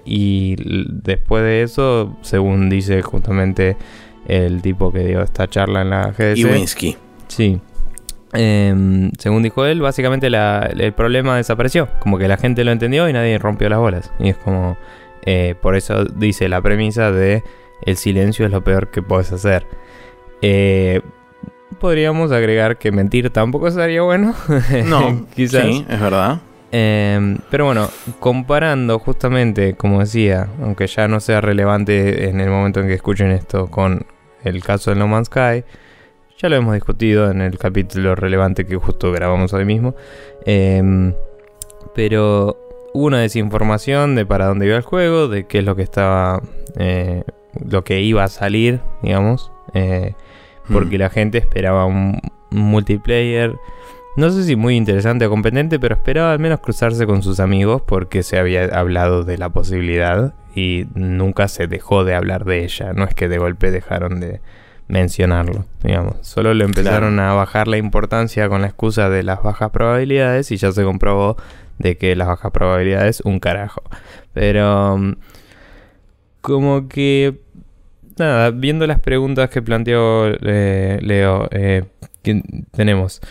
y 0.05 0.55
después 0.57 1.43
de 1.43 1.63
eso, 1.63 2.17
según 2.21 2.69
dice 2.69 3.01
justamente 3.01 3.77
el 4.27 4.61
tipo 4.61 4.91
que 4.91 4.99
dio 4.99 5.21
esta 5.21 5.47
charla 5.47 5.81
en 5.81 5.89
la 5.89 6.11
GDC. 6.11 6.37
Iwinski. 6.37 6.97
Sí. 7.27 7.59
Em, 8.33 9.11
según 9.19 9.43
dijo 9.43 9.65
él, 9.65 9.81
básicamente 9.81 10.27
el 10.27 10.93
problema 10.93 11.37
desapareció. 11.37 11.87
Como 11.99 12.17
que 12.17 12.27
la 12.27 12.37
gente 12.37 12.63
lo 12.63 12.71
entendió 12.71 13.07
y 13.07 13.13
nadie 13.13 13.37
rompió 13.37 13.69
las 13.69 13.79
bolas. 13.79 14.11
Y 14.19 14.29
es 14.29 14.37
como. 14.37 14.77
Eh, 15.25 15.55
por 15.61 15.77
eso 15.77 16.03
dice 16.03 16.49
la 16.49 16.61
premisa 16.61 17.11
de 17.11 17.43
el 17.85 17.95
silencio 17.95 18.45
es 18.45 18.51
lo 18.51 18.63
peor 18.63 18.89
que 18.89 19.01
puedes 19.01 19.31
hacer. 19.31 19.65
Eh, 20.41 21.01
podríamos 21.79 22.31
agregar 22.31 22.77
que 22.77 22.91
mentir 22.91 23.29
tampoco 23.29 23.71
sería 23.71 24.01
bueno. 24.01 24.33
No, 24.85 25.25
quizás. 25.33 25.63
Sí, 25.63 25.85
es 25.87 25.99
verdad. 25.99 26.41
Em, 26.71 27.37
pero 27.51 27.65
bueno, 27.65 27.87
comparando 28.19 28.97
justamente, 28.97 29.75
como 29.75 29.99
decía, 29.99 30.47
aunque 30.61 30.87
ya 30.87 31.07
no 31.07 31.19
sea 31.19 31.39
relevante 31.39 32.29
en 32.29 32.41
el 32.41 32.49
momento 32.49 32.79
en 32.79 32.87
que 32.87 32.95
escuchen 32.95 33.29
esto 33.31 33.67
con 33.67 34.07
el 34.43 34.63
caso 34.63 34.91
de 34.91 34.97
No 34.97 35.07
Man's 35.07 35.27
Sky, 35.27 35.63
ya 36.37 36.49
lo 36.49 36.55
hemos 36.55 36.73
discutido 36.73 37.31
en 37.31 37.41
el 37.41 37.57
capítulo 37.57 38.15
relevante 38.15 38.65
que 38.65 38.75
justo 38.75 39.11
grabamos 39.11 39.53
hoy 39.53 39.65
mismo. 39.65 39.95
Em, 40.45 41.13
pero 41.95 42.57
hubo 42.93 43.07
una 43.07 43.19
desinformación 43.19 44.15
de 44.15 44.25
para 44.25 44.47
dónde 44.47 44.65
iba 44.65 44.75
el 44.75 44.83
juego, 44.83 45.27
de 45.27 45.45
qué 45.45 45.59
es 45.59 45.65
lo 45.65 45.75
que 45.75 45.83
estaba, 45.83 46.41
eh, 46.77 47.23
lo 47.67 47.83
que 47.83 48.01
iba 48.01 48.23
a 48.23 48.27
salir, 48.27 48.81
digamos, 49.01 49.51
eh, 49.73 50.13
porque 50.71 50.97
mm. 50.97 50.99
la 50.99 51.09
gente 51.09 51.37
esperaba 51.37 51.85
un 51.85 52.19
multiplayer 52.51 53.55
no 54.15 54.29
sé 54.29 54.43
si 54.43 54.55
muy 54.55 54.75
interesante 54.75 55.25
o 55.25 55.29
competente, 55.29 55.79
pero 55.79 55.95
esperaba 55.95 56.33
al 56.33 56.39
menos 56.39 56.59
cruzarse 56.59 57.05
con 57.05 57.23
sus 57.23 57.39
amigos 57.39 57.81
porque 57.81 58.23
se 58.23 58.37
había 58.37 58.65
hablado 58.65 59.23
de 59.23 59.37
la 59.37 59.49
posibilidad 59.49 60.33
y 60.55 60.85
nunca 60.93 61.47
se 61.47 61.67
dejó 61.67 62.03
de 62.03 62.15
hablar 62.15 62.45
de 62.45 62.63
ella. 62.63 62.93
No 62.93 63.05
es 63.05 63.15
que 63.15 63.27
de 63.27 63.39
golpe 63.39 63.71
dejaron 63.71 64.19
de 64.19 64.41
mencionarlo, 64.87 65.65
digamos. 65.83 66.17
Solo 66.21 66.53
le 66.53 66.65
empezaron 66.65 67.19
a 67.19 67.33
bajar 67.33 67.67
la 67.67 67.77
importancia 67.77 68.47
con 68.49 68.61
la 68.61 68.67
excusa 68.67 69.09
de 69.09 69.23
las 69.23 69.41
bajas 69.41 69.71
probabilidades 69.71 70.51
y 70.51 70.57
ya 70.57 70.71
se 70.71 70.83
comprobó 70.83 71.37
de 71.79 71.97
que 71.97 72.15
las 72.15 72.27
bajas 72.27 72.51
probabilidades 72.51 73.21
un 73.21 73.39
carajo. 73.39 73.81
Pero 74.33 74.97
mm, 74.97 75.15
como 76.41 76.87
que 76.87 77.39
nada, 78.17 78.51
viendo 78.51 78.85
las 78.85 78.99
preguntas 78.99 79.49
que 79.49 79.61
planteó 79.61 80.27
eh, 80.27 80.99
Leo, 81.01 81.47
eh, 81.51 81.85
tenemos 82.71 83.21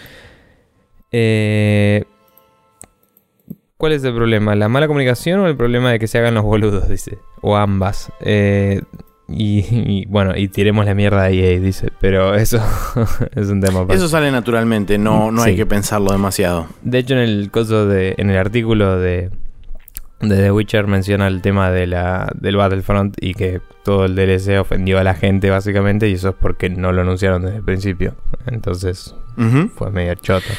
eh, 1.13 2.05
¿Cuál 3.77 3.93
es 3.93 4.05
el 4.05 4.15
problema? 4.15 4.55
¿La 4.55 4.69
mala 4.69 4.87
comunicación 4.87 5.41
o 5.41 5.47
el 5.49 5.57
problema 5.57 5.91
de 5.91 5.99
que 5.99 6.07
se 6.07 6.19
hagan 6.19 6.35
los 6.35 6.45
boludos? 6.45 6.89
Dice. 6.89 7.19
O 7.41 7.57
ambas. 7.57 8.13
Eh, 8.21 8.81
Y, 9.29 10.05
bueno, 10.07 10.37
y 10.37 10.49
tiremos 10.49 10.85
la 10.85 10.95
mierda 10.95 11.23
a 11.23 11.31
EA, 11.31 11.59
dice. 11.59 11.91
Pero 12.01 12.35
eso 12.35 12.61
es 13.35 13.49
un 13.49 13.61
tema. 13.61 13.87
Eso 13.89 14.09
sale 14.09 14.31
naturalmente, 14.31 14.99
no, 14.99 15.31
no 15.33 15.43
hay 15.43 15.57
que 15.57 15.65
pensarlo 15.67 16.13
demasiado. 16.13 16.67
De 16.83 16.99
hecho, 16.99 17.15
en 17.15 17.21
el 17.21 17.51
coso 17.51 17.87
de, 17.87 18.15
en 18.19 18.31
el 18.31 18.37
artículo 18.37 18.99
de, 18.99 19.31
de 20.21 20.37
The 20.37 20.53
Witcher 20.53 20.87
menciona 20.87 21.29
el 21.29 21.41
tema 21.41 21.71
de 21.71 21.87
la, 21.87 22.31
del 22.39 22.57
Battlefront 22.57 23.17
y 23.21 23.35
que 23.35 23.61
todo 23.85 24.05
el 24.05 24.15
DLC 24.15 24.61
ofendió 24.61 24.99
a 24.99 25.05
la 25.05 25.15
gente 25.15 25.51
básicamente 25.51 26.09
y 26.09 26.15
eso 26.15 26.31
es 26.31 26.35
porque 26.39 26.69
no 26.69 26.93
lo 26.93 27.01
anunciaron 27.01 27.43
desde 27.43 27.57
el 27.59 27.65
principio. 27.65 28.15
Entonces 28.47 29.15
fue 29.77 29.91
medio 29.91 30.15
choto. 30.17 30.53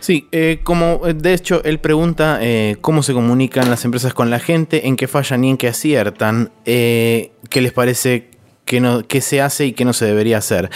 Sí, 0.00 0.28
eh, 0.32 0.60
como 0.62 1.06
eh, 1.06 1.14
de 1.14 1.34
hecho 1.34 1.62
él 1.64 1.80
pregunta 1.80 2.38
eh, 2.40 2.76
cómo 2.80 3.02
se 3.02 3.12
comunican 3.12 3.68
las 3.70 3.84
empresas 3.84 4.14
con 4.14 4.30
la 4.30 4.38
gente, 4.38 4.86
en 4.86 4.96
qué 4.96 5.08
fallan 5.08 5.44
y 5.44 5.50
en 5.50 5.56
qué 5.56 5.68
aciertan, 5.68 6.52
qué 6.64 7.30
les 7.54 7.72
parece 7.72 8.30
que, 8.64 8.80
no, 8.80 9.02
se 9.20 9.40
hace 9.40 9.66
y 9.66 9.72
qué 9.72 9.84
no 9.84 9.92
se 9.92 10.04
debería 10.04 10.38
hacer. 10.38 10.70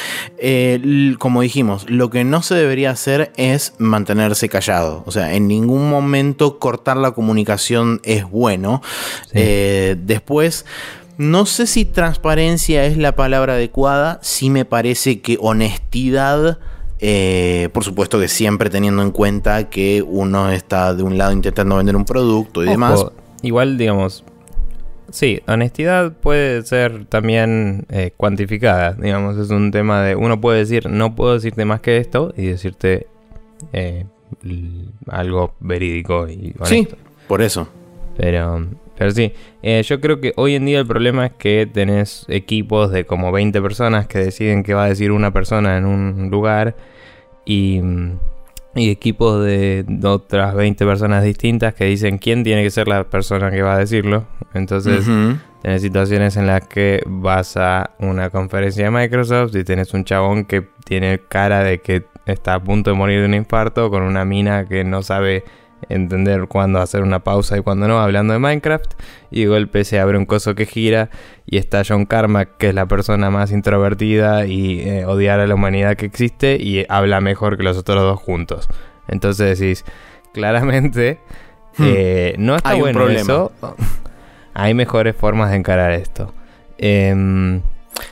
como 1.18 1.42
dijimos, 1.42 1.88
lo 1.88 2.10
que 2.10 2.24
no 2.24 2.42
se 2.42 2.54
debería 2.54 2.90
hacer 2.90 3.32
es 3.36 3.74
mantenerse 3.78 4.48
callado. 4.48 5.02
O 5.06 5.12
sea, 5.12 5.34
en 5.34 5.46
ningún 5.46 5.88
momento 5.88 6.58
cortar 6.58 6.96
la 6.96 7.12
comunicación 7.12 8.00
es 8.04 8.28
bueno. 8.28 8.82
después... 9.32 10.64
No 11.18 11.44
sé 11.44 11.66
si 11.66 11.84
transparencia 11.84 12.86
es 12.86 12.96
la 12.96 13.14
palabra 13.14 13.52
adecuada, 13.52 14.18
sí 14.22 14.48
me 14.48 14.64
parece 14.64 15.20
que 15.20 15.36
honestidad 15.40 16.58
eh, 17.04 17.68
por 17.72 17.82
supuesto 17.82 18.20
que 18.20 18.28
siempre 18.28 18.70
teniendo 18.70 19.02
en 19.02 19.10
cuenta 19.10 19.68
que 19.68 20.04
uno 20.06 20.50
está 20.50 20.94
de 20.94 21.02
un 21.02 21.18
lado 21.18 21.32
intentando 21.32 21.76
vender 21.76 21.96
un 21.96 22.04
producto 22.04 22.62
y 22.62 22.68
demás. 22.68 23.04
Igual, 23.42 23.76
digamos, 23.76 24.24
sí, 25.10 25.40
honestidad 25.48 26.12
puede 26.12 26.62
ser 26.62 27.06
también 27.06 27.86
eh, 27.90 28.12
cuantificada. 28.16 28.92
Digamos, 28.92 29.36
es 29.36 29.50
un 29.50 29.72
tema 29.72 30.04
de 30.04 30.14
uno 30.14 30.40
puede 30.40 30.60
decir, 30.60 30.88
no 30.88 31.16
puedo 31.16 31.34
decirte 31.34 31.64
más 31.64 31.80
que 31.80 31.96
esto 31.96 32.32
y 32.36 32.46
decirte 32.46 33.08
eh, 33.72 34.06
algo 35.08 35.54
verídico 35.58 36.28
y 36.28 36.54
honesto. 36.56 36.66
Sí, 36.66 36.88
por 37.26 37.42
eso. 37.42 37.66
Pero, 38.16 38.64
pero 39.02 39.10
sí, 39.10 39.32
yo 39.82 40.00
creo 40.00 40.20
que 40.20 40.32
hoy 40.36 40.54
en 40.54 40.64
día 40.64 40.78
el 40.78 40.86
problema 40.86 41.26
es 41.26 41.32
que 41.32 41.66
tenés 41.66 42.24
equipos 42.28 42.92
de 42.92 43.04
como 43.04 43.32
20 43.32 43.60
personas 43.60 44.06
que 44.06 44.20
deciden 44.20 44.62
qué 44.62 44.74
va 44.74 44.84
a 44.84 44.88
decir 44.88 45.10
una 45.10 45.32
persona 45.32 45.76
en 45.76 45.86
un 45.86 46.30
lugar 46.30 46.76
y, 47.44 47.80
equipos 48.76 49.44
de 49.44 49.84
otras 50.04 50.54
20 50.54 50.86
personas 50.86 51.24
distintas 51.24 51.74
que 51.74 51.86
dicen 51.86 52.18
quién 52.18 52.44
tiene 52.44 52.62
que 52.62 52.70
ser 52.70 52.86
la 52.86 53.02
persona 53.02 53.50
que 53.50 53.62
va 53.62 53.74
a 53.74 53.78
decirlo. 53.78 54.24
Entonces, 54.54 55.04
tenés 55.62 55.82
situaciones 55.82 56.36
en 56.36 56.46
las 56.46 56.68
que 56.68 57.02
vas 57.04 57.56
a 57.56 57.96
una 57.98 58.30
conferencia 58.30 58.84
de 58.84 58.92
Microsoft 58.92 59.56
y 59.56 59.64
tenés 59.64 59.92
un 59.94 60.04
chabón 60.04 60.44
que 60.44 60.64
tiene 60.84 61.20
cara 61.28 61.64
de 61.64 61.80
que 61.80 62.04
está 62.24 62.54
a 62.54 62.62
punto 62.62 62.90
de 62.90 62.96
morir 62.96 63.18
de 63.18 63.26
un 63.26 63.34
infarto 63.34 63.90
con 63.90 64.04
una 64.04 64.24
mina 64.24 64.68
que 64.68 64.84
no 64.84 65.02
sabe 65.02 65.42
entender 65.88 66.46
cuándo 66.48 66.80
hacer 66.80 67.02
una 67.02 67.24
pausa 67.24 67.56
y 67.56 67.60
cuándo 67.60 67.88
no, 67.88 68.00
hablando 68.00 68.32
de 68.32 68.38
Minecraft. 68.38 68.92
Y 69.30 69.42
de 69.42 69.46
golpe 69.48 69.84
se 69.84 69.98
abre 69.98 70.18
un 70.18 70.26
coso 70.26 70.54
que 70.54 70.66
gira 70.66 71.10
y 71.46 71.58
está 71.58 71.82
John 71.86 72.06
Carmack, 72.06 72.56
que 72.58 72.68
es 72.68 72.74
la 72.74 72.86
persona 72.86 73.30
más 73.30 73.52
introvertida 73.52 74.46
y 74.46 74.80
eh, 74.80 75.06
odiar 75.06 75.40
a 75.40 75.46
la 75.46 75.54
humanidad 75.54 75.96
que 75.96 76.06
existe, 76.06 76.56
y 76.60 76.84
habla 76.88 77.20
mejor 77.20 77.56
que 77.56 77.62
los 77.62 77.76
otros 77.78 78.00
dos 78.02 78.20
juntos. 78.20 78.68
Entonces 79.08 79.58
decís, 79.58 79.84
claramente, 80.32 81.18
hmm. 81.78 81.84
eh, 81.86 82.34
no 82.38 82.56
está 82.56 82.74
bueno 82.74 83.08
eso. 83.08 83.52
Hay 84.54 84.74
mejores 84.74 85.16
formas 85.16 85.50
de 85.50 85.56
encarar 85.56 85.92
esto. 85.92 86.34
Eh, 86.78 87.60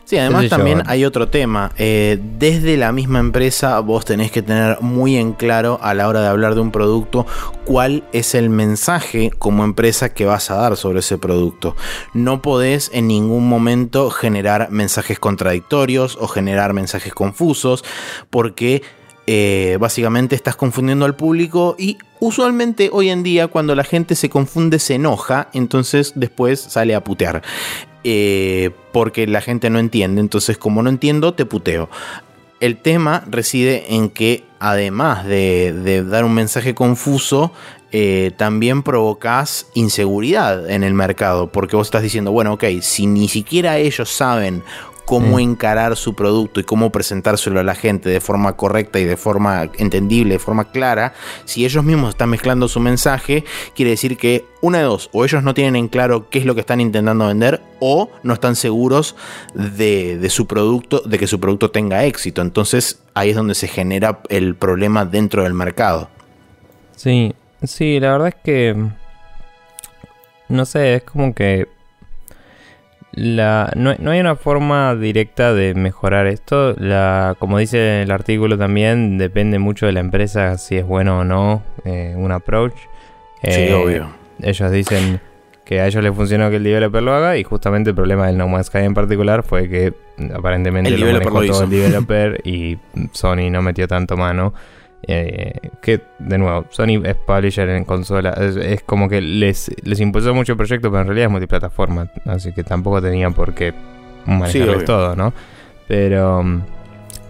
Sí, 0.04 0.18
además 0.18 0.48
también 0.48 0.82
hay 0.86 1.04
otro 1.04 1.28
tema. 1.28 1.72
Eh, 1.78 2.18
desde 2.38 2.76
la 2.76 2.92
misma 2.92 3.18
empresa 3.18 3.78
vos 3.80 4.04
tenés 4.04 4.30
que 4.30 4.42
tener 4.42 4.80
muy 4.80 5.16
en 5.16 5.32
claro 5.32 5.78
a 5.82 5.94
la 5.94 6.08
hora 6.08 6.20
de 6.20 6.28
hablar 6.28 6.54
de 6.54 6.60
un 6.60 6.70
producto 6.70 7.26
cuál 7.64 8.04
es 8.12 8.34
el 8.34 8.50
mensaje 8.50 9.30
como 9.38 9.64
empresa 9.64 10.12
que 10.12 10.24
vas 10.24 10.50
a 10.50 10.56
dar 10.56 10.76
sobre 10.76 11.00
ese 11.00 11.18
producto. 11.18 11.76
No 12.14 12.42
podés 12.42 12.90
en 12.92 13.06
ningún 13.06 13.48
momento 13.48 14.10
generar 14.10 14.70
mensajes 14.70 15.18
contradictorios 15.18 16.18
o 16.20 16.28
generar 16.28 16.72
mensajes 16.72 17.14
confusos 17.14 17.84
porque 18.30 18.82
eh, 19.26 19.76
básicamente 19.78 20.34
estás 20.34 20.56
confundiendo 20.56 21.04
al 21.04 21.14
público 21.14 21.76
y 21.78 21.98
usualmente 22.18 22.90
hoy 22.92 23.10
en 23.10 23.22
día 23.22 23.46
cuando 23.46 23.76
la 23.76 23.84
gente 23.84 24.16
se 24.16 24.28
confunde 24.28 24.78
se 24.80 24.94
enoja, 24.94 25.50
entonces 25.52 26.14
después 26.16 26.58
sale 26.58 26.94
a 26.94 27.04
putear. 27.04 27.42
Eh, 28.04 28.70
porque 28.92 29.26
la 29.26 29.40
gente 29.40 29.70
no 29.70 29.78
entiende. 29.78 30.20
Entonces, 30.20 30.58
como 30.58 30.82
no 30.82 30.90
entiendo, 30.90 31.34
te 31.34 31.44
puteo. 31.46 31.88
El 32.60 32.76
tema 32.76 33.24
reside 33.28 33.94
en 33.94 34.10
que, 34.10 34.44
además 34.58 35.24
de, 35.24 36.04
dar 36.08 36.24
un 36.24 36.34
mensaje 36.34 36.74
confuso, 36.74 37.52
eh, 37.92 38.32
también 38.36 38.82
provocas 38.82 39.66
inseguridad 39.74 40.68
en 40.70 40.82
el 40.82 40.94
mercado. 40.94 41.50
Porque 41.50 41.76
vos 41.76 41.86
estás 41.86 42.02
diciendo, 42.02 42.32
bueno, 42.32 42.54
ok, 42.54 42.64
si 42.80 43.06
ni 43.06 43.28
siquiera 43.28 43.78
ellos 43.78 44.10
saben 44.10 44.62
cómo 45.10 45.38
mm. 45.38 45.40
encarar 45.40 45.96
su 45.96 46.14
producto 46.14 46.60
y 46.60 46.62
cómo 46.62 46.90
presentárselo 46.90 47.58
a 47.58 47.64
la 47.64 47.74
gente 47.74 48.08
de 48.08 48.20
forma 48.20 48.56
correcta 48.56 49.00
y 49.00 49.04
de 49.04 49.16
forma 49.16 49.68
entendible, 49.76 50.34
de 50.34 50.38
forma 50.38 50.70
clara, 50.70 51.14
si 51.46 51.64
ellos 51.64 51.82
mismos 51.82 52.10
están 52.10 52.30
mezclando 52.30 52.68
su 52.68 52.78
mensaje, 52.78 53.42
quiere 53.74 53.90
decir 53.90 54.16
que 54.16 54.44
una 54.60 54.78
de 54.78 54.84
dos, 54.84 55.10
o 55.12 55.24
ellos 55.24 55.42
no 55.42 55.52
tienen 55.52 55.74
en 55.74 55.88
claro 55.88 56.30
qué 56.30 56.38
es 56.38 56.44
lo 56.44 56.54
que 56.54 56.60
están 56.60 56.80
intentando 56.80 57.26
vender, 57.26 57.60
o 57.80 58.08
no 58.22 58.34
están 58.34 58.54
seguros 58.54 59.16
de, 59.52 60.24
su 60.30 60.46
producto, 60.46 61.00
de 61.00 61.18
que 61.18 61.26
su 61.26 61.40
producto 61.40 61.72
tenga 61.72 62.04
éxito. 62.04 62.40
Entonces 62.40 63.02
ahí 63.12 63.30
es 63.30 63.36
donde 63.36 63.56
se 63.56 63.66
genera 63.66 64.20
el 64.28 64.54
problema 64.54 65.06
dentro 65.06 65.42
del 65.42 65.54
mercado. 65.54 66.08
Sí, 66.94 67.34
sí, 67.64 67.98
la 67.98 68.12
verdad 68.12 68.28
es 68.28 68.36
que... 68.44 68.76
No 70.48 70.64
sé, 70.66 70.94
es 70.94 71.02
como 71.02 71.34
que 71.34 71.66
la, 73.12 73.72
no, 73.74 73.90
hay 73.90 74.20
una 74.20 74.36
forma 74.36 74.94
directa 74.94 75.52
de 75.52 75.74
mejorar 75.74 76.26
esto. 76.26 76.74
La, 76.78 77.36
como 77.38 77.58
dice 77.58 78.02
el 78.02 78.10
artículo 78.10 78.56
también, 78.56 79.18
depende 79.18 79.58
mucho 79.58 79.86
de 79.86 79.92
la 79.92 80.00
empresa 80.00 80.56
si 80.58 80.76
es 80.76 80.86
bueno 80.86 81.20
o 81.20 81.24
no 81.24 81.62
eh, 81.84 82.14
un 82.16 82.32
approach. 82.32 82.74
sí, 83.42 83.50
eh, 83.50 83.74
obvio. 83.74 84.10
Ellos 84.42 84.70
dicen 84.70 85.20
que 85.64 85.80
a 85.80 85.86
ellos 85.86 86.02
les 86.02 86.14
funcionó 86.14 86.50
que 86.50 86.56
el 86.56 86.64
developer 86.64 87.02
lo 87.02 87.14
haga 87.14 87.36
y 87.36 87.44
justamente 87.44 87.90
el 87.90 87.96
problema 87.96 88.26
del 88.26 88.36
No 88.36 88.48
Man's 88.48 88.66
Sky 88.66 88.78
en 88.78 88.94
particular 88.94 89.42
fue 89.42 89.68
que 89.68 89.92
aparentemente 90.34 90.92
el 90.92 91.00
lo 91.00 91.20
todo 91.20 91.64
el 91.64 91.70
developer 91.70 92.40
y 92.44 92.78
Sony 93.12 93.50
no 93.50 93.62
metió 93.62 93.86
tanto 93.86 94.16
mano. 94.16 94.52
Eh, 95.06 95.70
que, 95.80 96.02
de 96.18 96.38
nuevo, 96.38 96.66
Sony 96.70 97.02
es 97.04 97.16
publisher 97.16 97.68
en 97.70 97.84
consola. 97.84 98.30
Es, 98.30 98.82
como 98.82 99.08
que 99.08 99.20
les, 99.20 99.70
les 99.82 100.00
impulsó 100.00 100.34
mucho 100.34 100.52
el 100.52 100.58
proyecto, 100.58 100.90
pero 100.90 101.00
en 101.02 101.06
realidad 101.08 101.26
es 101.26 101.32
multiplataforma. 101.32 102.10
Así 102.26 102.52
que 102.52 102.64
tampoco 102.64 103.00
tenían 103.00 103.34
por 103.34 103.54
qué 103.54 103.72
manejarlo 104.26 104.84
todo, 104.84 105.16
¿no? 105.16 105.32
Pero, 105.88 106.44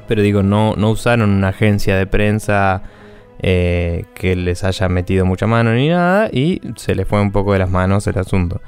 pero 0.08 0.22
digo, 0.22 0.42
no, 0.42 0.74
no 0.76 0.90
usaron 0.90 1.30
una 1.30 1.48
agencia 1.48 1.96
de 1.96 2.06
prensa 2.06 2.82
eh, 3.42 4.04
que 4.14 4.36
les 4.36 4.64
haya 4.64 4.88
metido 4.88 5.24
mucha 5.24 5.46
mano 5.46 5.72
ni 5.72 5.88
nada. 5.88 6.28
Y 6.32 6.60
se 6.76 6.94
les 6.94 7.06
fue 7.06 7.20
un 7.20 7.32
poco 7.32 7.52
de 7.52 7.60
las 7.60 7.70
manos 7.70 8.06
el 8.06 8.18
asunto. 8.18 8.60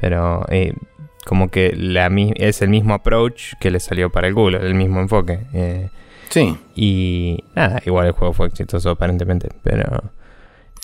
Pero 0.00 0.44
eh, 0.50 0.74
como 1.26 1.48
que 1.48 1.74
la, 1.76 2.10
es 2.36 2.62
el 2.62 2.68
mismo 2.68 2.94
approach 2.94 3.54
que 3.60 3.70
les 3.70 3.84
salió 3.84 4.10
para 4.10 4.28
el 4.28 4.34
Google, 4.34 4.58
el 4.58 4.74
mismo 4.74 5.00
enfoque. 5.00 5.40
Eh, 5.52 5.88
Sí. 6.30 6.56
Y 6.74 7.44
nada, 7.54 7.82
igual 7.84 8.06
el 8.06 8.12
juego 8.12 8.32
fue 8.32 8.46
exitoso 8.46 8.90
aparentemente, 8.90 9.48
pero... 9.62 10.10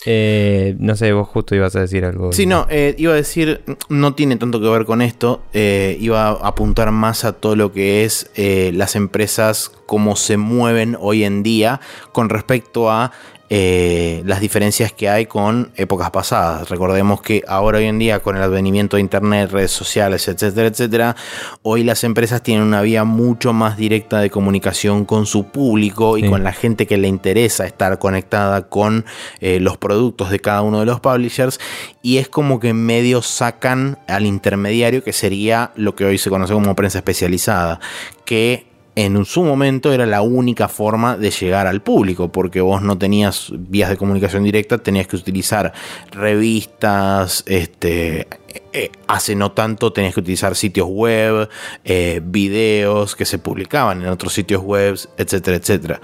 Eh, 0.05 0.75
no 0.79 0.95
sé, 0.95 1.11
vos 1.11 1.27
justo 1.27 1.55
ibas 1.55 1.75
a 1.75 1.81
decir 1.81 2.05
algo. 2.05 2.31
Sí, 2.31 2.45
no, 2.45 2.67
eh, 2.69 2.95
iba 2.97 3.13
a 3.13 3.15
decir, 3.15 3.63
no 3.89 4.13
tiene 4.13 4.37
tanto 4.37 4.61
que 4.61 4.69
ver 4.69 4.85
con 4.85 5.01
esto, 5.01 5.43
eh, 5.53 5.97
iba 5.99 6.29
a 6.29 6.47
apuntar 6.47 6.91
más 6.91 7.25
a 7.25 7.33
todo 7.33 7.55
lo 7.55 7.73
que 7.73 8.05
es 8.05 8.31
las 8.35 8.95
empresas, 8.95 9.71
cómo 9.85 10.15
se 10.15 10.37
mueven 10.37 10.95
hoy 10.99 11.23
en 11.23 11.43
día 11.43 11.81
con 12.13 12.29
respecto 12.29 12.91
a 12.91 13.11
eh, 13.49 14.21
las 14.25 14.41
diferencias 14.41 14.91
que 14.91 15.07
hay 15.07 15.25
con 15.25 15.71
épocas 15.75 16.11
pasadas. 16.11 16.69
Recordemos 16.69 17.21
que 17.21 17.43
ahora 17.47 17.77
hoy 17.77 17.85
en 17.85 17.97
día 17.97 18.19
con 18.19 18.35
el 18.35 18.43
advenimiento 18.43 18.97
de 18.97 19.01
internet, 19.01 19.51
redes 19.51 19.71
sociales, 19.71 20.27
etcétera, 20.27 20.67
etcétera, 20.67 21.15
hoy 21.61 21.83
las 21.83 22.03
empresas 22.03 22.43
tienen 22.43 22.65
una 22.65 22.81
vía 22.81 23.05
mucho 23.05 23.53
más 23.53 23.77
directa 23.77 24.19
de 24.19 24.29
comunicación 24.29 25.05
con 25.05 25.25
su 25.25 25.45
público 25.45 26.17
y 26.17 26.29
con 26.29 26.43
la 26.43 26.51
gente 26.51 26.87
que 26.87 26.97
le 26.97 27.07
interesa 27.07 27.65
estar 27.65 27.99
conectada 27.99 28.67
con 28.67 29.05
eh, 29.39 29.59
los 29.59 29.77
productos 29.77 30.29
de 30.29 30.39
cada 30.39 30.61
uno 30.61 30.81
de 30.81 30.85
los 30.85 30.99
publishers 30.99 31.59
y 32.01 32.17
es 32.17 32.27
como 32.27 32.59
que 32.59 32.69
en 32.69 32.85
medio 32.85 33.21
sacan 33.21 33.97
al 34.07 34.25
intermediario 34.25 35.03
que 35.03 35.13
sería 35.13 35.71
lo 35.75 35.95
que 35.95 36.05
hoy 36.05 36.17
se 36.17 36.29
conoce 36.29 36.53
como 36.53 36.75
prensa 36.75 36.99
especializada, 36.99 37.79
que 38.25 38.76
en 38.97 39.25
su 39.25 39.43
momento 39.43 39.93
era 39.93 40.07
la 40.07 40.23
única 40.23 40.67
forma 40.67 41.17
de 41.17 41.29
llegar 41.29 41.67
al 41.67 41.83
público, 41.83 42.31
porque 42.31 42.61
vos 42.61 42.81
no 42.81 42.97
tenías 42.97 43.51
vías 43.55 43.91
de 43.91 43.95
comunicación 43.95 44.43
directa, 44.43 44.79
tenías 44.79 45.05
que 45.05 45.15
utilizar 45.15 45.71
revistas, 46.09 47.43
este, 47.45 48.27
eh, 48.73 48.89
hace 49.05 49.35
no 49.35 49.51
tanto 49.51 49.93
tenías 49.93 50.15
que 50.15 50.21
utilizar 50.21 50.55
sitios 50.55 50.87
web, 50.89 51.47
eh, 51.85 52.21
videos 52.23 53.15
que 53.15 53.25
se 53.25 53.37
publicaban 53.37 54.01
en 54.01 54.07
otros 54.07 54.33
sitios 54.33 54.63
web, 54.63 54.97
etcétera, 55.15 55.57
etcétera. 55.57 56.01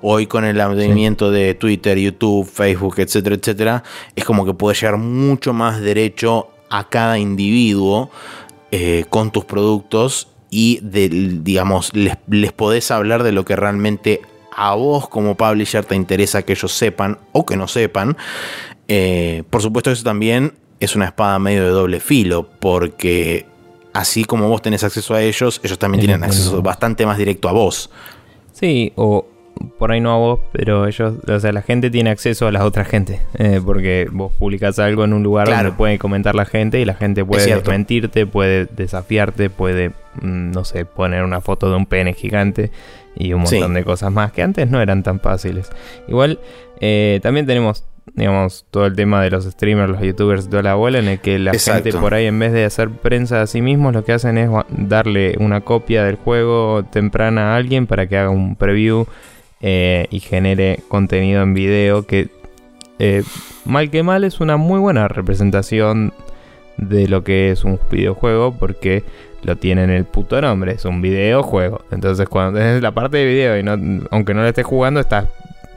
Hoy 0.00 0.28
con 0.28 0.44
el 0.44 0.60
advenimiento 0.60 1.32
de 1.32 1.54
Twitter, 1.54 1.98
YouTube, 1.98 2.48
Facebook, 2.48 3.00
etcétera, 3.00 3.34
etcétera, 3.34 3.82
es 4.14 4.24
como 4.24 4.46
que 4.46 4.54
puedes 4.54 4.80
llegar 4.80 4.98
mucho 4.98 5.52
más 5.52 5.80
derecho 5.80 6.50
a 6.70 6.88
cada 6.88 7.18
individuo 7.18 8.08
eh, 8.70 9.04
con 9.10 9.32
tus 9.32 9.44
productos 9.44 10.28
y 10.50 10.80
digamos, 10.82 11.94
les, 11.94 12.16
les 12.28 12.52
podés 12.52 12.90
hablar 12.90 13.22
de 13.22 13.32
lo 13.32 13.44
que 13.44 13.56
realmente 13.56 14.20
a 14.56 14.74
vos 14.74 15.08
como 15.08 15.36
publisher 15.36 15.84
te 15.84 15.94
interesa 15.94 16.42
que 16.42 16.54
ellos 16.54 16.72
sepan 16.72 17.18
o 17.32 17.44
que 17.44 17.56
no 17.56 17.68
sepan. 17.68 18.16
Eh, 18.88 19.42
por 19.50 19.60
supuesto 19.60 19.90
eso 19.90 20.02
también 20.02 20.54
es 20.80 20.96
una 20.96 21.06
espada 21.06 21.38
medio 21.38 21.64
de 21.64 21.70
doble 21.70 22.00
filo 22.00 22.48
porque 22.60 23.46
así 23.92 24.24
como 24.24 24.48
vos 24.48 24.62
tenés 24.62 24.82
acceso 24.82 25.14
a 25.14 25.22
ellos, 25.22 25.60
ellos 25.62 25.78
también 25.78 26.00
tienen 26.00 26.24
acceso 26.24 26.62
bastante 26.62 27.04
más 27.04 27.18
directo 27.18 27.48
a 27.48 27.52
vos. 27.52 27.90
Sí, 28.52 28.92
o 28.96 29.26
por 29.78 29.92
ahí 29.92 30.00
no 30.00 30.12
a 30.12 30.16
vos, 30.16 30.40
pero 30.52 30.86
ellos, 30.86 31.14
o 31.26 31.40
sea, 31.40 31.52
la 31.52 31.62
gente 31.62 31.90
tiene 31.90 32.10
acceso 32.10 32.46
a 32.46 32.52
la 32.52 32.64
otra 32.64 32.84
gente, 32.84 33.20
eh, 33.38 33.60
porque 33.64 34.08
vos 34.10 34.32
publicas 34.32 34.78
algo 34.78 35.04
en 35.04 35.12
un 35.12 35.22
lugar 35.22 35.48
donde 35.48 35.72
puede 35.72 35.98
comentar 35.98 36.34
la 36.34 36.44
gente 36.44 36.80
y 36.80 36.84
la 36.84 36.94
gente 36.94 37.24
puede 37.24 37.62
mentirte, 37.68 38.26
puede 38.26 38.66
desafiarte, 38.66 39.50
puede, 39.50 39.90
mm, 40.20 40.50
no 40.52 40.64
sé, 40.64 40.84
poner 40.84 41.24
una 41.24 41.40
foto 41.40 41.70
de 41.70 41.76
un 41.76 41.86
pene 41.86 42.14
gigante 42.14 42.70
y 43.14 43.32
un 43.32 43.42
montón 43.42 43.74
de 43.74 43.84
cosas 43.84 44.12
más 44.12 44.32
que 44.32 44.42
antes 44.42 44.68
no 44.70 44.80
eran 44.80 45.02
tan 45.02 45.20
fáciles. 45.20 45.70
Igual, 46.08 46.38
eh, 46.80 47.20
también 47.22 47.46
tenemos 47.46 47.84
digamos, 48.14 48.64
todo 48.70 48.86
el 48.86 48.94
tema 48.94 49.20
de 49.22 49.30
los 49.30 49.44
streamers, 49.44 49.90
los 49.90 50.00
youtubers 50.00 50.48
toda 50.48 50.62
la 50.62 50.74
bola, 50.74 51.00
en 51.00 51.08
el 51.08 51.18
que 51.18 51.38
la 51.38 51.52
gente 51.52 51.92
por 51.92 52.14
ahí, 52.14 52.26
en 52.26 52.38
vez 52.38 52.52
de 52.52 52.64
hacer 52.64 52.88
prensa 52.88 53.42
a 53.42 53.46
sí 53.46 53.60
mismos, 53.60 53.92
lo 53.92 54.04
que 54.04 54.12
hacen 54.12 54.38
es 54.38 54.48
darle 54.70 55.36
una 55.38 55.60
copia 55.60 56.04
del 56.04 56.16
juego 56.16 56.84
temprana 56.84 57.52
a 57.52 57.56
alguien 57.56 57.86
para 57.86 58.06
que 58.06 58.16
haga 58.16 58.30
un 58.30 58.56
preview 58.56 59.06
eh, 59.60 60.06
y 60.10 60.20
genere 60.20 60.80
contenido 60.88 61.42
en 61.42 61.54
video 61.54 62.06
que 62.06 62.28
eh, 62.98 63.22
mal 63.64 63.90
que 63.90 64.02
mal 64.02 64.24
es 64.24 64.40
una 64.40 64.56
muy 64.56 64.78
buena 64.80 65.08
representación 65.08 66.12
de 66.78 67.08
lo 67.08 67.24
que 67.24 67.50
es 67.50 67.64
un 67.64 67.78
videojuego 67.90 68.52
porque 68.58 69.02
lo 69.42 69.56
tiene 69.56 69.84
en 69.84 69.90
el 69.90 70.04
puto 70.04 70.40
nombre, 70.40 70.72
es 70.72 70.84
un 70.84 71.00
videojuego. 71.00 71.84
Entonces 71.90 72.28
cuando 72.28 72.58
tenés 72.58 72.82
la 72.82 72.92
parte 72.92 73.18
de 73.18 73.26
video 73.26 73.58
y 73.58 73.62
no, 73.62 74.06
aunque 74.10 74.34
no 74.34 74.42
lo 74.42 74.48
estés 74.48 74.66
jugando, 74.66 75.00
estás 75.00 75.26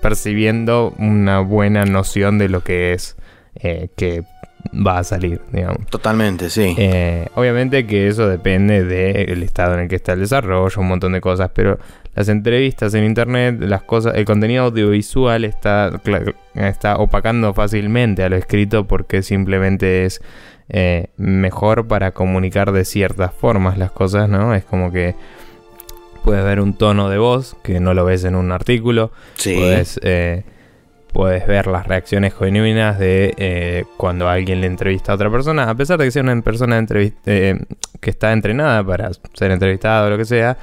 percibiendo 0.02 0.94
una 0.98 1.40
buena 1.40 1.86
noción 1.86 2.38
de 2.38 2.50
lo 2.50 2.62
que 2.62 2.94
es 2.94 3.18
eh, 3.56 3.90
que 3.96 4.24
va 4.74 5.00
a 5.00 5.04
salir, 5.04 5.42
digamos. 5.52 5.86
Totalmente, 5.88 6.50
sí. 6.50 6.76
obviamente 7.36 7.88
que 7.88 8.08
eso 8.08 8.28
depende 8.28 8.84
del 8.84 9.44
estado 9.44 9.76
en 9.76 9.82
el 9.82 9.88
que 9.88 9.96
está 9.96 10.14
el 10.14 10.20
desarrollo, 10.20 10.82
un 10.82 10.88
montón 10.88 11.14
de 11.14 11.22
cosas, 11.22 11.52
pero 11.54 11.80
las 12.16 12.28
entrevistas 12.28 12.94
en 12.96 13.06
internet, 13.06 13.62
las 13.62 13.84
cosas, 13.84 14.16
el 14.16 14.26
contenido 14.26 14.66
audiovisual 14.66 15.46
está, 15.46 16.02
está 16.56 16.98
opacando 16.98 17.54
fácilmente 17.54 18.24
a 18.24 18.30
lo 18.30 18.36
escrito 18.36 18.86
porque 18.86 19.24
simplemente 19.24 20.06
es 20.06 20.22
eh, 20.68 21.08
mejor 21.18 21.88
para 21.88 22.12
comunicar 22.12 22.72
de 22.72 22.84
ciertas 22.86 23.34
formas 23.34 23.78
las 23.78 23.92
cosas, 23.92 24.28
¿no? 24.28 24.54
Es 24.54 24.66
como 24.66 24.92
que 24.92 25.16
puedes 26.24 26.44
ver 26.44 26.60
un 26.60 26.74
tono 26.74 27.10
de 27.10 27.18
voz 27.18 27.56
que 27.64 27.80
no 27.80 27.94
lo 27.94 28.06
ves 28.06 28.24
en 28.24 28.36
un 28.36 28.52
artículo. 28.52 29.12
Sí. 29.36 29.56
Puedes, 29.56 30.00
eh, 30.04 30.44
puedes 31.12 31.46
ver 31.48 31.68
las 31.68 31.88
reacciones 31.88 32.34
genuinas 32.34 33.00
de 33.00 33.34
eh, 33.38 33.86
cuando 33.98 34.30
alguien 34.30 34.62
le 34.62 34.68
entrevista 34.68 35.12
a 35.12 35.16
otra 35.16 35.30
persona, 35.30 35.70
a 35.70 35.76
pesar 35.76 35.98
de 35.98 36.06
que 36.06 36.12
sea 36.12 36.24
una 36.24 36.42
persona 36.42 36.86
que 36.86 37.66
está 38.02 38.32
entrenada 38.32 38.84
para 38.84 39.12
ser 39.34 39.52
entrevistada 39.52 40.06
o 40.06 40.10
lo 40.10 40.18
que 40.18 40.26
sea 40.26 40.58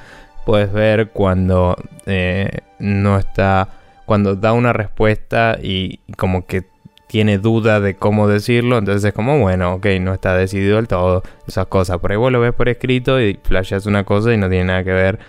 puedes 0.47 0.71
ver 0.71 1.09
cuando 1.09 1.75
eh, 2.05 2.59
no 2.79 3.17
está, 3.17 3.67
cuando 4.05 4.37
da 4.37 4.53
una 4.53 4.71
respuesta 4.71 5.57
y 5.61 5.99
como 6.15 6.45
que 6.45 6.63
tiene 7.07 7.37
duda 7.37 7.81
de 7.81 7.97
cómo 7.97 8.29
decirlo, 8.29 8.77
entonces 8.77 9.03
es 9.03 9.13
como, 9.13 9.39
bueno, 9.39 9.73
ok, 9.73 9.85
no 9.99 10.13
está 10.13 10.37
decidido 10.37 10.77
del 10.77 10.87
todo, 10.87 11.21
esas 11.49 11.67
cosas. 11.67 11.97
Por 11.97 12.13
ahí 12.13 12.17
vos 12.17 12.31
lo 12.31 12.39
ves 12.39 12.53
por 12.53 12.69
escrito 12.69 13.19
y 13.19 13.37
flashas 13.43 13.85
una 13.87 14.05
cosa 14.05 14.33
y 14.33 14.37
no 14.37 14.47
tiene 14.47 14.63
nada 14.63 14.85
que 14.85 14.93
ver. 14.93 15.19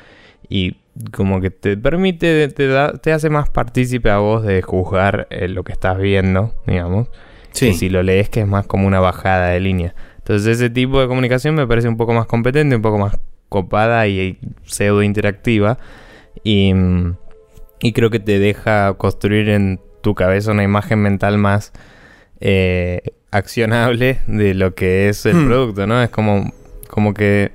Y 0.49 0.77
como 1.13 1.41
que 1.41 1.51
te 1.51 1.77
permite, 1.77 2.49
te, 2.49 2.67
da, 2.67 2.93
te 2.93 3.13
hace 3.13 3.31
más 3.31 3.49
partícipe 3.49 4.11
a 4.11 4.19
vos 4.19 4.45
de 4.45 4.63
juzgar 4.63 5.27
eh, 5.31 5.49
lo 5.49 5.65
que 5.65 5.73
estás 5.73 5.99
viendo, 5.99 6.55
digamos. 6.67 7.09
Sí. 7.53 7.75
si 7.75 7.89
lo 7.89 8.03
lees 8.03 8.29
que 8.29 8.41
es 8.41 8.47
más 8.47 8.67
como 8.67 8.87
una 8.87 9.01
bajada 9.01 9.49
de 9.49 9.59
línea. 9.59 9.95
Entonces 10.19 10.59
ese 10.59 10.71
tipo 10.71 11.01
de 11.01 11.09
comunicación 11.09 11.55
me 11.55 11.67
parece 11.67 11.89
un 11.89 11.97
poco 11.97 12.13
más 12.13 12.27
competente, 12.27 12.77
un 12.77 12.83
poco 12.83 12.99
más 12.99 13.19
copada 13.49 14.07
y 14.07 14.39
pseudo 14.65 15.03
interactiva. 15.03 15.79
Y, 16.45 16.73
y, 17.81 17.93
creo 17.93 18.11
que 18.11 18.21
te 18.21 18.39
deja 18.39 18.95
construir 18.95 19.49
en 19.49 19.81
tu 20.03 20.15
cabeza 20.15 20.53
una 20.53 20.63
imagen 20.63 21.01
mental 21.01 21.39
más 21.39 21.73
eh, 22.41 23.01
accionable 23.31 24.21
de 24.27 24.55
lo 24.55 24.75
que 24.75 25.09
es 25.09 25.27
el 25.27 25.35
hmm. 25.35 25.47
producto, 25.47 25.87
¿no? 25.87 26.03
Es 26.03 26.11
como, 26.11 26.53
como 26.89 27.15
que 27.15 27.51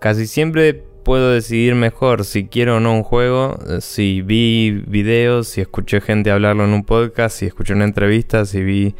casi 0.00 0.26
siempre 0.26 0.82
puedo 1.06 1.30
decidir 1.30 1.74
mejor 1.74 2.24
si 2.26 2.48
quiero 2.48 2.76
o 2.76 2.80
no 2.80 2.92
un 2.92 3.02
juego, 3.02 3.56
si 3.80 4.20
vi 4.20 4.82
videos, 4.86 5.48
si 5.48 5.62
escuché 5.62 6.02
gente 6.02 6.30
hablarlo 6.30 6.64
en 6.64 6.74
un 6.74 6.84
podcast, 6.84 7.38
si 7.38 7.46
escuché 7.46 7.72
una 7.72 7.84
entrevista, 7.84 8.44
si 8.44 8.62
vi 8.62 8.94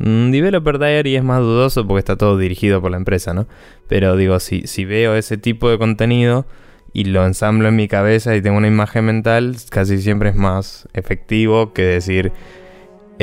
Mm, 0.00 0.30
Developer 0.30 0.78
Diary 0.78 1.16
es 1.16 1.22
más 1.22 1.40
dudoso 1.40 1.86
porque 1.86 1.98
está 1.98 2.16
todo 2.16 2.38
dirigido 2.38 2.80
por 2.80 2.90
la 2.90 2.96
empresa, 2.96 3.34
¿no? 3.34 3.46
Pero 3.86 4.16
digo, 4.16 4.40
si, 4.40 4.66
si 4.66 4.86
veo 4.86 5.14
ese 5.14 5.36
tipo 5.36 5.68
de 5.68 5.76
contenido 5.76 6.46
y 6.94 7.04
lo 7.04 7.24
ensamblo 7.26 7.68
en 7.68 7.76
mi 7.76 7.86
cabeza 7.86 8.34
y 8.34 8.40
tengo 8.40 8.56
una 8.56 8.66
imagen 8.66 9.04
mental, 9.04 9.56
casi 9.68 10.00
siempre 10.00 10.30
es 10.30 10.36
más 10.36 10.88
efectivo 10.94 11.74
que 11.74 11.82
decir 11.82 12.32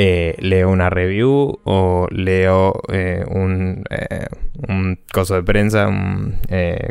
eh, 0.00 0.36
leo 0.38 0.70
una 0.70 0.90
review 0.90 1.58
o 1.64 2.06
leo 2.12 2.80
eh, 2.86 3.24
un, 3.28 3.82
eh, 3.90 4.26
un 4.68 4.96
coso 5.12 5.34
de 5.34 5.42
prensa, 5.42 5.88
un 5.88 6.38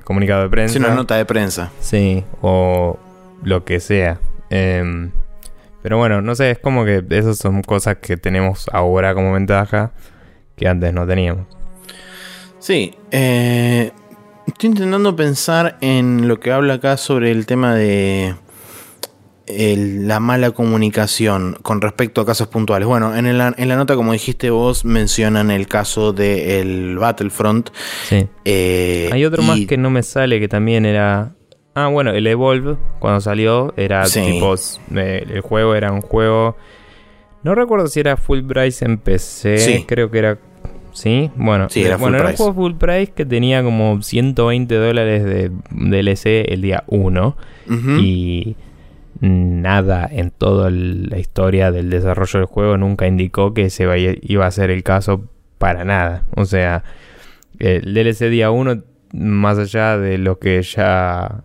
comunicado 0.03 0.43
de 0.43 0.49
prensa. 0.49 0.73
Sí, 0.73 0.79
una 0.79 0.93
nota 0.93 1.15
de 1.15 1.23
prensa. 1.23 1.71
Sí, 1.79 2.25
o 2.41 2.99
lo 3.43 3.63
que 3.63 3.79
sea. 3.79 4.19
Em, 4.49 5.11
pero 5.81 5.97
bueno, 5.97 6.21
no 6.21 6.35
sé, 6.35 6.51
es 6.51 6.59
como 6.59 6.83
que 6.83 7.01
esas 7.11 7.37
son 7.37 7.61
cosas 7.61 7.95
que 8.01 8.17
tenemos 8.17 8.65
ahora 8.73 9.13
como 9.13 9.31
ventaja 9.31 9.93
que 10.57 10.67
antes 10.67 10.91
no 10.91 11.07
teníamos. 11.07 11.47
Sí, 12.59 12.93
estoy 13.09 14.69
intentando 14.69 15.15
pensar 15.15 15.77
en 15.79 16.27
lo 16.27 16.41
que 16.41 16.51
habla 16.51 16.73
acá 16.73 16.97
sobre 16.97 17.31
el 17.31 17.45
tema 17.45 17.73
de 17.73 18.35
la 19.47 20.19
mala 20.19 20.51
comunicación 20.51 21.57
con 21.61 21.81
respecto 21.81 22.21
a 22.21 22.25
casos 22.25 22.47
puntuales. 22.47 22.87
Bueno, 22.87 23.15
en 23.15 23.37
la, 23.37 23.53
en 23.57 23.69
la 23.69 23.75
nota, 23.75 23.95
como 23.95 24.13
dijiste 24.13 24.49
vos, 24.49 24.83
mencionan 24.85 25.51
el 25.51 25.67
caso 25.67 26.13
del 26.13 26.97
Battlefront. 26.97 27.69
Sí. 28.09 28.27
Eh, 28.45 29.09
Hay 29.11 29.23
otro 29.25 29.43
más 29.43 29.59
que 29.61 29.77
no 29.77 29.89
me 29.89 30.03
sale 30.03 30.39
que 30.39 30.47
también 30.47 30.85
era 30.85 31.33
Ah, 31.79 31.89
bueno, 31.89 32.09
el 32.09 32.25
Evolve, 32.25 32.75
cuando 32.97 33.21
salió, 33.21 33.71
era 33.77 34.03
tipo. 34.05 34.55
Eh, 34.95 35.27
el 35.29 35.41
juego 35.41 35.75
era 35.75 35.91
un 35.91 36.01
juego. 36.01 36.57
No 37.43 37.53
recuerdo 37.53 37.85
si 37.85 37.99
era 37.99 38.17
full 38.17 38.41
price 38.47 38.83
en 38.83 38.97
PC. 38.97 39.59
Sí. 39.59 39.85
Creo 39.87 40.09
que 40.09 40.17
era. 40.17 40.39
Sí, 40.91 41.29
bueno. 41.35 41.67
Sí, 41.69 41.83
era 41.83 41.97
bueno, 41.97 42.17
era 42.17 42.29
un 42.29 42.35
juego 42.35 42.55
full 42.55 42.73
price 42.73 43.11
que 43.15 43.27
tenía 43.27 43.61
como 43.61 44.01
120 44.01 44.73
dólares 44.73 45.23
de 45.23 45.51
DLC 45.69 46.51
el 46.51 46.63
día 46.63 46.83
1. 46.87 47.37
Y 48.01 48.55
nada 49.19 50.07
en 50.11 50.31
toda 50.31 50.69
la 50.69 51.17
historia 51.17 51.71
del 51.71 51.89
desarrollo 51.89 52.39
del 52.39 52.47
juego 52.47 52.77
nunca 52.77 53.07
indicó 53.07 53.53
que 53.53 53.69
se 53.69 53.87
iba 54.21 54.45
a 54.45 54.51
ser 54.51 54.69
el 54.69 54.83
caso 54.83 55.25
para 55.57 55.85
nada. 55.85 56.25
O 56.35 56.45
sea, 56.45 56.83
el 57.59 57.93
DLC 57.93 58.29
día 58.29 58.51
1, 58.51 58.83
más 59.13 59.57
allá 59.57 59.97
de 59.97 60.17
lo 60.17 60.39
que 60.39 60.61
ya 60.61 61.43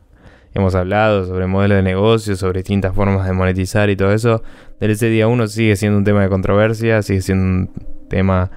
hemos 0.54 0.74
hablado 0.74 1.24
sobre 1.24 1.46
modelos 1.46 1.76
de 1.76 1.82
negocio, 1.82 2.36
sobre 2.36 2.60
distintas 2.60 2.94
formas 2.94 3.26
de 3.26 3.32
monetizar 3.32 3.88
y 3.90 3.96
todo 3.96 4.12
eso. 4.12 4.42
DLC 4.80 5.08
día 5.08 5.28
1 5.28 5.46
sigue 5.48 5.76
siendo 5.76 5.98
un 5.98 6.04
tema 6.04 6.22
de 6.22 6.28
controversia, 6.28 7.02
sigue 7.02 7.22
siendo 7.22 7.44
un 7.44 7.70
tema 8.08 8.50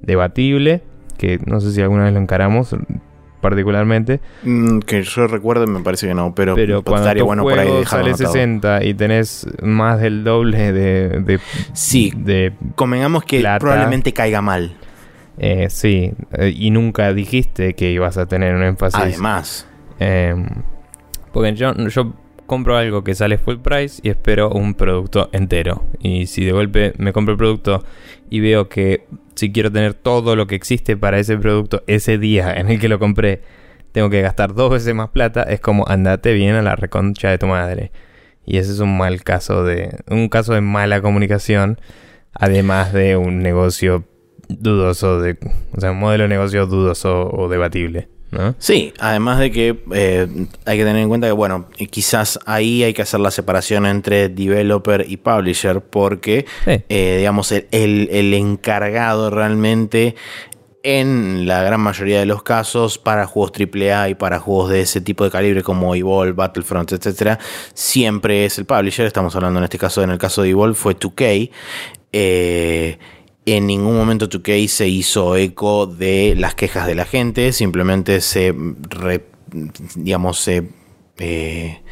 debatible, 0.00 0.82
que 1.18 1.38
no 1.44 1.60
sé 1.60 1.72
si 1.72 1.82
alguna 1.82 2.04
vez 2.04 2.14
lo 2.14 2.20
encaramos 2.20 2.74
particularmente. 3.44 4.20
Mm, 4.42 4.78
que 4.78 5.02
yo 5.02 5.26
recuerdo 5.26 5.66
me 5.66 5.80
parece 5.80 6.08
que 6.08 6.14
no, 6.14 6.34
pero, 6.34 6.54
pero 6.54 6.82
cuando 6.82 7.02
estaría 7.04 7.24
bueno 7.24 7.42
por 7.42 7.58
ahí 7.58 7.84
sale 7.84 8.14
60 8.14 8.82
y 8.84 8.94
tenés 8.94 9.46
más 9.62 10.00
del 10.00 10.24
doble 10.24 10.72
de, 10.72 11.20
de 11.20 11.38
sí, 11.74 12.10
de 12.16 12.54
convengamos 12.74 13.24
que 13.24 13.44
probablemente 13.60 14.14
caiga 14.14 14.40
mal. 14.40 14.74
Eh, 15.36 15.66
sí, 15.68 16.14
eh, 16.32 16.54
y 16.56 16.70
nunca 16.70 17.12
dijiste 17.12 17.74
que 17.74 17.90
ibas 17.90 18.16
a 18.16 18.24
tener 18.24 18.54
un 18.54 18.62
énfasis. 18.62 18.98
Además. 18.98 19.66
Eh, 20.00 20.34
Porque 21.30 21.54
yo, 21.54 21.74
yo 21.88 22.14
compro 22.46 22.76
algo 22.76 23.04
que 23.04 23.14
sale 23.14 23.38
full 23.38 23.58
price 23.58 24.00
y 24.02 24.10
espero 24.10 24.50
un 24.50 24.74
producto 24.74 25.30
entero. 25.32 25.84
Y 25.98 26.26
si 26.26 26.44
de 26.44 26.52
golpe 26.52 26.92
me 26.98 27.12
compro 27.12 27.32
el 27.32 27.38
producto 27.38 27.84
y 28.30 28.40
veo 28.40 28.68
que 28.68 29.06
si 29.34 29.52
quiero 29.52 29.70
tener 29.72 29.94
todo 29.94 30.36
lo 30.36 30.46
que 30.46 30.54
existe 30.54 30.96
para 30.96 31.18
ese 31.18 31.36
producto 31.36 31.82
ese 31.86 32.18
día 32.18 32.54
en 32.54 32.70
el 32.70 32.80
que 32.80 32.88
lo 32.88 32.98
compré, 32.98 33.42
tengo 33.92 34.10
que 34.10 34.22
gastar 34.22 34.54
dos 34.54 34.70
veces 34.70 34.94
más 34.94 35.10
plata, 35.10 35.44
es 35.44 35.60
como 35.60 35.86
andate 35.86 36.32
bien 36.32 36.54
a 36.54 36.62
la 36.62 36.76
reconcha 36.76 37.30
de 37.30 37.38
tu 37.38 37.46
madre. 37.46 37.92
Y 38.46 38.58
ese 38.58 38.72
es 38.72 38.80
un 38.80 38.96
mal 38.96 39.22
caso 39.22 39.64
de. 39.64 39.98
un 40.08 40.28
caso 40.28 40.54
de 40.54 40.60
mala 40.60 41.00
comunicación. 41.00 41.80
Además 42.32 42.92
de 42.92 43.16
un 43.16 43.42
negocio 43.42 44.04
dudoso 44.48 45.20
de. 45.20 45.38
O 45.72 45.80
sea, 45.80 45.92
un 45.92 45.98
modelo 45.98 46.24
de 46.24 46.28
negocio 46.28 46.66
dudoso 46.66 47.30
o 47.30 47.48
debatible. 47.48 48.08
Sí, 48.58 48.92
además 48.98 49.38
de 49.38 49.50
que 49.50 49.82
eh, 49.92 50.26
hay 50.64 50.76
que 50.76 50.84
tener 50.84 51.02
en 51.02 51.08
cuenta 51.08 51.26
que, 51.26 51.32
bueno, 51.32 51.68
quizás 51.90 52.38
ahí 52.46 52.82
hay 52.82 52.94
que 52.94 53.02
hacer 53.02 53.20
la 53.20 53.30
separación 53.30 53.86
entre 53.86 54.28
developer 54.28 55.04
y 55.08 55.16
publisher, 55.16 55.80
porque, 55.80 56.46
eh, 56.66 57.16
digamos, 57.18 57.52
el, 57.52 57.64
el, 57.70 58.34
encargado 58.34 59.30
realmente 59.30 60.14
en 60.82 61.46
la 61.46 61.62
gran 61.62 61.80
mayoría 61.80 62.20
de 62.20 62.26
los 62.26 62.42
casos 62.42 62.98
para 62.98 63.26
juegos 63.26 63.52
AAA 63.58 64.10
y 64.10 64.14
para 64.14 64.38
juegos 64.38 64.70
de 64.70 64.82
ese 64.82 65.00
tipo 65.00 65.24
de 65.24 65.30
calibre 65.30 65.62
como 65.62 65.94
Evolve, 65.94 66.32
Battlefront, 66.32 66.92
etcétera, 66.92 67.38
siempre 67.72 68.44
es 68.44 68.58
el 68.58 68.66
publisher. 68.66 69.06
Estamos 69.06 69.34
hablando 69.34 69.60
en 69.60 69.64
este 69.64 69.78
caso, 69.78 70.02
en 70.02 70.10
el 70.10 70.18
caso 70.18 70.42
de 70.42 70.50
Evolve 70.50 70.74
fue 70.74 70.94
2K. 70.94 71.50
Eh, 72.12 72.98
en 73.46 73.66
ningún 73.66 73.96
momento 73.96 74.28
2K 74.28 74.66
se 74.68 74.88
hizo 74.88 75.36
eco 75.36 75.86
de 75.86 76.34
las 76.36 76.54
quejas 76.54 76.86
de 76.86 76.94
la 76.94 77.04
gente, 77.04 77.52
simplemente 77.52 78.20
se, 78.20 78.54
digamos, 79.96 80.40
se, 80.40 80.68
eh, 81.18 81.82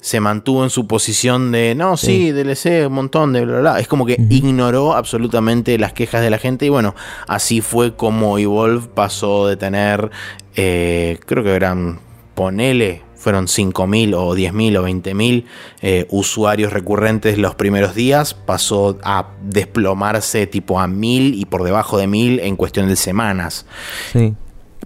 se 0.00 0.20
mantuvo 0.20 0.62
en 0.62 0.70
su 0.70 0.86
posición 0.86 1.50
de, 1.50 1.74
no, 1.74 1.96
sí, 1.96 2.30
DLC, 2.30 2.86
un 2.86 2.92
montón 2.92 3.32
de 3.32 3.44
bla, 3.44 3.52
bla, 3.54 3.60
bla. 3.60 3.80
Es 3.80 3.88
como 3.88 4.06
que 4.06 4.16
ignoró 4.30 4.94
absolutamente 4.94 5.76
las 5.78 5.92
quejas 5.92 6.22
de 6.22 6.30
la 6.30 6.38
gente 6.38 6.66
y 6.66 6.68
bueno, 6.68 6.94
así 7.26 7.60
fue 7.60 7.96
como 7.96 8.38
Evolve 8.38 8.88
pasó 8.94 9.48
de 9.48 9.56
tener, 9.56 10.10
eh, 10.54 11.18
creo 11.26 11.42
que 11.42 11.50
eran, 11.50 11.98
ponele, 12.34 13.02
fueron 13.20 13.46
5.000 13.46 14.14
o 14.16 14.34
10.000 14.34 14.78
o 14.78 14.88
20.000 14.88 15.44
eh, 15.82 16.06
usuarios 16.10 16.72
recurrentes 16.72 17.38
los 17.38 17.54
primeros 17.54 17.94
días, 17.94 18.34
pasó 18.34 18.98
a 19.04 19.28
desplomarse 19.44 20.46
tipo 20.46 20.80
a 20.80 20.86
1.000 20.86 21.34
y 21.34 21.44
por 21.44 21.62
debajo 21.62 21.98
de 21.98 22.08
1.000 22.08 22.40
en 22.42 22.56
cuestión 22.56 22.88
de 22.88 22.96
semanas. 22.96 23.66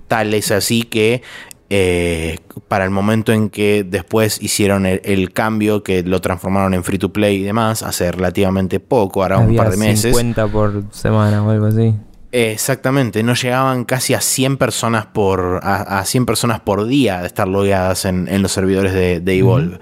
Tal 0.09 0.35
es 0.35 0.51
así 0.51 0.83
que 0.83 1.23
eh, 1.71 2.39
para 2.69 2.85
el 2.85 2.91
momento 2.91 3.33
en 3.33 3.49
que 3.49 3.85
después 3.89 4.41
hicieron 4.43 4.85
el, 4.87 5.33
cambio, 5.33 5.83
que 5.83 6.03
lo 6.03 6.21
transformaron 6.21 6.75
en 6.75 6.85
free 6.85 6.99
to 6.99 7.13
play 7.13 7.37
y 7.37 7.43
demás, 7.43 7.83
hace 7.83 8.13
relativamente 8.13 8.81
poco, 8.81 9.23
ahora 9.23 9.39
un 9.39 9.57
par 9.57 9.71
de 9.71 9.77
meses. 9.77 10.17
50 10.17 10.49
por 10.49 10.85
semana 10.91 11.43
o 11.43 11.51
algo 11.51 11.67
así. 11.67 11.95
Exactamente, 12.37 13.23
no 13.23 13.35
llegaban 13.35 13.85
casi 13.85 14.13
a 14.13 14.21
100 14.21 14.57
personas 14.57 15.07
por, 15.07 15.61
a, 15.63 16.05
100 16.05 16.27
personas 16.27 16.59
por 16.59 16.85
día 16.85 17.21
de 17.21 17.29
estar 17.29 17.47
logueadas 17.47 18.07
en, 18.07 18.43
los 18.43 18.51
servidores 18.51 18.93
de, 18.93 19.39
Evolve. 19.39 19.79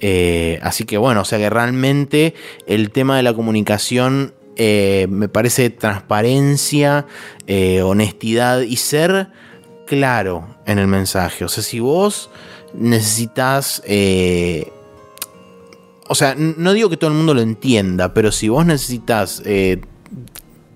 Eh, 0.00 0.58
así 0.64 0.82
que 0.86 0.98
bueno, 0.98 1.20
o 1.20 1.24
sea 1.24 1.38
que 1.38 1.48
realmente 1.48 2.34
el 2.66 2.90
tema 2.90 3.16
de 3.16 3.22
la 3.22 3.32
comunicación 3.32 4.34
eh, 4.56 5.06
me 5.08 5.28
parece 5.28 5.70
transparencia, 5.70 7.06
eh, 7.46 7.82
honestidad 7.82 8.62
y 8.62 8.74
ser 8.74 9.28
claro 9.86 10.56
en 10.66 10.80
el 10.80 10.88
mensaje. 10.88 11.44
O 11.44 11.48
sea, 11.48 11.62
si 11.62 11.78
vos 11.78 12.28
necesitas... 12.72 13.84
o 16.08 16.14
sea, 16.16 16.34
no 16.34 16.72
digo 16.72 16.90
que 16.90 16.96
todo 16.96 17.10
el 17.10 17.16
mundo 17.16 17.34
lo 17.34 17.40
entienda, 17.40 18.12
pero 18.14 18.32
si 18.32 18.48
vos 18.48 18.66
necesitas 18.66 19.44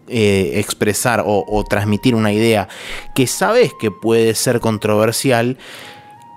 eh, 0.08 0.52
expresar 0.56 1.22
o, 1.26 1.64
transmitir 1.68 2.14
una 2.14 2.32
idea 2.32 2.68
que 3.14 3.26
sabes 3.26 3.72
que 3.78 3.90
puede 3.90 4.34
ser 4.34 4.60
controversial, 4.60 5.58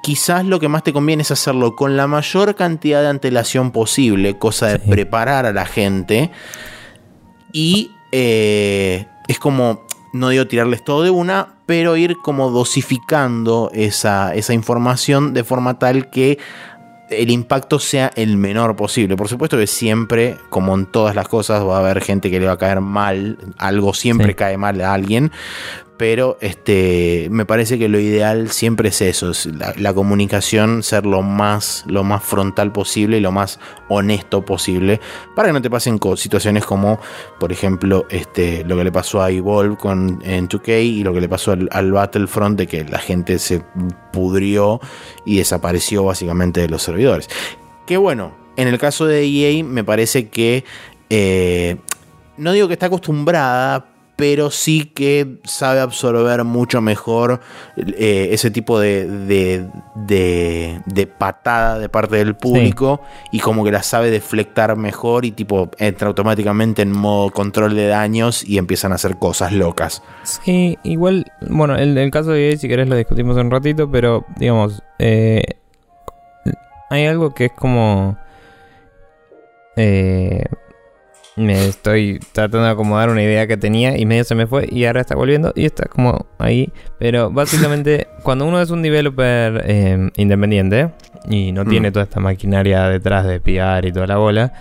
quizás 0.03 0.45
lo 0.45 0.59
que 0.59 0.67
más 0.67 0.83
te 0.83 0.93
conviene 0.93 1.23
es 1.23 1.31
hacerlo 1.31 1.75
con 1.75 1.97
la 1.97 2.07
mayor 2.07 2.55
cantidad 2.55 3.01
de 3.01 3.09
antelación 3.09 3.71
posible, 3.71 4.37
cosa 4.37 4.67
de 4.67 4.79
preparar 4.79 5.45
a 5.45 5.53
la 5.53 5.65
gente. 5.65 6.31
Y 7.53 7.91
eh, 8.11 9.05
es 9.27 9.39
como, 9.39 9.85
no 10.13 10.29
digo 10.29 10.47
tirarles 10.47 10.83
todo 10.83 11.03
de 11.03 11.09
una, 11.09 11.55
pero 11.65 11.95
ir 11.95 12.17
como 12.17 12.51
dosificando 12.51 13.71
esa, 13.73 14.35
esa 14.35 14.53
información 14.53 15.33
de 15.33 15.43
forma 15.43 15.79
tal 15.79 16.09
que 16.09 16.37
el 17.11 17.29
impacto 17.29 17.79
sea 17.79 18.11
el 18.15 18.37
menor 18.37 18.75
posible. 18.75 19.15
Por 19.15 19.27
supuesto 19.27 19.57
que 19.57 19.67
siempre, 19.67 20.37
como 20.49 20.73
en 20.75 20.85
todas 20.85 21.15
las 21.15 21.27
cosas, 21.27 21.63
va 21.63 21.77
a 21.77 21.79
haber 21.79 22.01
gente 22.01 22.31
que 22.31 22.39
le 22.39 22.47
va 22.47 22.53
a 22.53 22.57
caer 22.57 22.81
mal, 22.81 23.37
algo 23.57 23.93
siempre 23.93 24.35
cae 24.35 24.57
mal 24.57 24.79
a 24.81 24.93
alguien, 24.93 25.31
pero 26.01 26.39
este, 26.41 27.27
me 27.29 27.45
parece 27.45 27.77
que 27.77 27.87
lo 27.87 27.99
ideal 27.99 28.49
siempre 28.49 28.89
es 28.89 29.01
eso, 29.01 29.29
es 29.29 29.45
la, 29.45 29.93
comunicación, 29.93 30.81
ser 30.81 31.05
lo 31.05 31.21
más, 31.21 31.83
lo 31.85 32.03
más 32.03 32.23
frontal 32.23 32.71
posible 32.71 33.17
y 33.17 33.19
lo 33.19 33.31
más 33.31 33.59
honesto 33.87 34.43
posible, 34.43 34.99
para 35.35 35.49
que 35.49 35.53
no 35.53 35.61
te 35.61 35.69
pasen 35.69 35.99
situaciones 36.15 36.65
como, 36.65 36.99
por 37.39 37.51
ejemplo, 37.51 38.07
este, 38.09 38.63
lo 38.63 38.77
que 38.77 38.85
le 38.85 38.91
pasó 38.91 39.21
a 39.21 39.29
Evolve 39.29 39.77
con, 39.77 40.23
en 40.25 40.49
2K 40.49 40.83
y 40.83 41.03
lo 41.03 41.13
que 41.13 41.21
le 41.21 41.29
pasó 41.29 41.51
al, 41.51 41.91
Battlefront, 41.91 42.57
de 42.57 42.65
que 42.65 42.83
la 42.83 42.97
gente 42.97 43.37
se 43.37 43.63
pudrió 44.11 44.81
y 45.23 45.37
desapareció 45.37 46.03
básicamente 46.03 46.61
de 46.61 46.69
los 46.69 46.81
servidores. 46.81 47.29
Que 47.85 47.97
bueno, 47.97 48.31
en 48.55 48.67
el 48.67 48.79
caso 48.79 49.05
de 49.05 49.23
EA 49.23 49.63
me 49.63 49.83
parece 49.83 50.29
que... 50.29 50.65
Eh, 51.11 51.77
no 52.37 52.53
digo 52.53 52.67
que 52.67 52.73
está 52.73 52.87
acostumbrada, 52.87 53.90
pero 54.21 54.51
sí 54.51 54.85
que 54.85 55.39
sabe 55.45 55.79
absorber 55.79 56.43
mucho 56.43 56.79
mejor 56.79 57.39
eh, 57.75 58.29
ese 58.29 58.51
tipo 58.51 58.79
de, 58.79 59.07
de, 59.95 61.07
patada 61.17 61.79
de 61.79 61.89
parte 61.89 62.17
del 62.17 62.35
público 62.35 63.01
y 63.31 63.39
como 63.39 63.63
que 63.63 63.71
la 63.71 63.81
sabe 63.81 64.11
deflectar 64.11 64.77
mejor 64.77 65.25
y 65.25 65.31
tipo 65.31 65.71
entra 65.79 66.07
automáticamente 66.07 66.83
en 66.83 66.91
modo 66.91 67.31
control 67.31 67.73
de 67.73 67.87
daños 67.87 68.47
y 68.47 68.59
empiezan 68.59 68.91
a 68.91 68.95
hacer 68.95 69.17
cosas 69.17 69.53
locas. 69.53 70.03
Sí, 70.21 70.77
igual, 70.83 71.25
bueno, 71.49 71.75
el, 71.75 71.97
el 71.97 72.11
caso 72.11 72.29
de 72.29 72.57
si 72.57 72.67
querés 72.67 72.87
lo 72.87 72.95
discutimos 72.95 73.37
un 73.37 73.49
ratito, 73.49 73.89
pero 73.89 74.23
digamos, 74.37 74.83
eh, 74.99 75.41
hay 76.91 77.07
algo 77.07 77.33
que 77.33 77.45
es 77.45 77.53
como... 77.53 78.19
Eh, 79.77 80.43
me 81.45 81.67
estoy 81.67 82.19
tratando 82.31 82.65
de 82.65 82.71
acomodar 82.71 83.09
una 83.09 83.21
idea 83.21 83.47
que 83.47 83.57
tenía 83.57 83.97
y 83.97 84.05
medio 84.05 84.23
se 84.23 84.35
me 84.35 84.47
fue 84.47 84.67
y 84.71 84.85
ahora 84.85 85.01
está 85.01 85.15
volviendo 85.15 85.53
y 85.55 85.65
está 85.65 85.85
como 85.85 86.25
ahí. 86.37 86.71
Pero 86.99 87.29
básicamente, 87.31 88.07
cuando 88.23 88.45
uno 88.45 88.61
es 88.61 88.69
un 88.69 88.81
developer 88.81 89.63
eh, 89.65 90.09
independiente 90.17 90.91
y 91.29 91.51
no 91.51 91.65
tiene 91.65 91.89
mm. 91.89 91.93
toda 91.93 92.03
esta 92.03 92.19
maquinaria 92.19 92.87
detrás 92.89 93.25
de 93.25 93.39
PR 93.39 93.85
y 93.85 93.91
toda 93.91 94.07
la 94.07 94.17
bola, 94.17 94.53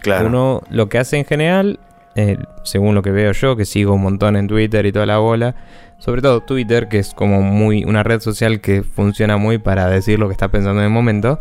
claro. 0.00 0.26
uno 0.26 0.62
lo 0.70 0.88
que 0.88 0.98
hace 0.98 1.18
en 1.18 1.24
general, 1.24 1.78
eh, 2.14 2.38
según 2.64 2.94
lo 2.94 3.02
que 3.02 3.10
veo 3.10 3.32
yo, 3.32 3.56
que 3.56 3.64
sigo 3.64 3.94
un 3.94 4.02
montón 4.02 4.36
en 4.36 4.48
Twitter 4.48 4.84
y 4.86 4.92
toda 4.92 5.06
la 5.06 5.18
bola, 5.18 5.54
sobre 5.98 6.20
todo 6.20 6.40
Twitter, 6.40 6.88
que 6.88 6.98
es 6.98 7.14
como 7.14 7.42
muy 7.42 7.84
una 7.84 8.02
red 8.02 8.20
social 8.20 8.60
que 8.60 8.82
funciona 8.82 9.36
muy 9.36 9.58
para 9.58 9.88
decir 9.88 10.18
lo 10.18 10.28
que 10.28 10.32
está 10.32 10.48
pensando 10.48 10.80
en 10.80 10.86
el 10.86 10.92
momento. 10.92 11.38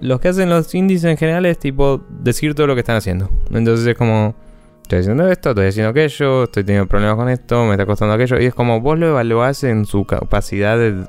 Los 0.00 0.20
que 0.20 0.28
hacen 0.28 0.48
los 0.48 0.74
indies 0.74 1.04
en 1.04 1.16
general 1.16 1.44
es 1.46 1.58
tipo 1.58 2.00
decir 2.08 2.54
todo 2.54 2.66
lo 2.66 2.74
que 2.74 2.80
están 2.80 2.96
haciendo. 2.96 3.28
Entonces 3.50 3.86
es 3.86 3.96
como, 3.96 4.34
estoy 4.82 5.00
haciendo 5.00 5.28
esto, 5.28 5.50
estoy 5.50 5.66
haciendo 5.66 5.90
aquello, 5.90 6.44
estoy 6.44 6.64
teniendo 6.64 6.88
problemas 6.88 7.16
con 7.16 7.28
esto, 7.28 7.64
me 7.64 7.72
está 7.72 7.84
costando 7.84 8.14
aquello. 8.14 8.40
Y 8.40 8.46
es 8.46 8.54
como 8.54 8.80
vos 8.80 8.98
lo 8.98 9.08
evaluás 9.08 9.64
en 9.64 9.84
su 9.84 10.04
capacidad 10.04 10.78
de 10.78 11.04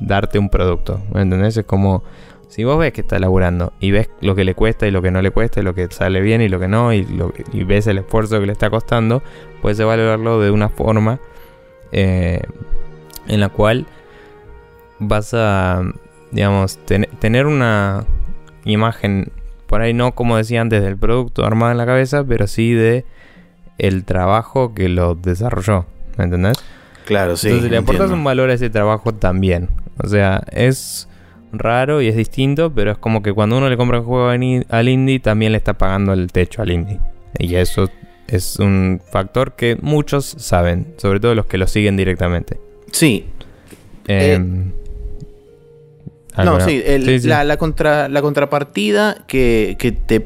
darte 0.00 0.38
un 0.38 0.48
producto. 0.48 1.00
¿Me 1.14 1.22
entendés? 1.22 1.56
Es 1.56 1.64
como, 1.64 2.02
si 2.48 2.64
vos 2.64 2.78
ves 2.78 2.92
que 2.92 3.00
está 3.02 3.18
laburando 3.18 3.72
y 3.80 3.92
ves 3.92 4.10
lo 4.20 4.34
que 4.34 4.44
le 4.44 4.54
cuesta 4.54 4.86
y 4.86 4.90
lo 4.90 5.00
que 5.00 5.10
no 5.10 5.22
le 5.22 5.30
cuesta 5.30 5.60
y 5.60 5.62
lo 5.62 5.74
que 5.74 5.88
sale 5.90 6.20
bien 6.20 6.42
y 6.42 6.48
lo 6.48 6.58
que 6.60 6.68
no, 6.68 6.92
y, 6.92 7.06
y 7.52 7.64
ves 7.64 7.86
el 7.86 7.98
esfuerzo 7.98 8.40
que 8.40 8.46
le 8.46 8.52
está 8.52 8.68
costando, 8.68 9.22
puedes 9.62 9.78
evaluarlo 9.80 10.40
de 10.40 10.50
una 10.50 10.68
forma 10.68 11.20
eh, 11.92 12.42
en 13.28 13.40
la 13.40 13.50
cual 13.50 13.86
vas 14.98 15.34
a, 15.34 15.82
digamos, 16.32 16.78
tener 17.18 17.46
una 17.46 18.04
imagen, 18.64 19.30
por 19.66 19.80
ahí 19.80 19.94
no 19.94 20.12
como 20.14 20.36
decía 20.36 20.60
antes, 20.60 20.82
del 20.82 20.96
producto 20.96 21.44
armado 21.44 21.72
en 21.72 21.78
la 21.78 21.86
cabeza, 21.86 22.24
pero 22.24 22.46
sí 22.46 22.72
de 22.72 23.04
el 23.78 24.04
trabajo 24.04 24.74
que 24.74 24.88
lo 24.88 25.14
desarrolló, 25.14 25.86
¿me 26.16 26.24
entendés? 26.24 26.56
Claro, 27.04 27.36
sí. 27.36 27.48
Entonces 27.48 27.70
le 27.70 27.78
aportas 27.78 28.10
un 28.10 28.22
valor 28.24 28.50
a 28.50 28.54
ese 28.54 28.70
trabajo 28.70 29.12
también. 29.12 29.68
O 30.02 30.08
sea, 30.08 30.42
es 30.52 31.08
raro 31.52 32.00
y 32.00 32.08
es 32.08 32.16
distinto, 32.16 32.72
pero 32.72 32.92
es 32.92 32.98
como 32.98 33.22
que 33.22 33.32
cuando 33.32 33.58
uno 33.58 33.68
le 33.68 33.76
compra 33.76 34.00
un 34.00 34.06
juego 34.06 34.28
al 34.28 34.88
indie, 34.88 35.20
también 35.20 35.52
le 35.52 35.58
está 35.58 35.74
pagando 35.74 36.12
el 36.12 36.32
techo 36.32 36.62
al 36.62 36.70
indie. 36.70 37.00
Y 37.38 37.54
eso 37.56 37.90
es 38.28 38.58
un 38.58 39.00
factor 39.10 39.54
que 39.56 39.76
muchos 39.80 40.24
saben, 40.24 40.94
sobre 40.96 41.20
todo 41.20 41.34
los 41.34 41.46
que 41.46 41.58
lo 41.58 41.66
siguen 41.66 41.96
directamente. 41.96 42.58
Sí. 42.90 43.26
Em, 44.06 44.72
No, 46.36 46.60
sí, 46.60 46.82
La, 47.24 47.56
contra, 47.56 48.08
la 48.08 48.22
contrapartida 48.22 49.24
que, 49.26 49.76
que 49.78 49.92
te 49.92 50.24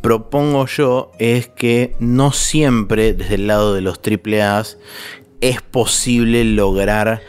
propongo 0.00 0.66
yo 0.66 1.10
es 1.18 1.48
que 1.48 1.94
no 1.98 2.32
siempre 2.32 3.14
desde 3.14 3.34
el 3.34 3.46
lado 3.46 3.74
de 3.74 3.80
los 3.80 3.98
AAA 3.98 4.62
es 5.40 5.62
posible 5.62 6.44
lograr 6.44 7.20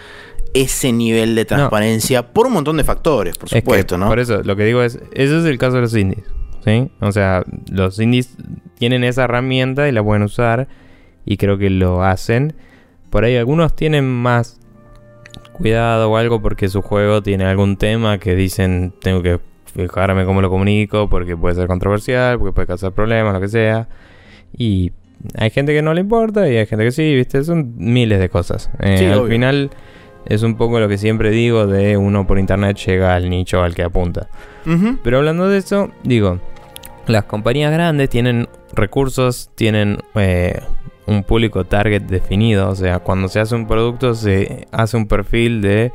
ese 0.53 0.91
nivel 0.91 1.35
de 1.35 1.45
transparencia 1.45 2.33
por 2.33 2.47
un 2.47 2.53
montón 2.53 2.77
de 2.77 2.83
factores, 2.83 3.37
por 3.37 3.49
supuesto, 3.49 3.97
¿no? 3.97 4.07
Por 4.07 4.19
eso, 4.19 4.41
lo 4.43 4.55
que 4.55 4.65
digo 4.65 4.81
es, 4.81 4.99
ese 5.13 5.39
es 5.39 5.45
el 5.45 5.57
caso 5.57 5.75
de 5.75 5.81
los 5.81 5.95
indies, 5.95 6.25
¿sí? 6.65 6.89
O 7.01 7.11
sea, 7.11 7.43
los 7.71 7.99
indies 7.99 8.35
tienen 8.77 9.03
esa 9.03 9.25
herramienta 9.25 9.87
y 9.87 9.91
la 9.91 10.03
pueden 10.03 10.23
usar 10.23 10.67
y 11.25 11.37
creo 11.37 11.57
que 11.57 11.69
lo 11.69 12.03
hacen. 12.03 12.55
Por 13.09 13.25
ahí 13.25 13.35
algunos 13.35 13.75
tienen 13.75 14.07
más 14.07 14.59
cuidado 15.59 16.09
o 16.09 16.17
algo 16.17 16.41
porque 16.41 16.69
su 16.69 16.81
juego 16.81 17.21
tiene 17.21 17.45
algún 17.45 17.77
tema 17.77 18.17
que 18.17 18.35
dicen 18.35 18.93
tengo 19.01 19.21
que 19.21 19.39
fijarme 19.73 20.25
cómo 20.25 20.41
lo 20.41 20.49
comunico 20.49 21.09
porque 21.09 21.37
puede 21.37 21.55
ser 21.55 21.67
controversial, 21.67 22.39
porque 22.39 22.53
puede 22.53 22.67
causar 22.67 22.91
problemas, 22.91 23.33
lo 23.33 23.41
que 23.41 23.49
sea. 23.49 23.87
Y 24.57 24.91
hay 25.35 25.49
gente 25.49 25.73
que 25.73 25.81
no 25.81 25.93
le 25.93 26.01
importa 26.01 26.49
y 26.49 26.57
hay 26.57 26.65
gente 26.65 26.85
que 26.85 26.91
sí, 26.91 27.15
¿viste? 27.15 27.43
Son 27.43 27.73
miles 27.77 28.19
de 28.19 28.29
cosas. 28.29 28.71
Eh, 28.79 29.11
al 29.11 29.27
final 29.27 29.69
es 30.25 30.43
un 30.43 30.55
poco 30.55 30.79
lo 30.79 30.87
que 30.87 30.97
siempre 30.97 31.31
digo 31.31 31.67
de 31.67 31.97
uno 31.97 32.25
por 32.25 32.39
internet 32.39 32.77
llega 32.77 33.15
al 33.15 33.29
nicho 33.29 33.61
al 33.61 33.75
que 33.75 33.83
apunta. 33.83 34.27
Pero 35.03 35.17
hablando 35.17 35.49
de 35.49 35.57
eso, 35.57 35.89
digo, 36.03 36.39
las 37.07 37.23
compañías 37.23 37.71
grandes 37.71 38.09
tienen 38.09 38.47
recursos, 38.73 39.49
tienen 39.55 39.97
eh, 40.13 40.59
un 41.09 41.23
público 41.23 41.65
target 41.65 42.03
definido. 42.03 42.69
O 42.69 42.75
sea, 42.75 42.99
cuando 42.99 43.27
se 43.27 43.39
hace 43.39 43.55
un 43.55 43.67
producto 43.67 44.13
se 44.13 44.67
hace 44.71 44.95
un 44.95 45.07
perfil 45.07 45.61
de 45.61 45.91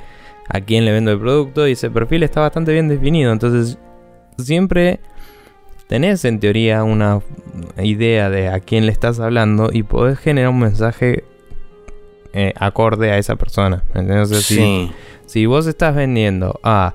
a 0.49 0.61
quién 0.61 0.85
le 0.85 0.93
vendo 0.93 1.13
el 1.13 1.19
producto 1.19 1.67
y 1.67 1.73
ese 1.73 1.91
perfil 1.91 2.23
está 2.23 2.41
bastante 2.41 2.73
bien 2.73 2.89
definido. 2.89 3.33
Entonces, 3.33 3.79
siempre 4.39 5.01
tenés 5.89 6.25
en 6.25 6.41
teoría 6.41 6.85
una 6.85 7.21
idea 7.83 8.31
de 8.31 8.49
a 8.49 8.61
quién 8.61 8.87
le 8.87 8.93
estás 8.93 9.21
hablando 9.21 9.71
y 9.73 9.83
podés 9.83 10.19
generar 10.19 10.51
un 10.51 10.61
mensaje 10.61 11.25
eh, 12.33 12.53
acorde 12.57 13.11
a 13.11 13.19
esa 13.19 13.37
persona. 13.37 13.85
Entonces, 13.95 14.45
si, 14.45 14.91
si, 15.27 15.47
vos 15.47 15.67
estás 15.67 15.95
vendiendo 15.95 16.59
a 16.63 16.95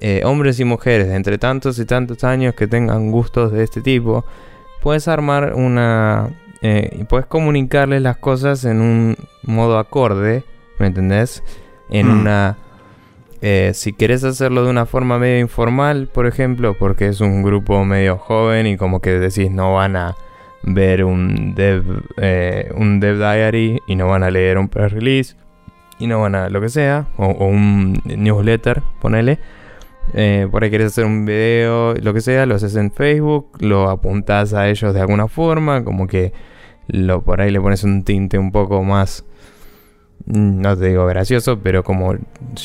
eh, 0.00 0.22
hombres 0.24 0.60
y 0.60 0.64
mujeres 0.64 1.08
entre 1.08 1.38
tantos 1.38 1.78
y 1.78 1.86
tantos 1.86 2.22
años 2.24 2.54
que 2.54 2.66
tengan 2.66 3.10
gustos 3.10 3.52
de 3.52 3.64
este 3.64 3.80
tipo, 3.80 4.24
puedes 4.82 5.08
armar 5.08 5.54
una... 5.54 6.30
Eh, 6.64 6.98
y 7.00 7.04
puedes 7.04 7.26
comunicarles 7.26 8.02
las 8.02 8.16
cosas 8.16 8.64
en 8.64 8.80
un 8.80 9.16
modo 9.42 9.78
acorde, 9.78 10.42
¿me 10.80 10.88
entendés? 10.88 11.44
En 11.90 12.08
mm. 12.08 12.20
una... 12.20 12.58
si 13.74 13.92
querés 13.92 14.24
hacerlo 14.24 14.64
de 14.64 14.70
una 14.70 14.86
forma 14.86 15.18
medio 15.18 15.38
informal, 15.38 16.08
por 16.12 16.26
ejemplo, 16.26 16.74
porque 16.78 17.08
es 17.08 17.20
un 17.20 17.42
grupo 17.42 17.84
medio 17.84 18.16
joven 18.16 18.66
y 18.66 18.76
como 18.76 19.00
que 19.00 19.10
decís 19.10 19.50
no 19.50 19.74
van 19.74 19.96
a 19.96 20.16
ver 20.66 21.04
un 21.04 21.54
dev, 21.54 21.84
eh, 22.16 22.70
un 22.74 23.00
dev 23.00 23.18
diary 23.18 23.80
y 23.86 23.96
no 23.96 24.08
van 24.08 24.22
a 24.22 24.30
leer 24.30 24.58
un 24.58 24.68
press 24.68 24.92
release 24.92 25.36
y 25.98 26.06
no 26.06 26.20
van 26.20 26.34
a 26.34 26.48
lo 26.48 26.60
que 26.60 26.68
sea, 26.68 27.06
o, 27.16 27.46
un 27.46 28.00
newsletter, 28.04 28.82
ponele. 29.00 29.38
Eh, 30.12 30.48
por 30.50 30.62
ahí 30.62 30.70
quieres 30.70 30.88
hacer 30.88 31.06
un 31.06 31.24
video, 31.24 31.94
lo 31.94 32.12
que 32.12 32.20
sea, 32.20 32.46
lo 32.46 32.56
haces 32.56 32.76
en 32.76 32.90
Facebook, 32.90 33.48
lo 33.60 33.88
apuntas 33.88 34.52
a 34.52 34.68
ellos 34.68 34.92
de 34.92 35.00
alguna 35.00 35.28
forma, 35.28 35.84
como 35.84 36.06
que 36.06 36.32
lo 36.88 37.22
por 37.22 37.40
ahí 37.40 37.50
le 37.50 37.60
pones 37.60 37.84
un 37.84 38.04
tinte 38.04 38.38
un 38.38 38.52
poco 38.52 38.82
más 38.82 39.24
Mm, 40.26 40.62
no 40.62 40.76
te 40.76 40.88
digo 40.88 41.06
gracioso, 41.06 41.58
pero 41.58 41.84
como 41.84 42.16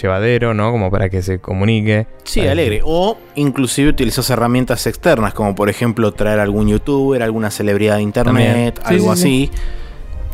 llevadero, 0.01 0.53
¿no? 0.53 0.71
Como 0.71 0.89
para 0.89 1.09
que 1.09 1.21
se 1.21 1.39
comunique. 1.39 2.07
Sí, 2.23 2.47
alegre. 2.47 2.81
O 2.85 3.17
inclusive 3.35 3.89
utilizas 3.89 4.29
herramientas 4.29 4.87
externas, 4.87 5.33
como 5.33 5.55
por 5.55 5.69
ejemplo 5.69 6.13
traer 6.13 6.39
algún 6.39 6.69
youtuber, 6.69 7.21
alguna 7.21 7.51
celebridad 7.51 7.97
de 7.97 8.03
internet, 8.03 8.79
algo 8.83 9.11
así. 9.11 9.51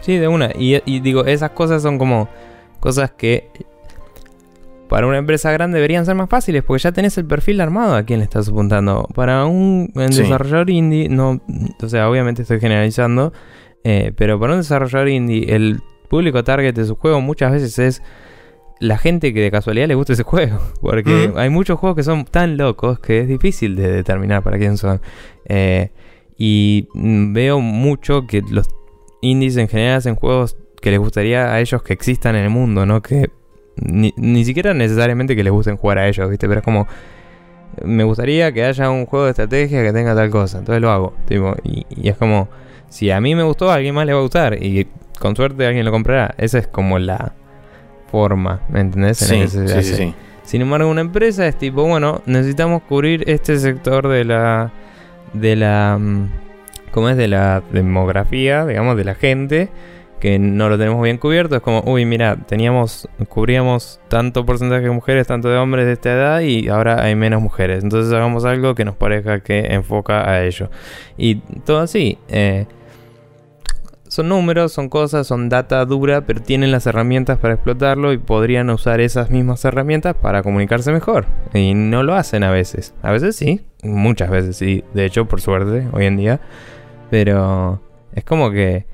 Sí. 0.01 0.17
de 0.17 0.27
una. 0.27 0.51
Y, 0.55 0.99
digo, 0.99 1.25
esas 1.25 1.51
cosas 1.51 1.81
son 1.81 1.97
como 1.97 2.29
cosas 2.79 3.09
que 3.09 3.49
para 4.87 5.07
una 5.07 5.17
empresa 5.17 5.51
grande 5.51 5.77
deberían 5.77 6.05
ser 6.05 6.13
más 6.13 6.29
fáciles, 6.29 6.63
porque 6.63 6.83
ya 6.83 6.91
tenés 6.91 7.17
el 7.17 7.25
perfil 7.25 7.59
armado 7.59 7.95
a 7.95 8.03
quien 8.03 8.19
le 8.19 8.25
estás 8.25 8.49
apuntando. 8.49 9.07
Para 9.15 9.45
un, 9.45 9.91
desarrollador 9.95 10.69
indie, 10.69 11.09
no, 11.09 11.41
o 11.81 11.89
sea, 11.89 12.07
obviamente 12.07 12.43
estoy 12.43 12.59
generalizando, 12.59 13.33
eh, 13.87 14.13
pero 14.17 14.39
para 14.39 14.53
un 14.53 14.61
desarrollador 14.61 15.09
indie, 15.09 15.55
el 15.55 15.79
público 16.09 16.43
target 16.43 16.73
de 16.73 16.85
su 16.85 16.95
juego 16.95 17.21
muchas 17.21 17.51
veces 17.51 17.77
es 17.77 18.01
la 18.79 18.97
gente 18.97 19.31
que 19.31 19.41
de 19.41 19.51
casualidad 19.51 19.87
le 19.87 19.93
gusta 19.93 20.13
ese 20.13 20.23
juego. 20.23 20.59
Porque 20.81 21.31
hay 21.35 21.49
muchos 21.51 21.77
juegos 21.77 21.95
que 21.95 22.03
son 22.03 22.25
tan 22.25 22.57
locos 22.57 22.99
que 22.99 23.19
es 23.19 23.27
difícil 23.27 23.75
de 23.75 23.91
determinar 23.91 24.41
para 24.41 24.57
quién 24.57 24.77
son. 24.77 25.01
Eh, 25.45 25.91
y 26.35 26.87
veo 26.95 27.59
mucho 27.59 28.25
que 28.25 28.41
los 28.49 28.67
indies 29.21 29.55
en 29.57 29.67
general 29.67 29.97
hacen 29.97 30.15
juegos 30.15 30.57
que 30.81 30.89
les 30.89 30.99
gustaría 30.99 31.53
a 31.53 31.61
ellos 31.61 31.83
que 31.83 31.93
existan 31.93 32.35
en 32.35 32.45
el 32.45 32.49
mundo, 32.49 32.87
¿no? 32.87 33.03
Que 33.03 33.29
ni, 33.77 34.45
siquiera 34.45 34.73
necesariamente 34.73 35.35
que 35.35 35.43
les 35.43 35.53
gusten 35.53 35.77
jugar 35.77 35.99
a 35.99 36.07
ellos, 36.07 36.27
¿viste? 36.27 36.47
Pero 36.47 36.61
es 36.61 36.65
como... 36.65 36.87
Me 37.83 38.03
gustaría 38.03 38.51
que 38.51 38.63
haya 38.63 38.89
un 38.89 39.05
juego 39.05 39.25
de 39.25 39.31
estrategia 39.31 39.83
que 39.83 39.93
tenga 39.93 40.15
tal 40.15 40.31
cosa. 40.31 40.57
Entonces 40.57 40.81
lo 40.81 40.89
hago. 40.89 41.13
Tipo, 41.27 41.55
y, 41.63 41.85
y 41.89 42.09
es 42.09 42.17
como... 42.17 42.49
Si 42.89 43.11
a 43.11 43.19
mí 43.21 43.35
me 43.35 43.43
gustó, 43.43 43.71
a 43.71 43.75
alguien 43.75 43.95
más 43.95 44.05
le 44.05 44.13
va 44.13 44.19
a 44.19 44.21
gustar. 44.21 44.63
Y 44.63 44.87
con 45.19 45.35
suerte 45.35 45.65
alguien 45.65 45.85
lo 45.85 45.91
comprará. 45.91 46.33
Esa 46.37 46.59
es 46.59 46.67
como 46.67 46.99
la 46.99 47.33
forma, 48.11 48.61
¿me 48.69 48.81
entendés? 48.81 49.17
sí, 49.17 49.47
sí, 49.47 49.83
sí, 49.83 50.13
Sin 50.43 50.61
embargo, 50.61 50.89
una 50.89 51.01
empresa 51.01 51.47
es 51.47 51.57
tipo, 51.57 51.83
bueno, 51.83 52.21
necesitamos 52.25 52.83
cubrir 52.83 53.29
este 53.29 53.57
sector 53.57 54.07
de 54.07 54.25
la. 54.25 54.71
de 55.33 55.55
la. 55.55 55.97
Mm, 55.99 56.29
¿Cómo 56.91 57.09
es? 57.09 57.17
De 57.17 57.27
la 57.27 57.61
demografía, 57.71 58.65
digamos, 58.65 58.95
de 58.95 59.03
la 59.03 59.15
gente. 59.15 59.69
Que 60.19 60.39
no 60.39 60.69
lo 60.69 60.77
tenemos 60.77 61.01
bien 61.03 61.17
cubierto. 61.17 61.55
Es 61.55 61.61
como, 61.61 61.83
uy, 61.85 62.05
mira, 62.05 62.37
teníamos. 62.47 63.07
cubríamos 63.29 63.99
tanto 64.07 64.45
porcentaje 64.45 64.83
de 64.83 64.91
mujeres, 64.91 65.27
tanto 65.27 65.49
de 65.49 65.57
hombres 65.57 65.85
de 65.85 65.93
esta 65.93 66.13
edad. 66.13 66.39
Y 66.41 66.67
ahora 66.69 67.03
hay 67.03 67.15
menos 67.15 67.41
mujeres. 67.41 67.83
Entonces 67.83 68.11
hagamos 68.13 68.45
algo 68.45 68.75
que 68.75 68.85
nos 68.85 68.95
parezca 68.95 69.41
que 69.41 69.73
enfoca 69.73 70.29
a 70.29 70.43
ello. 70.43 70.69
Y 71.17 71.35
todo 71.65 71.79
así. 71.79 72.17
Eh, 72.29 72.65
son 74.07 74.29
números, 74.29 74.71
son 74.71 74.87
cosas, 74.87 75.27
son 75.27 75.49
data 75.49 75.83
dura, 75.83 76.21
pero 76.21 76.41
tienen 76.41 76.71
las 76.71 76.87
herramientas 76.87 77.37
para 77.37 77.55
explotarlo 77.55 78.13
y 78.13 78.17
podrían 78.17 78.69
usar 78.69 79.01
esas 79.01 79.29
mismas 79.29 79.65
herramientas 79.65 80.15
para 80.15 80.41
comunicarse 80.41 80.91
mejor. 80.93 81.25
Y 81.53 81.73
no 81.73 82.01
lo 82.01 82.15
hacen 82.15 82.43
a 82.43 82.51
veces. 82.51 82.93
A 83.01 83.11
veces 83.11 83.35
sí, 83.35 83.61
muchas 83.83 84.29
veces 84.29 84.55
sí. 84.55 84.85
De 84.93 85.05
hecho, 85.05 85.25
por 85.25 85.41
suerte, 85.41 85.87
hoy 85.91 86.05
en 86.05 86.15
día. 86.15 86.39
Pero 87.09 87.81
es 88.13 88.23
como 88.23 88.51
que, 88.51 88.85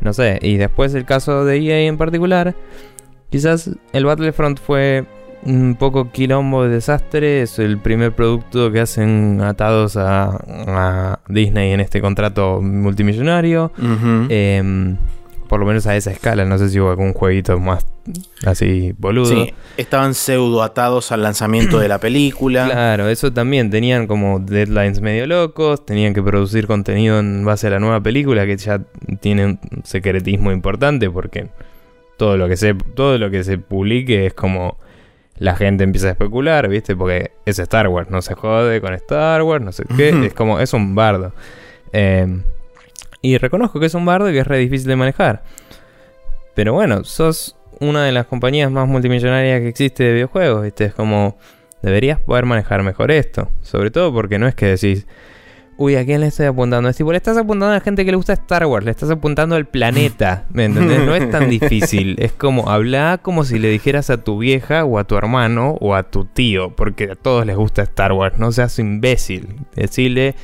no 0.00 0.12
sé. 0.12 0.38
Y 0.42 0.56
después 0.56 0.94
el 0.94 1.04
caso 1.04 1.44
de 1.44 1.58
EA 1.58 1.88
en 1.88 1.98
particular, 1.98 2.54
quizás 3.30 3.70
el 3.92 4.04
Battlefront 4.04 4.58
fue 4.58 5.04
un 5.42 5.76
poco 5.78 6.10
quilombo 6.10 6.64
de 6.64 6.70
desastre. 6.70 7.42
Es 7.42 7.58
el 7.58 7.78
primer 7.78 8.12
producto 8.12 8.70
que 8.72 8.80
hacen 8.80 9.40
atados 9.40 9.96
a, 9.96 11.20
Disney 11.28 11.72
en 11.72 11.80
este 11.80 12.00
contrato 12.00 12.60
multimillonario. 12.60 13.72
Por 15.50 15.58
lo 15.58 15.66
menos 15.66 15.84
a 15.88 15.96
esa 15.96 16.12
escala. 16.12 16.44
No 16.44 16.58
sé 16.58 16.70
si 16.70 16.78
hubo 16.78 16.90
algún 16.90 17.12
jueguito 17.12 17.58
más 17.58 17.84
así 18.46 18.94
boludo. 18.96 19.26
Sí, 19.26 19.52
estaban 19.76 20.14
pseudo 20.14 20.62
atados 20.62 21.10
al 21.10 21.24
lanzamiento 21.24 21.80
de 21.80 21.88
la 21.88 21.98
película. 22.00 22.66
Claro, 22.66 23.08
eso 23.08 23.32
también. 23.32 23.68
Tenían 23.68 24.06
como 24.06 24.38
deadlines 24.38 25.00
medio 25.00 25.26
locos. 25.26 25.84
Tenían 25.84 26.14
que 26.14 26.22
producir 26.22 26.68
contenido 26.68 27.18
en 27.18 27.44
base 27.44 27.66
a 27.66 27.70
la 27.70 27.80
nueva 27.80 28.00
película 28.00 28.46
que 28.46 28.56
ya 28.58 28.80
tiene 29.18 29.44
un 29.44 29.58
secretismo 29.82 30.52
importante 30.52 31.10
porque 31.10 31.48
todo 32.16 32.36
lo 32.36 32.46
que 32.46 32.56
se, 32.56 32.74
todo 32.74 33.18
lo 33.18 33.28
que 33.28 33.42
se 33.42 33.58
publique 33.58 34.26
es 34.26 34.34
como 34.34 34.78
la 35.36 35.56
gente 35.56 35.82
empieza 35.82 36.06
a 36.06 36.10
especular, 36.12 36.68
¿viste? 36.68 36.94
Porque 36.94 37.32
es 37.44 37.58
Star 37.58 37.88
Wars, 37.88 38.08
no 38.08 38.22
se 38.22 38.34
jode 38.34 38.80
con 38.80 38.94
Star 38.94 39.42
Wars, 39.42 39.64
no 39.64 39.72
sé 39.72 39.82
qué, 39.96 40.10
es 40.26 40.32
como, 40.32 40.60
es 40.60 40.72
un 40.74 40.94
bardo. 40.94 41.32
Em, 41.92 42.44
y 43.22 43.38
reconozco 43.38 43.80
que 43.80 43.86
es 43.86 43.94
un 43.94 44.04
bardo 44.04 44.30
y 44.30 44.32
que 44.32 44.40
es 44.40 44.46
re 44.46 44.58
difícil 44.58 44.88
de 44.88 44.96
manejar. 44.96 45.42
Pero 46.54 46.72
bueno, 46.72 47.04
sos 47.04 47.56
una 47.80 48.04
de 48.04 48.12
las 48.12 48.26
compañías 48.26 48.70
más 48.70 48.88
multimillonarias 48.88 49.60
que 49.60 49.68
existe 49.68 50.04
de 50.04 50.12
videojuegos, 50.14 50.62
¿viste? 50.62 50.86
Es 50.86 50.94
como, 50.94 51.38
deberías 51.82 52.20
poder 52.20 52.44
manejar 52.44 52.82
mejor 52.82 53.10
esto. 53.10 53.50
Sobre 53.62 53.90
todo 53.90 54.12
porque 54.12 54.38
no 54.38 54.46
es 54.46 54.54
que 54.54 54.66
decís, 54.66 55.06
Uy, 55.80 55.96
¿a 55.96 56.04
quién 56.04 56.20
le 56.20 56.26
estoy 56.26 56.44
apuntando? 56.44 56.90
Es 56.90 56.96
tipo, 56.98 57.10
le 57.10 57.16
estás 57.16 57.38
apuntando 57.38 57.68
a 57.68 57.76
la 57.76 57.80
gente 57.80 58.04
que 58.04 58.10
le 58.10 58.18
gusta 58.18 58.34
Star 58.34 58.66
Wars, 58.66 58.84
le 58.84 58.90
estás 58.90 59.08
apuntando 59.08 59.56
al 59.56 59.66
planeta, 59.66 60.44
¿me 60.52 60.66
entendés? 60.66 61.06
No 61.06 61.14
es 61.14 61.30
tan 61.30 61.48
difícil. 61.58 62.16
Es 62.18 62.32
como, 62.32 62.68
habla 62.68 63.18
como 63.22 63.44
si 63.44 63.58
le 63.58 63.68
dijeras 63.68 64.10
a 64.10 64.22
tu 64.22 64.36
vieja 64.36 64.84
o 64.84 64.98
a 64.98 65.04
tu 65.04 65.16
hermano 65.16 65.78
o 65.80 65.94
a 65.94 66.02
tu 66.02 66.26
tío, 66.26 66.76
porque 66.76 67.12
a 67.12 67.14
todos 67.14 67.46
les 67.46 67.56
gusta 67.56 67.80
Star 67.80 68.12
Wars, 68.12 68.38
no 68.38 68.52
seas 68.52 68.78
imbécil. 68.78 69.56
Decirle, 69.74 70.34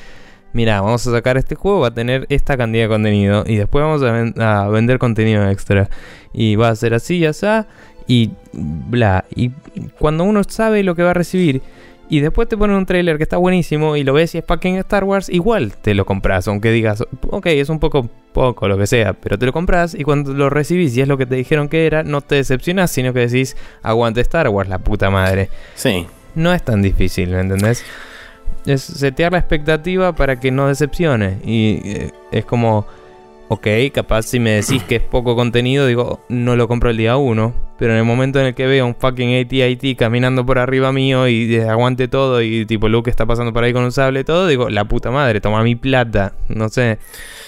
mira, 0.57 0.80
vamos 0.80 1.07
a 1.07 1.11
sacar 1.12 1.36
este 1.36 1.54
juego, 1.54 1.80
va 1.80 1.88
a 1.88 1.94
tener 1.94 2.26
esta 2.30 2.57
cantidad 2.57 2.84
de 2.84 2.88
contenido 2.88 3.44
y 3.46 3.57
después 3.57 3.84
vamos 3.84 4.02
a, 4.02 4.68
vender 4.68 4.98
contenido 4.98 5.48
extra. 5.50 5.90
Y 6.32 6.57
va 6.57 6.70
a 6.70 6.76
ser 6.76 6.94
así 6.94 7.18
y 7.18 7.26
así. 7.26 7.46
y 8.07 8.30
bla. 8.52 9.26
Y 9.34 9.50
cuando 9.98 10.24
uno 10.24 10.42
sabe 10.44 10.82
lo 10.82 10.94
que 10.94 11.02
va 11.02 11.11
a 11.11 11.14
recibir 11.14 11.61
y 12.09 12.20
después 12.20 12.48
te 12.48 12.57
ponen 12.57 12.76
un 12.76 12.86
trailer 12.86 13.18
que 13.18 13.22
está 13.22 13.36
buenísimo 13.36 13.96
y 13.96 14.04
lo 14.04 14.14
ves 14.14 14.34
y 14.34 14.38
es 14.38 14.44
fucking 14.46 14.76
Star 14.76 15.04
Wars, 15.04 15.28
igual 15.28 15.74
te 15.76 15.94
lo 15.94 16.07
compras, 16.07 16.48
aunque 16.48 16.70
digas, 16.70 17.04
ok, 17.30 17.46
es 17.46 17.68
un 17.68 17.78
poco 17.78 18.09
poco, 18.32 18.68
lo 18.68 18.78
que 18.78 18.86
sea, 18.86 19.12
pero 19.12 19.38
te 19.38 19.46
lo 19.46 19.52
compras 19.52 19.94
y 19.94 20.04
cuando 20.04 20.32
lo 20.32 20.50
recibís 20.50 20.96
y 20.96 21.00
es 21.00 21.09
lo 21.09 21.18
que 21.18 21.26
te 21.26 21.34
dijeron 21.34 21.68
que 21.68 21.86
era, 21.86 22.02
no 22.02 22.20
te 22.20 22.36
decepcionas, 22.36 22.90
sino 22.90 23.12
que 23.12 23.20
decís, 23.20 23.57
aguante 23.82 24.20
Star 24.22 24.48
Wars, 24.48 24.68
la 24.68 24.78
puta 24.78 25.11
madre. 25.11 25.48
Sí. 25.74 26.07
No 26.34 26.52
es 26.52 26.62
tan 26.62 26.82
difícil, 26.82 27.30
¿me 27.30 27.40
entendés? 27.40 27.82
Es 28.67 28.83
setear 28.83 29.33
la 29.33 29.39
expectativa 29.39 30.14
para 30.14 30.41
que 30.41 30.51
no 30.51 30.69
decepcione. 30.69 31.39
Y 31.45 31.81
eh, 31.85 32.11
es 32.33 32.45
como, 32.45 32.87
ok, 33.49 33.67
capaz 33.93 34.23
si 34.23 34.41
me 34.41 34.51
decís 34.51 34.83
que 34.83 34.97
es 34.97 35.03
poco 35.03 35.37
contenido, 35.37 35.87
digo, 35.87 36.21
no 36.29 36.57
lo 36.57 36.69
compro 36.69 36.91
el 36.91 36.97
día 36.97 37.17
uno. 37.17 37.55
Pero 37.79 37.93
en 37.93 37.99
el 37.99 38.05
momento 38.05 38.41
en 38.41 38.47
el 38.47 38.55
que 38.55 38.67
veo 38.67 38.87
un 38.87 38.95
fucking 38.95 39.39
AT-AT 39.39 39.99
caminando 39.99 40.47
por 40.47 40.59
arriba 40.59 40.93
mío 40.93 41.29
y 41.29 41.57
aguante 41.57 42.09
todo 42.09 42.41
y 42.41 42.64
tipo 42.64 42.89
Luke 42.89 43.11
está 43.11 43.27
pasando 43.27 43.53
por 43.53 43.64
ahí 43.64 43.75
con 43.75 43.85
un 43.85 43.93
sable 43.93 44.21
y 44.21 44.25
todo, 44.25 44.47
digo, 44.47 44.71
la 44.71 44.87
puta 44.87 45.11
madre, 45.11 45.43
toma 45.43 45.62
mi 45.62 45.77
plata, 45.77 46.33
no 46.49 46.71
sé, 46.71 46.99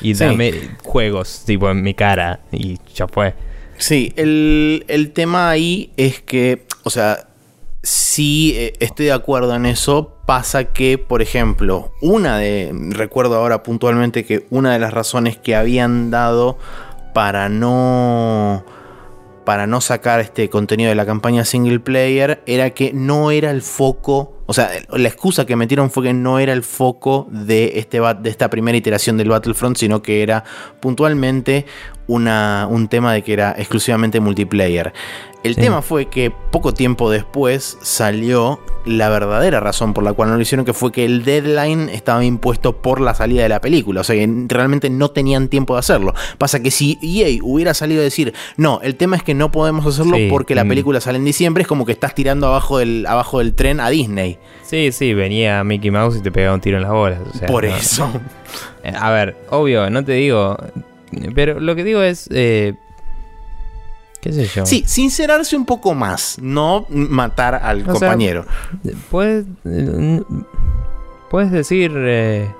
y 0.03 0.12
dame 0.12 0.53
juegos 0.85 1.45
tipo 1.47 1.71
en 1.71 1.83
mi 1.83 1.95
cara 1.95 2.41
y 2.53 2.79
ya 2.95 3.09
fue. 3.09 3.33
Sí, 3.79 4.12
el, 4.16 4.85
el 4.89 5.12
tema 5.12 5.49
ahí 5.49 5.93
es 5.97 6.21
que, 6.21 6.66
o 6.83 6.91
sea, 6.91 7.29
sí 7.83 8.53
eh, 8.57 8.75
estoy 8.81 9.07
de 9.07 9.12
acuerdo 9.12 9.55
en 9.55 9.64
eso. 9.64 10.18
Pasa 10.29 10.64
que, 10.64 10.99
por 10.99 11.22
ejemplo, 11.22 11.91
una 12.03 12.37
de. 12.37 12.70
Recuerdo 12.91 13.37
ahora 13.37 13.62
puntualmente 13.62 14.26
que 14.26 14.45
una 14.51 14.74
de 14.74 14.79
las 14.79 14.93
razones 14.93 15.39
que 15.39 15.57
habían 15.57 16.11
dado 16.11 16.59
para 17.14 17.49
no 17.49 18.62
para 19.47 19.66
no 19.66 19.81
sacar 19.81 20.20
este 20.20 20.51
contenido 20.51 20.91
de 20.91 20.95
la 20.95 21.07
campaña 21.07 21.47
single 21.47 21.81
player 21.81 22.43
era 22.45 22.68
que 22.74 22.93
no 22.93 23.31
era 23.31 23.51
el 23.51 23.62
foco, 23.62 24.35
o 24.45 24.53
sea, 24.53 24.70
la 24.91 25.09
excusa 25.09 25.47
que 25.47 25.57
metieron 25.57 25.91
fue 25.91 26.03
que 26.03 26.12
no 26.12 26.39
era 26.39 26.53
el 26.53 26.62
foco 26.62 27.26
de, 27.31 27.79
este, 27.79 27.99
de 28.20 28.29
esta 28.29 28.51
primera 28.51 28.76
iteración 28.76 29.16
del 29.16 29.31
Battlefront, 29.31 29.79
sino 29.79 30.03
que 30.03 30.22
era 30.22 30.45
puntualmente 30.81 31.64
una, 32.07 32.66
un 32.68 32.89
tema 32.89 33.14
de 33.14 33.22
que 33.22 33.33
era 33.33 33.55
exclusivamente 33.57 34.20
multiplayer. 34.20 34.93
El 35.45 35.55
tema 35.55 35.82
fue 35.82 36.07
que 36.07 36.30
poco 36.30 36.74
tiempo 36.74 37.11
después 37.11 37.78
salió 37.80 38.61
la 38.84 39.09
verdadera 39.09 39.61
razón 39.61 39.95
por 39.95 40.03
la 40.03 40.12
cual 40.12 40.30
no 40.30 40.36
lo 40.36 40.43
hicieron, 40.43 40.64
que 40.64 40.72
fue 40.72 40.91
que 40.91 41.05
el 41.05 41.24
deadline 41.24 41.89
estaba 41.91 42.24
impuesto 42.24 42.76
por 42.76 43.01
la 43.01 43.14
salida 43.14 43.43
de 43.43 43.49
la 43.49 43.61
película. 43.61 44.01
O 44.01 44.05
sea 44.05 44.16
que 44.16 44.28
realmente 44.49 44.91
no 44.91 45.11
tenían 45.11 45.49
tiempo 45.49 45.74
de 45.74 45.80
hacerlo. 45.80 46.14
Pasa 46.39 46.61
que 46.61 46.70
si 46.70 46.99
EA 47.03 47.39
hubiera 47.43 47.72
salido 47.74 48.01
a 48.01 48.05
decir, 48.05 48.34
no, 48.57 48.80
el 48.82 48.97
tema 48.97 49.16
es 49.16 49.22
que 49.22 49.34
no 49.34 49.53
podemos 49.53 49.86
hacerlo 49.86 50.16
porque 50.28 50.55
la 50.55 50.64
mm. 50.64 50.68
película 50.68 51.01
sale 51.01 51.18
en 51.18 51.24
diciembre, 51.24 51.62
es 51.62 51.68
como 51.68 51.86
que 51.86 51.93
estás 51.93 52.14
tirando 52.14 52.49
abajo 52.49 52.78
del, 52.78 53.07
abajo 53.07 53.39
del 53.39 53.55
tren 53.55 53.80
a 53.80 53.91
Disney. 53.91 54.39
Sí, 54.62 54.91
sí, 54.91 55.14
venía 55.14 55.62
Mickey 55.62 55.91
Mouse 55.91 56.16
y 56.16 56.20
te 56.20 56.32
pegaba 56.32 56.55
un 56.55 56.61
tiro 56.61 56.78
en 56.78 56.82
las 56.82 56.93
bolas. 56.93 57.20
por 57.47 57.64
eso. 57.64 58.11
Eh, 58.84 58.93
a 58.97 59.11
ver, 59.11 59.36
obvio, 59.51 59.91
no 59.91 60.05
te 60.05 60.12
digo. 60.12 60.57
Pero 61.34 61.59
lo 61.59 61.74
que 61.74 61.82
digo 61.82 62.01
es. 62.01 62.28
Eh, 62.32 62.74
¿Qué 64.21 64.33
sé 64.33 64.47
yo? 64.47 64.66
Sí, 64.66 64.85
sincerarse 64.87 65.57
un 65.57 65.64
poco 65.64 65.95
más, 65.95 66.39
no 66.41 66.87
matar 66.89 67.55
al 67.55 67.85
compañero. 67.85 68.45
puedes, 69.11 69.47
puedes 71.31 71.51
decir. 71.51 71.93
Eh, 71.95 72.51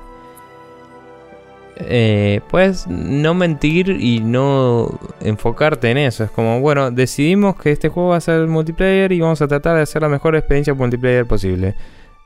eh, 1.81 2.41
puedes 2.51 2.89
no 2.89 3.35
mentir 3.35 3.91
y 3.91 4.21
no 4.21 4.99
enfocarte 5.21 5.91
en 5.91 5.99
eso. 5.99 6.25
Es 6.25 6.31
como, 6.31 6.61
bueno, 6.61 6.91
decidimos 6.91 7.57
que 7.57 7.71
este 7.71 7.89
juego 7.89 8.11
va 8.11 8.17
a 8.17 8.21
ser 8.21 8.47
multiplayer 8.49 9.13
y 9.13 9.21
vamos 9.21 9.41
a 9.43 9.49
tratar 9.49 9.77
de 9.77 9.83
hacer 9.83 10.03
la 10.03 10.09
mejor 10.09 10.35
experiencia 10.35 10.75
multiplayer 10.75 11.27
posible. 11.27 11.77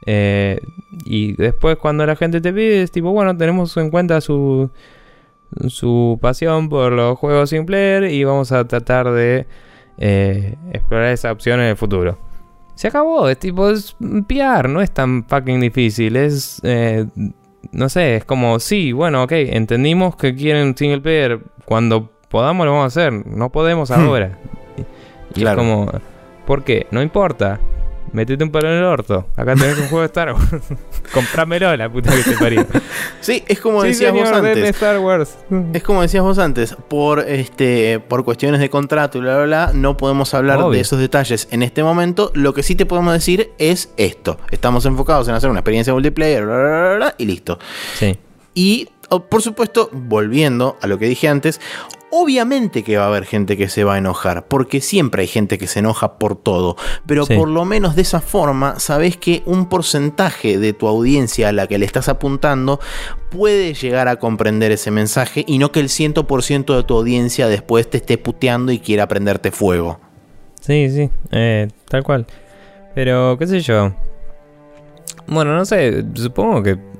Eh, 0.07 0.59
y 1.05 1.35
después 1.35 1.76
cuando 1.76 2.05
la 2.07 2.16
gente 2.16 2.41
te 2.41 2.53
pide, 2.53 2.83
es 2.83 2.91
tipo, 2.91 3.12
bueno, 3.12 3.37
tenemos 3.37 3.76
en 3.76 3.91
cuenta 3.91 4.20
su, 4.20 4.70
su 5.68 6.18
pasión 6.20 6.68
por 6.68 6.92
los 6.92 7.18
juegos 7.18 7.50
sin 7.50 7.66
player 7.66 8.05
y 8.05 8.24
vamos 8.24 8.53
a 8.53 8.66
tratar 8.66 9.11
de 9.12 9.46
eh, 9.98 10.57
explorar 10.72 11.12
esa 11.12 11.32
opción 11.32 11.61
en 11.61 11.66
el 11.66 11.76
futuro. 11.76 12.18
Se 12.74 12.88
acabó, 12.88 13.28
es 13.28 13.38
tipo, 13.38 13.70
es 13.70 13.94
PR, 14.26 14.68
no 14.68 14.80
es 14.80 14.90
tan 14.90 15.24
fucking 15.24 15.61
difícil, 15.61 16.16
es, 16.16 16.61
eh, 16.64 17.07
no 17.70 17.88
sé, 17.88 18.16
es 18.16 18.24
como, 18.24 18.59
sí, 18.59 18.92
bueno, 18.92 19.22
ok, 19.24 19.32
entendimos 19.32 20.16
que 20.16 20.34
quieren 20.34 20.76
single 20.76 21.00
player, 21.00 21.40
cuando 21.64 22.11
podamos 22.28 22.64
lo 22.64 22.72
vamos 22.72 22.84
a 22.84 23.00
hacer, 23.00 23.12
no 23.26 23.53
podemos 23.53 23.90
hmm. 23.90 23.94
ahora. 23.94 24.38
Y, 25.34 25.44
es 25.44 25.55
como, 25.55 25.90
¿por 26.46 26.64
qué? 26.64 26.86
No 26.90 27.03
importa, 27.03 27.61
Metete 28.12 28.44
un 28.44 28.50
palo 28.50 28.68
en 28.68 28.78
el 28.78 28.84
orto. 28.84 29.26
Acá 29.36 29.54
tenés 29.54 29.78
un 29.78 29.88
juego 29.88 30.00
de 30.00 30.06
Star 30.06 30.32
Wars. 30.34 30.46
Comprámelo, 31.14 31.74
la 31.76 31.90
puta 31.90 32.10
que 32.14 32.22
te 32.22 32.36
parió. 32.36 32.66
Sí, 33.20 33.42
es 33.48 33.58
como 33.60 33.82
decías 33.82 34.12
vos 34.12 34.28
antes. 34.28 34.68
Star 34.70 34.98
Wars. 34.98 35.38
Es 35.72 35.82
como 35.82 36.02
decías 36.02 36.22
vos 36.22 36.38
antes. 36.38 36.76
Por 36.88 37.20
este, 37.20 38.00
por 38.00 38.24
cuestiones 38.24 38.60
de 38.60 38.68
contrato 38.68 39.18
y 39.18 39.22
bla 39.22 39.36
bla 39.36 39.44
bla, 39.44 39.70
no 39.74 39.96
podemos 39.96 40.34
hablar 40.34 40.62
de 40.68 40.80
esos 40.80 40.98
detalles 40.98 41.48
en 41.50 41.62
este 41.62 41.82
momento. 41.82 42.30
Lo 42.34 42.52
que 42.52 42.62
sí 42.62 42.74
te 42.74 42.84
podemos 42.84 43.14
decir 43.14 43.50
es 43.58 43.90
esto. 43.96 44.38
Estamos 44.50 44.84
enfocados 44.84 45.28
en 45.28 45.34
hacer 45.34 45.48
una 45.48 45.60
experiencia 45.60 45.92
multiplayer, 45.94 46.44
bla 46.44 46.56
bla 46.56 46.68
bla, 46.68 46.96
bla 46.96 47.14
y 47.16 47.24
listo. 47.24 47.58
Sí. 47.94 48.18
Y 48.54 48.88
oh, 49.08 49.20
por 49.24 49.40
supuesto, 49.40 49.88
volviendo 49.92 50.76
a 50.82 50.86
lo 50.86 50.98
que 50.98 51.06
dije 51.06 51.28
antes, 51.28 51.60
Obviamente 52.14 52.82
que 52.82 52.98
va 52.98 53.04
a 53.04 53.06
haber 53.06 53.24
gente 53.24 53.56
que 53.56 53.70
se 53.70 53.84
va 53.84 53.94
a 53.94 53.98
enojar, 53.98 54.46
porque 54.46 54.82
siempre 54.82 55.22
hay 55.22 55.28
gente 55.28 55.56
que 55.56 55.66
se 55.66 55.78
enoja 55.78 56.18
por 56.18 56.36
todo, 56.36 56.76
pero 57.06 57.24
por 57.24 57.48
lo 57.48 57.64
menos 57.64 57.96
de 57.96 58.02
esa 58.02 58.20
forma 58.20 58.78
sabes 58.78 59.16
que 59.16 59.42
un 59.46 59.70
porcentaje 59.70 60.58
de 60.58 60.74
tu 60.74 60.88
audiencia 60.88 61.48
a 61.48 61.52
la 61.52 61.66
que 61.66 61.78
le 61.78 61.86
estás 61.86 62.10
apuntando 62.10 62.80
puede 63.30 63.72
llegar 63.72 64.08
a 64.08 64.16
comprender 64.16 64.72
ese 64.72 64.90
mensaje 64.90 65.42
y 65.48 65.56
no 65.56 65.72
que 65.72 65.80
el 65.80 65.88
100% 65.88 66.76
de 66.76 66.82
tu 66.82 66.98
audiencia 66.98 67.48
después 67.48 67.88
te 67.88 67.96
esté 67.96 68.18
puteando 68.18 68.72
y 68.72 68.78
quiera 68.78 69.08
prenderte 69.08 69.50
fuego. 69.50 69.98
Sí, 70.60 70.90
sí, 70.90 71.08
eh, 71.30 71.68
tal 71.88 72.04
cual. 72.04 72.26
Pero, 72.94 73.38
qué 73.38 73.46
sé 73.46 73.60
yo. 73.60 73.90
Bueno, 75.26 75.54
no 75.54 75.64
sé, 75.64 76.04
supongo 76.14 76.62
que 76.62 76.91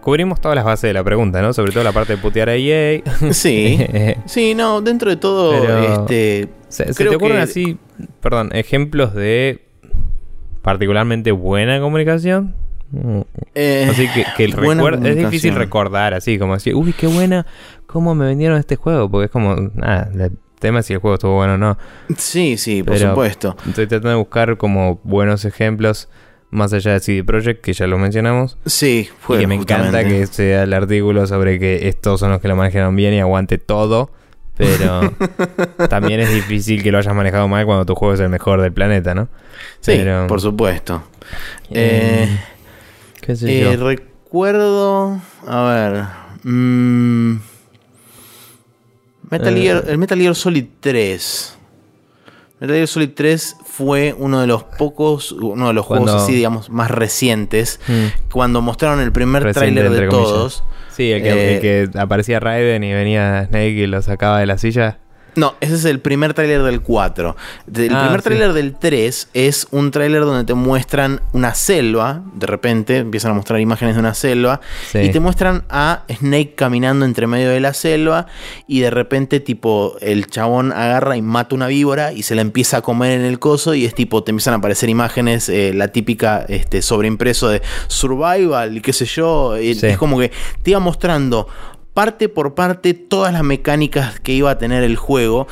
cubrimos 0.00 0.40
todas 0.40 0.56
las 0.56 0.64
bases 0.64 0.88
de 0.88 0.94
la 0.94 1.04
pregunta, 1.04 1.40
¿no? 1.42 1.52
Sobre 1.52 1.72
todo 1.72 1.84
la 1.84 1.92
parte 1.92 2.16
de 2.16 2.18
putear 2.18 2.48
a 2.48 2.56
EA. 2.56 3.02
Sí. 3.30 3.78
sí, 4.26 4.54
no, 4.54 4.80
dentro 4.80 5.10
de 5.10 5.16
todo, 5.16 5.54
este. 5.54 6.48
¿Se, 6.68 6.84
te 6.92 7.08
ocurren 7.08 7.38
así, 7.38 7.78
perdón, 8.20 8.50
ejemplos 8.52 9.14
de 9.14 9.66
particularmente 10.62 11.32
buena 11.32 11.80
comunicación? 11.80 12.54
Eh, 13.54 13.86
así 13.88 14.08
que, 14.08 14.24
que 14.36 14.44
el 14.44 15.06
es 15.06 15.16
difícil 15.16 15.54
recordar, 15.54 16.14
así 16.14 16.38
como 16.38 16.54
decir, 16.54 16.74
uy, 16.74 16.92
qué 16.92 17.06
buena, 17.06 17.46
cómo 17.86 18.14
me 18.14 18.26
vendieron 18.26 18.58
este 18.58 18.76
juego, 18.76 19.08
porque 19.08 19.26
es 19.26 19.30
como, 19.30 19.54
nada, 19.74 20.10
el 20.12 20.32
tema 20.58 20.80
es 20.80 20.86
si 20.86 20.94
el 20.94 20.98
juego 20.98 21.14
estuvo 21.14 21.36
bueno 21.36 21.54
o 21.54 21.58
no. 21.58 21.78
Sí, 22.16 22.56
sí, 22.56 22.82
por 22.82 22.98
supuesto. 22.98 23.56
Estoy 23.66 23.86
tratando 23.86 24.10
de 24.10 24.16
buscar 24.16 24.56
como 24.56 25.00
buenos 25.04 25.44
ejemplos 25.44 26.08
más 26.50 26.72
allá 26.72 26.92
de 26.92 27.00
CD 27.00 27.24
Projekt, 27.24 27.62
que 27.62 27.72
ya 27.72 27.86
lo 27.86 27.98
mencionamos. 27.98 28.58
Sí, 28.66 29.08
fue. 29.20 29.36
Y 29.36 29.40
que 29.40 29.46
me 29.46 29.54
encanta 29.54 30.04
que 30.04 30.26
sea 30.26 30.64
el 30.64 30.72
artículo 30.72 31.26
sobre 31.26 31.58
que 31.58 31.88
estos 31.88 32.20
son 32.20 32.30
los 32.30 32.40
que 32.40 32.48
lo 32.48 32.56
manejaron 32.56 32.94
bien 32.96 33.14
y 33.14 33.20
aguante 33.20 33.58
todo. 33.58 34.10
Pero 34.56 35.14
también 35.88 36.20
es 36.20 36.34
difícil 36.34 36.82
que 36.82 36.92
lo 36.92 36.98
hayas 36.98 37.14
manejado 37.14 37.48
mal 37.48 37.64
cuando 37.64 37.86
tu 37.86 37.94
juego 37.94 38.14
es 38.14 38.20
el 38.20 38.28
mejor 38.28 38.60
del 38.60 38.72
planeta, 38.72 39.14
¿no? 39.14 39.28
Sí, 39.80 39.98
por 40.28 40.40
supuesto. 40.40 41.02
Eh, 41.70 42.28
¿Qué 43.20 43.36
sé 43.36 43.60
yo? 43.60 43.72
Eh, 43.72 43.76
recuerdo. 43.76 45.20
A 45.46 45.62
ver. 45.62 46.04
Mm, 46.42 47.38
Metal 49.30 49.56
eh. 49.56 49.62
Gear, 49.62 49.84
el 49.88 49.98
Metal 49.98 50.18
Gear 50.18 50.34
Solid 50.34 50.66
3. 50.80 51.58
Metal 52.60 52.76
Gear 52.76 52.88
Solid 52.88 53.10
3 53.14 53.56
fue 53.80 54.14
uno 54.18 54.42
de 54.42 54.46
los 54.46 54.62
pocos, 54.62 55.32
uno 55.32 55.68
de 55.68 55.72
los 55.72 55.86
juegos 55.86 56.10
así, 56.10 56.34
digamos, 56.34 56.68
más 56.68 56.90
recientes. 56.90 57.80
Mm. 57.88 58.28
Cuando 58.30 58.60
mostraron 58.60 59.00
el 59.00 59.10
primer 59.10 59.54
tráiler 59.54 59.88
de 59.90 60.06
todos. 60.08 60.62
Sí, 60.90 61.10
el 61.10 61.22
que, 61.22 61.54
el 61.54 61.60
que, 61.62 61.98
aparecía 61.98 62.40
Raiden 62.40 62.84
y 62.84 62.92
venía 62.92 63.46
Snake 63.46 63.70
y 63.70 63.86
lo 63.86 64.02
sacaba 64.02 64.38
de 64.38 64.44
la 64.44 64.58
silla. 64.58 64.98
No, 65.40 65.54
ese 65.62 65.74
es 65.74 65.86
el 65.86 66.00
primer 66.00 66.34
tráiler 66.34 66.62
del 66.62 66.82
4. 66.82 67.34
El 67.74 67.94
ah, 67.94 68.02
primer 68.02 68.20
tráiler 68.20 68.52
del 68.52 68.76
3 68.76 69.28
es 69.32 69.68
un 69.70 69.90
tráiler 69.90 70.20
donde 70.20 70.44
te 70.44 70.52
muestran 70.52 71.22
una 71.32 71.54
selva, 71.54 72.22
de 72.34 72.46
repente 72.46 72.98
empiezan 72.98 73.30
a 73.30 73.34
mostrar 73.34 73.58
imágenes 73.58 73.94
de 73.94 74.00
una 74.00 74.12
selva, 74.12 74.60
y 74.92 75.08
te 75.08 75.18
muestran 75.18 75.64
a 75.70 76.02
Snake 76.10 76.54
caminando 76.56 77.06
entre 77.06 77.26
medio 77.26 77.48
de 77.48 77.58
la 77.58 77.72
selva, 77.72 78.26
y 78.66 78.80
de 78.80 78.90
repente 78.90 79.40
tipo 79.40 79.96
el 80.02 80.26
chabón 80.26 80.72
agarra 80.72 81.16
y 81.16 81.22
mata 81.22 81.54
una 81.54 81.68
víbora 81.68 82.12
y 82.12 82.22
se 82.22 82.34
la 82.34 82.42
empieza 82.42 82.76
a 82.76 82.82
comer 82.82 83.18
en 83.18 83.24
el 83.24 83.38
coso, 83.38 83.72
y 83.72 83.86
es 83.86 83.94
tipo, 83.94 84.22
te 84.22 84.32
empiezan 84.32 84.52
a 84.52 84.56
aparecer 84.58 84.90
imágenes, 84.90 85.48
eh, 85.48 85.72
la 85.74 85.88
típica 85.88 86.44
este, 86.48 86.82
sobreimpreso 86.82 87.48
de 87.48 87.62
survival, 87.86 88.76
y 88.76 88.82
qué 88.82 88.92
sé 88.92 89.06
yo, 89.06 89.56
es 89.56 89.96
como 89.96 90.18
que 90.18 90.32
te 90.62 90.72
iba 90.72 90.80
mostrando 90.80 91.48
parte 91.94 92.28
por 92.28 92.54
parte 92.54 92.94
todas 92.94 93.32
las 93.32 93.42
mecánicas 93.42 94.20
que 94.20 94.32
iba 94.32 94.50
a 94.50 94.58
tener 94.58 94.82
el 94.82 94.96
juego. 94.96 95.46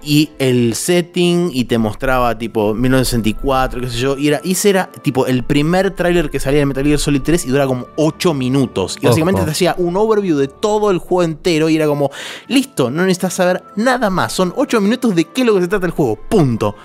y 0.00 0.30
el 0.38 0.74
setting 0.74 1.50
y 1.52 1.64
te 1.64 1.76
mostraba 1.76 2.38
tipo 2.38 2.72
1964, 2.72 3.80
qué 3.80 3.88
sé 3.90 3.98
yo, 3.98 4.16
y, 4.16 4.28
era, 4.28 4.40
y 4.44 4.52
ese 4.52 4.70
era 4.70 4.90
tipo 5.02 5.26
el 5.26 5.42
primer 5.42 5.90
tráiler 5.90 6.30
que 6.30 6.38
salía 6.38 6.60
de 6.60 6.66
Metal 6.66 6.84
Gear 6.84 7.00
Solid 7.00 7.20
3 7.20 7.46
y 7.46 7.48
dura 7.48 7.66
como 7.66 7.88
8 7.96 8.32
minutos. 8.32 8.96
Y 9.02 9.06
básicamente 9.06 9.42
te 9.42 9.50
hacía 9.50 9.74
un 9.76 9.96
overview 9.96 10.38
de 10.38 10.46
todo 10.46 10.92
el 10.92 10.98
juego 10.98 11.24
entero 11.24 11.68
y 11.68 11.76
era 11.76 11.86
como, 11.86 12.10
listo, 12.46 12.90
no 12.90 13.02
necesitas 13.02 13.34
saber 13.34 13.64
nada 13.74 14.08
más, 14.08 14.32
son 14.32 14.54
8 14.56 14.80
minutos 14.80 15.14
de 15.16 15.24
qué 15.24 15.40
es 15.42 15.46
lo 15.46 15.54
que 15.56 15.62
se 15.62 15.68
trata 15.68 15.86
el 15.86 15.92
juego, 15.92 16.16
punto. 16.16 16.76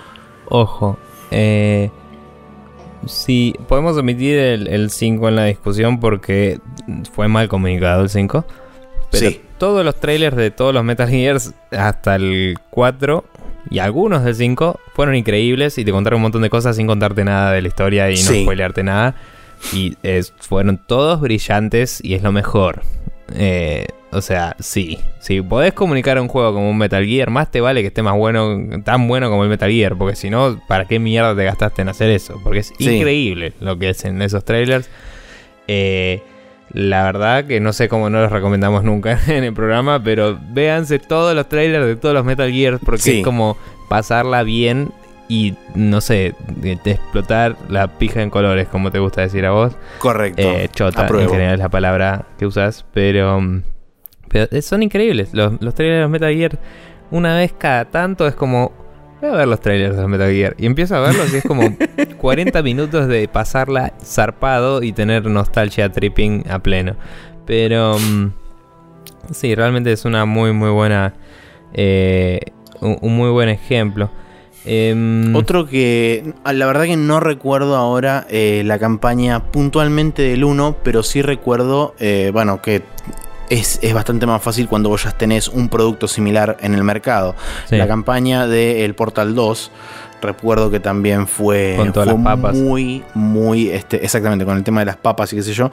Ojo, 0.48 0.98
eh... 1.30 1.90
Sí, 3.06 3.54
podemos 3.68 3.96
omitir 3.96 4.38
el, 4.38 4.90
5 4.90 5.28
en 5.28 5.36
la 5.36 5.44
discusión 5.44 6.00
porque 6.00 6.60
fue 7.12 7.28
mal 7.28 7.48
comunicado 7.48 8.02
el 8.02 8.08
5. 8.08 8.44
Pero 9.18 9.30
sí 9.30 9.40
todos 9.64 9.82
los 9.82 9.98
trailers 9.98 10.36
de 10.36 10.50
todos 10.50 10.74
los 10.74 10.84
Metal 10.84 11.08
Gears 11.08 11.54
hasta 11.70 12.16
el 12.16 12.58
4 12.68 13.24
y 13.70 13.78
algunos 13.78 14.22
del 14.22 14.34
5 14.34 14.78
fueron 14.94 15.14
increíbles 15.14 15.78
y 15.78 15.86
te 15.86 15.90
contaron 15.90 16.18
un 16.18 16.22
montón 16.24 16.42
de 16.42 16.50
cosas 16.50 16.76
sin 16.76 16.86
contarte 16.86 17.24
nada 17.24 17.52
de 17.52 17.62
la 17.62 17.68
historia 17.68 18.10
y 18.10 18.16
no 18.16 18.30
spoilearte 18.42 18.82
nada. 18.82 19.14
Y 19.72 19.96
fueron 20.38 20.78
todos 20.86 21.22
brillantes 21.22 22.00
y 22.04 22.12
es 22.12 22.22
lo 22.22 22.30
mejor. 22.30 22.82
Eh, 23.34 23.86
o 24.10 24.20
sea, 24.20 24.54
sí. 24.60 24.98
Si 25.18 25.40
podés 25.40 25.72
comunicar 25.72 26.20
un 26.20 26.28
juego 26.28 26.52
como 26.52 26.68
un 26.68 26.76
Metal 26.76 27.02
Gear, 27.02 27.30
más 27.30 27.50
te 27.50 27.62
vale 27.62 27.80
que 27.80 27.86
esté 27.86 28.02
más 28.02 28.14
bueno, 28.14 28.60
tan 28.84 29.08
bueno 29.08 29.30
como 29.30 29.44
el 29.44 29.48
Metal 29.48 29.70
Gear. 29.70 29.96
Porque 29.96 30.14
si 30.14 30.28
no, 30.28 30.60
¿para 30.68 30.84
qué 30.84 30.98
mierda 30.98 31.34
te 31.34 31.44
gastaste 31.44 31.80
en 31.80 31.88
hacer 31.88 32.10
eso? 32.10 32.38
Porque 32.44 32.58
es 32.58 32.72
increíble 32.78 33.54
lo 33.60 33.78
que 33.78 33.88
es 33.88 34.04
en 34.04 34.20
esos 34.20 34.44
trailers. 34.44 34.90
Eh, 35.68 36.20
la 36.74 37.04
verdad 37.04 37.44
que 37.44 37.60
no 37.60 37.72
sé 37.72 37.88
cómo 37.88 38.10
no 38.10 38.20
los 38.20 38.32
recomendamos 38.32 38.82
nunca 38.82 39.18
en 39.28 39.44
el 39.44 39.54
programa, 39.54 40.02
pero 40.02 40.38
véanse 40.50 40.98
todos 40.98 41.34
los 41.34 41.48
trailers 41.48 41.86
de 41.86 41.96
todos 41.96 42.14
los 42.14 42.24
Metal 42.24 42.50
Gear 42.50 42.78
porque 42.84 43.20
es 43.20 43.24
como 43.24 43.56
pasarla 43.88 44.42
bien 44.42 44.90
y 45.28 45.54
no 45.74 46.00
sé, 46.00 46.34
de, 46.48 46.72
explotar 46.84 47.56
la 47.68 47.88
pija 47.96 48.20
en 48.22 48.28
colores, 48.28 48.68
como 48.68 48.90
te 48.90 48.98
gusta 48.98 49.22
decir 49.22 49.46
a 49.46 49.52
vos. 49.52 49.72
Correcto. 49.98 50.42
Eh, 50.42 50.68
chota, 50.70 51.06
en 51.06 51.30
general 51.30 51.54
es 51.54 51.60
la 51.60 51.70
palabra 51.70 52.26
que 52.38 52.44
usas, 52.44 52.84
pero, 52.92 53.40
pero 54.28 54.60
son 54.60 54.82
increíbles. 54.82 55.32
Los, 55.32 55.62
los 55.62 55.74
trailers 55.74 55.98
de 55.98 56.02
los 56.02 56.10
Metal 56.10 56.34
Gear, 56.34 56.58
una 57.10 57.36
vez 57.36 57.54
cada 57.56 57.86
tanto, 57.86 58.26
es 58.26 58.34
como 58.34 58.83
voy 59.24 59.34
a 59.34 59.38
ver 59.38 59.48
los 59.48 59.60
trailers 59.60 59.96
de 59.96 60.06
Metal 60.06 60.30
Gear. 60.30 60.54
Y 60.58 60.66
empiezo 60.66 60.96
a 60.96 61.00
verlos 61.00 61.32
y 61.32 61.36
es 61.36 61.44
como 61.44 61.62
40 62.18 62.62
minutos 62.62 63.08
de 63.08 63.28
pasarla 63.28 63.92
zarpado 64.02 64.82
y 64.82 64.92
tener 64.92 65.26
nostalgia 65.26 65.90
tripping 65.90 66.44
a 66.48 66.58
pleno. 66.58 66.96
Pero 67.46 67.98
mm, 67.98 68.32
sí, 69.32 69.54
realmente 69.54 69.92
es 69.92 70.04
una 70.04 70.24
muy, 70.24 70.52
muy 70.52 70.70
buena. 70.70 71.14
Eh, 71.72 72.40
un, 72.80 73.16
muy 73.16 73.30
buen 73.30 73.48
ejemplo. 73.48 74.10
Em, 74.64 75.34
Otro 75.34 75.66
que 75.66 76.32
la 76.50 76.66
verdad 76.66 76.84
que 76.84 76.96
no 76.96 77.20
recuerdo 77.20 77.76
ahora 77.76 78.26
eh, 78.30 78.62
la 78.64 78.78
campaña 78.78 79.50
puntualmente 79.50 80.22
del 80.22 80.44
1, 80.44 80.76
pero 80.82 81.02
sí 81.02 81.20
recuerdo, 81.20 81.94
eh, 81.98 82.30
bueno, 82.32 82.62
que 82.62 82.82
es, 83.50 83.80
bastante 83.92 84.26
más 84.26 84.42
fácil 84.42 84.68
cuando 84.68 84.88
vos 84.88 85.04
ya 85.04 85.12
tenés 85.12 85.48
un 85.48 85.68
producto 85.68 86.08
similar 86.08 86.56
en 86.60 86.74
el 86.74 86.84
mercado. 86.84 87.34
La 87.70 87.86
campaña 87.86 88.46
del 88.46 88.94
Portal 88.94 89.34
2, 89.34 89.70
recuerdo 90.22 90.70
que 90.70 90.80
también 90.80 91.26
fue, 91.26 91.76
muy, 92.52 93.04
muy, 93.14 93.70
este, 93.70 94.04
exactamente, 94.04 94.44
con 94.44 94.56
el 94.56 94.64
tema 94.64 94.80
de 94.80 94.86
las 94.86 94.96
papas 94.96 95.32
y 95.32 95.36
qué 95.36 95.42
sé 95.42 95.52
yo, 95.52 95.70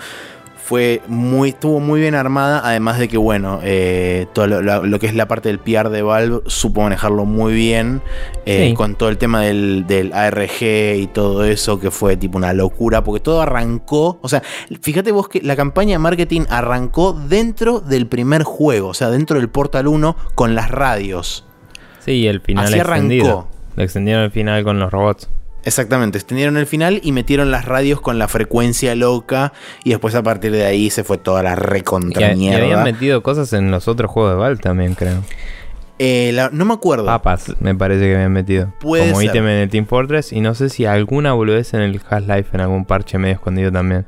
fue 0.72 1.02
muy, 1.10 1.50
estuvo 1.50 1.82
muy 1.82 2.00
bien 2.00 2.16
armada, 2.16 2.62
además 2.64 2.98
de 2.98 3.10
que, 3.10 3.18
bueno, 3.18 3.60
eh, 3.62 4.28
todo 4.32 4.48
lo, 4.48 5.00
que 5.00 5.08
es 5.08 5.14
la 5.14 5.28
parte 5.28 5.50
del 5.50 5.60
PR 5.60 5.90
de 5.90 6.02
Valve 6.02 6.44
supo 6.46 6.82
manejarlo 6.82 7.26
muy 7.26 7.54
bien, 7.54 8.02
eh, 8.46 8.74
con 8.78 8.96
todo 8.96 9.10
el 9.10 9.18
tema 9.18 9.42
del, 9.42 10.12
ARG 10.14 10.62
y 10.96 11.08
todo 11.08 11.44
eso, 11.44 11.78
que 11.78 11.92
fue 11.92 12.16
tipo 12.16 12.38
una 12.38 12.54
locura, 12.54 13.04
porque 13.04 13.20
todo 13.20 13.42
arrancó, 13.42 14.18
o 14.22 14.30
sea, 14.30 14.44
fíjate 14.82 15.12
vos 15.12 15.28
que 15.28 15.42
la 15.42 15.58
campaña 15.58 15.96
de 15.96 16.00
marketing 16.00 16.44
arrancó 16.48 17.12
dentro 17.12 17.82
del 17.82 18.08
primer 18.08 18.44
juego, 18.44 18.88
o 18.88 18.94
sea, 18.94 19.10
dentro 19.10 19.38
del 19.40 19.50
Portal 19.50 19.88
1 19.88 20.16
con 20.36 20.56
las 20.56 20.72
radios. 20.72 21.44
Sí, 22.00 22.28
el 22.28 22.40
final 22.40 22.64
Así 22.68 22.80
arrancó. 22.80 23.50
Lo 23.76 23.84
extendieron 23.84 24.24
el 24.24 24.32
final 24.32 24.64
con 24.64 24.80
los 24.80 24.90
robots. 24.90 25.28
Exactamente, 25.64 26.18
extendieron 26.18 26.58
el 26.58 26.66
final 26.66 27.00
y 27.04 27.12
metieron 27.12 27.52
las 27.52 27.66
radios 27.66 28.02
con 28.02 28.18
la 28.18 28.28
frecuencia 28.28 28.96
loca 28.96 29.54
y 29.84 29.92
después 29.92 30.16
a 30.16 30.24
partir 30.24 30.52
de 30.52 30.66
ahí 30.66 30.90
se 30.90 31.04
fue 31.04 31.18
toda 31.18 31.44
la 31.44 31.56
recontra 31.56 32.34
y, 32.34 32.50
habían 32.50 32.84
metido 32.84 33.22
cosas 33.22 33.54
en 33.54 33.70
los 33.70 33.88
otros 33.88 34.10
juegos 34.10 34.34
de 34.34 34.38
Val 34.38 34.60
también, 34.60 34.96
creo. 34.96 35.24
Eh, 36.00 36.36
no 36.52 36.66
me 36.66 36.74
acuerdo. 36.74 37.06
Papas, 37.06 37.54
me 37.60 37.76
parece 37.76 38.02
que 38.06 38.16
habían 38.16 38.32
metido. 38.32 38.74
Puede 38.80 39.12
Como 39.12 39.22
ítem 39.22 39.44
en 39.46 39.58
el 39.58 39.70
Team 39.70 39.86
Fortress 39.86 40.34
y 40.34 40.42
no 40.42 40.56
sé 40.56 40.70
si 40.70 40.86
alguna 40.86 41.34
boludez 41.34 41.76
en 41.76 41.82
el 41.82 42.02
Half-Life 42.10 42.50
en 42.54 42.62
algún 42.62 42.86
parche 42.86 43.20
medio 43.20 43.36
escondido 43.36 43.72
también. 43.72 44.08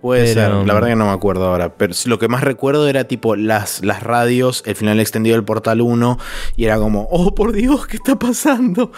Puede 0.00 0.32
ser, 0.32 0.50
la 0.50 0.74
verdad 0.74 0.88
que 0.88 0.96
no 0.96 1.06
me 1.06 1.12
acuerdo 1.12 1.46
ahora. 1.46 1.74
Pero 1.74 1.94
lo 2.06 2.18
que 2.18 2.26
más 2.26 2.42
recuerdo 2.42 2.88
era 2.88 3.04
tipo 3.04 3.36
las, 3.36 3.84
las 3.84 4.02
radios, 4.02 4.64
el 4.66 4.74
final 4.74 4.98
extendido 4.98 5.36
del 5.36 5.44
Portal 5.44 5.80
1, 5.80 6.18
y 6.56 6.64
era 6.64 6.78
como, 6.78 7.06
oh 7.10 7.34
por 7.34 7.52
Dios, 7.52 7.86
¿qué 7.86 7.96
está 7.96 8.16
pasando? 8.18 8.90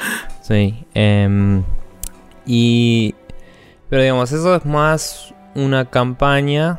Sí, 0.43 0.85
eh, 0.95 1.63
y. 2.47 3.15
Pero 3.89 4.03
digamos, 4.03 4.31
eso 4.31 4.55
es 4.55 4.65
más 4.65 5.35
una 5.55 5.87
campaña 5.87 6.79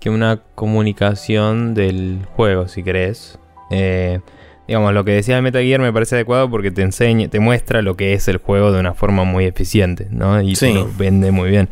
que 0.00 0.10
una 0.10 0.40
comunicación 0.54 1.74
del 1.74 2.26
juego, 2.36 2.68
si 2.68 2.82
querés. 2.82 3.38
Eh, 3.70 4.20
digamos, 4.68 4.94
lo 4.94 5.04
que 5.04 5.12
decía 5.12 5.40
Metal 5.42 5.62
Gear 5.62 5.80
me 5.80 5.92
parece 5.92 6.14
adecuado 6.14 6.48
porque 6.50 6.70
te 6.70 6.82
enseña, 6.82 7.28
te 7.28 7.40
muestra 7.40 7.82
lo 7.82 7.96
que 7.96 8.12
es 8.12 8.28
el 8.28 8.36
juego 8.38 8.72
de 8.72 8.80
una 8.80 8.94
forma 8.94 9.24
muy 9.24 9.44
eficiente, 9.44 10.06
¿no? 10.10 10.40
Y 10.40 10.54
lo 10.54 10.88
vende 10.96 11.32
muy 11.32 11.50
bien. 11.50 11.68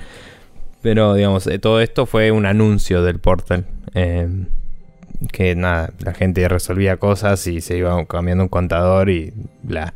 Pero, 0.82 1.14
digamos, 1.14 1.46
eh, 1.46 1.58
todo 1.58 1.80
esto 1.80 2.06
fue 2.06 2.30
un 2.30 2.44
anuncio 2.46 3.02
del 3.02 3.18
Portal. 3.20 3.66
Eh, 3.94 4.28
que 5.32 5.54
nada, 5.54 5.92
la 6.00 6.12
gente 6.12 6.46
resolvía 6.48 6.96
cosas 6.96 7.46
y 7.46 7.60
se 7.60 7.76
iba 7.76 8.04
cambiando 8.06 8.42
un 8.42 8.48
contador 8.48 9.08
y 9.08 9.32
bla. 9.62 9.94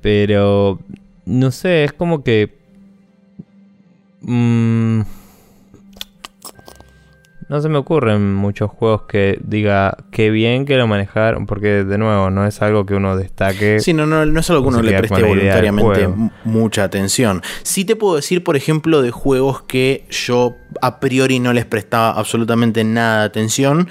pero 0.00 0.78
no 1.24 1.50
sé, 1.50 1.84
es 1.84 1.92
como 1.92 2.22
que... 2.22 2.60
Mmm, 4.22 5.02
no 7.52 7.60
se 7.60 7.68
me 7.68 7.76
ocurren 7.76 8.34
muchos 8.34 8.70
juegos 8.70 9.02
que 9.02 9.38
diga 9.44 9.98
qué 10.10 10.30
bien 10.30 10.64
que 10.64 10.78
lo 10.78 10.86
manejaron, 10.86 11.44
porque 11.44 11.84
de 11.84 11.98
nuevo 11.98 12.30
no 12.30 12.46
es 12.46 12.62
algo 12.62 12.86
que 12.86 12.94
uno 12.94 13.14
destaque. 13.14 13.78
Sí, 13.78 13.92
no, 13.92 14.06
no, 14.06 14.24
no 14.24 14.40
es 14.40 14.48
algo 14.48 14.62
que 14.62 14.68
uno 14.68 14.80
le 14.80 14.96
preste 14.96 15.22
voluntariamente 15.22 16.08
mucha 16.44 16.84
atención. 16.84 17.42
Sí 17.62 17.84
te 17.84 17.94
puedo 17.94 18.16
decir, 18.16 18.42
por 18.42 18.56
ejemplo, 18.56 19.02
de 19.02 19.10
juegos 19.10 19.60
que 19.60 20.06
yo 20.08 20.56
a 20.80 20.98
priori 20.98 21.40
no 21.40 21.52
les 21.52 21.66
prestaba 21.66 22.12
absolutamente 22.12 22.84
nada 22.84 23.18
de 23.18 23.24
atención 23.26 23.90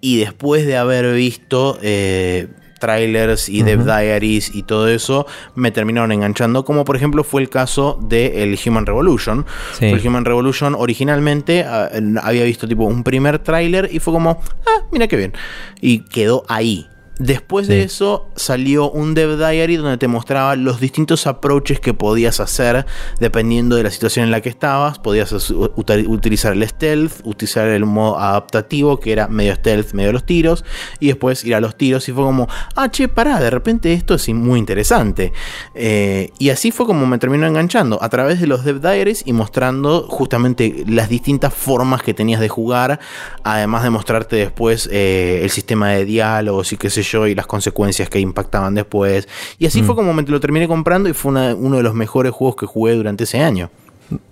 y 0.00 0.16
después 0.16 0.64
de 0.66 0.78
haber 0.78 1.14
visto 1.14 1.78
eh, 1.82 2.48
trailers 2.82 3.48
y 3.48 3.62
Dev 3.62 3.84
Diaries 3.84 4.52
y 4.52 4.64
todo 4.64 4.88
eso 4.88 5.24
me 5.54 5.70
terminaron 5.70 6.10
enganchando, 6.10 6.64
como 6.64 6.84
por 6.84 6.96
ejemplo 6.96 7.22
fue 7.22 7.40
el 7.40 7.48
caso 7.48 7.96
de 8.02 8.42
el 8.42 8.58
Human 8.66 8.86
Revolution. 8.86 9.46
El 9.80 10.04
Human 10.04 10.24
Revolution 10.24 10.74
originalmente 10.76 11.62
ah, 11.62 11.88
había 12.24 12.42
visto 12.42 12.66
tipo 12.66 12.82
un 12.82 13.04
primer 13.04 13.38
trailer 13.38 13.88
y 13.92 14.00
fue 14.00 14.12
como, 14.12 14.42
ah, 14.66 14.82
mira 14.90 15.06
qué 15.06 15.16
bien. 15.16 15.32
Y 15.80 16.00
quedó 16.00 16.44
ahí. 16.48 16.88
Después 17.18 17.68
de 17.68 17.82
eso 17.82 18.28
salió 18.36 18.90
un 18.90 19.14
Dev 19.14 19.36
Diary 19.36 19.76
donde 19.76 19.98
te 19.98 20.08
mostraba 20.08 20.56
los 20.56 20.80
distintos 20.80 21.26
approaches 21.26 21.78
que 21.78 21.92
podías 21.92 22.40
hacer 22.40 22.86
dependiendo 23.20 23.76
de 23.76 23.82
la 23.82 23.90
situación 23.90 24.24
en 24.24 24.30
la 24.30 24.40
que 24.40 24.48
estabas. 24.48 24.98
Podías 24.98 25.32
utilizar 25.50 26.54
el 26.54 26.66
stealth, 26.66 27.20
utilizar 27.24 27.68
el 27.68 27.84
modo 27.84 28.18
adaptativo 28.18 28.98
que 28.98 29.12
era 29.12 29.28
medio 29.28 29.54
stealth, 29.54 29.92
medio 29.92 30.12
los 30.12 30.24
tiros, 30.24 30.64
y 31.00 31.08
después 31.08 31.44
ir 31.44 31.54
a 31.54 31.60
los 31.60 31.76
tiros 31.76 32.08
y 32.08 32.12
fue 32.12 32.24
como, 32.24 32.48
ah, 32.76 32.90
che, 32.90 33.08
pará, 33.08 33.40
de 33.40 33.50
repente 33.50 33.92
esto 33.92 34.14
es 34.14 34.28
muy 34.30 34.58
interesante. 34.58 35.32
Eh, 35.74 36.30
y 36.38 36.48
así 36.48 36.70
fue 36.70 36.86
como 36.86 37.06
me 37.06 37.18
terminó 37.18 37.46
enganchando 37.46 38.02
a 38.02 38.08
través 38.08 38.40
de 38.40 38.46
los 38.46 38.64
Dev 38.64 38.80
Diaries 38.80 39.22
y 39.26 39.34
mostrando 39.34 40.06
justamente 40.08 40.84
las 40.88 41.10
distintas 41.10 41.52
formas 41.52 42.02
que 42.02 42.14
tenías 42.14 42.40
de 42.40 42.48
jugar, 42.48 43.00
además 43.44 43.82
de 43.82 43.90
mostrarte 43.90 44.36
después 44.36 44.88
eh, 44.90 45.40
el 45.42 45.50
sistema 45.50 45.90
de 45.90 46.04
diálogos 46.04 46.72
y 46.72 46.76
qué 46.78 46.88
sé 46.88 47.01
yo, 47.02 47.26
y 47.26 47.34
las 47.34 47.46
consecuencias 47.46 48.08
que 48.08 48.20
impactaban 48.20 48.74
después. 48.74 49.28
Y 49.58 49.66
así 49.66 49.82
fue 49.82 49.94
mm. 49.94 49.98
como 49.98 50.14
me 50.14 50.22
lo 50.22 50.40
terminé 50.40 50.68
comprando 50.68 51.08
y 51.08 51.12
fue 51.12 51.30
uno 51.54 51.76
de 51.76 51.82
los 51.82 51.94
mejores 51.94 52.32
juegos 52.32 52.56
que 52.56 52.66
jugué 52.66 52.94
durante 52.94 53.24
ese 53.24 53.40
año. 53.40 53.70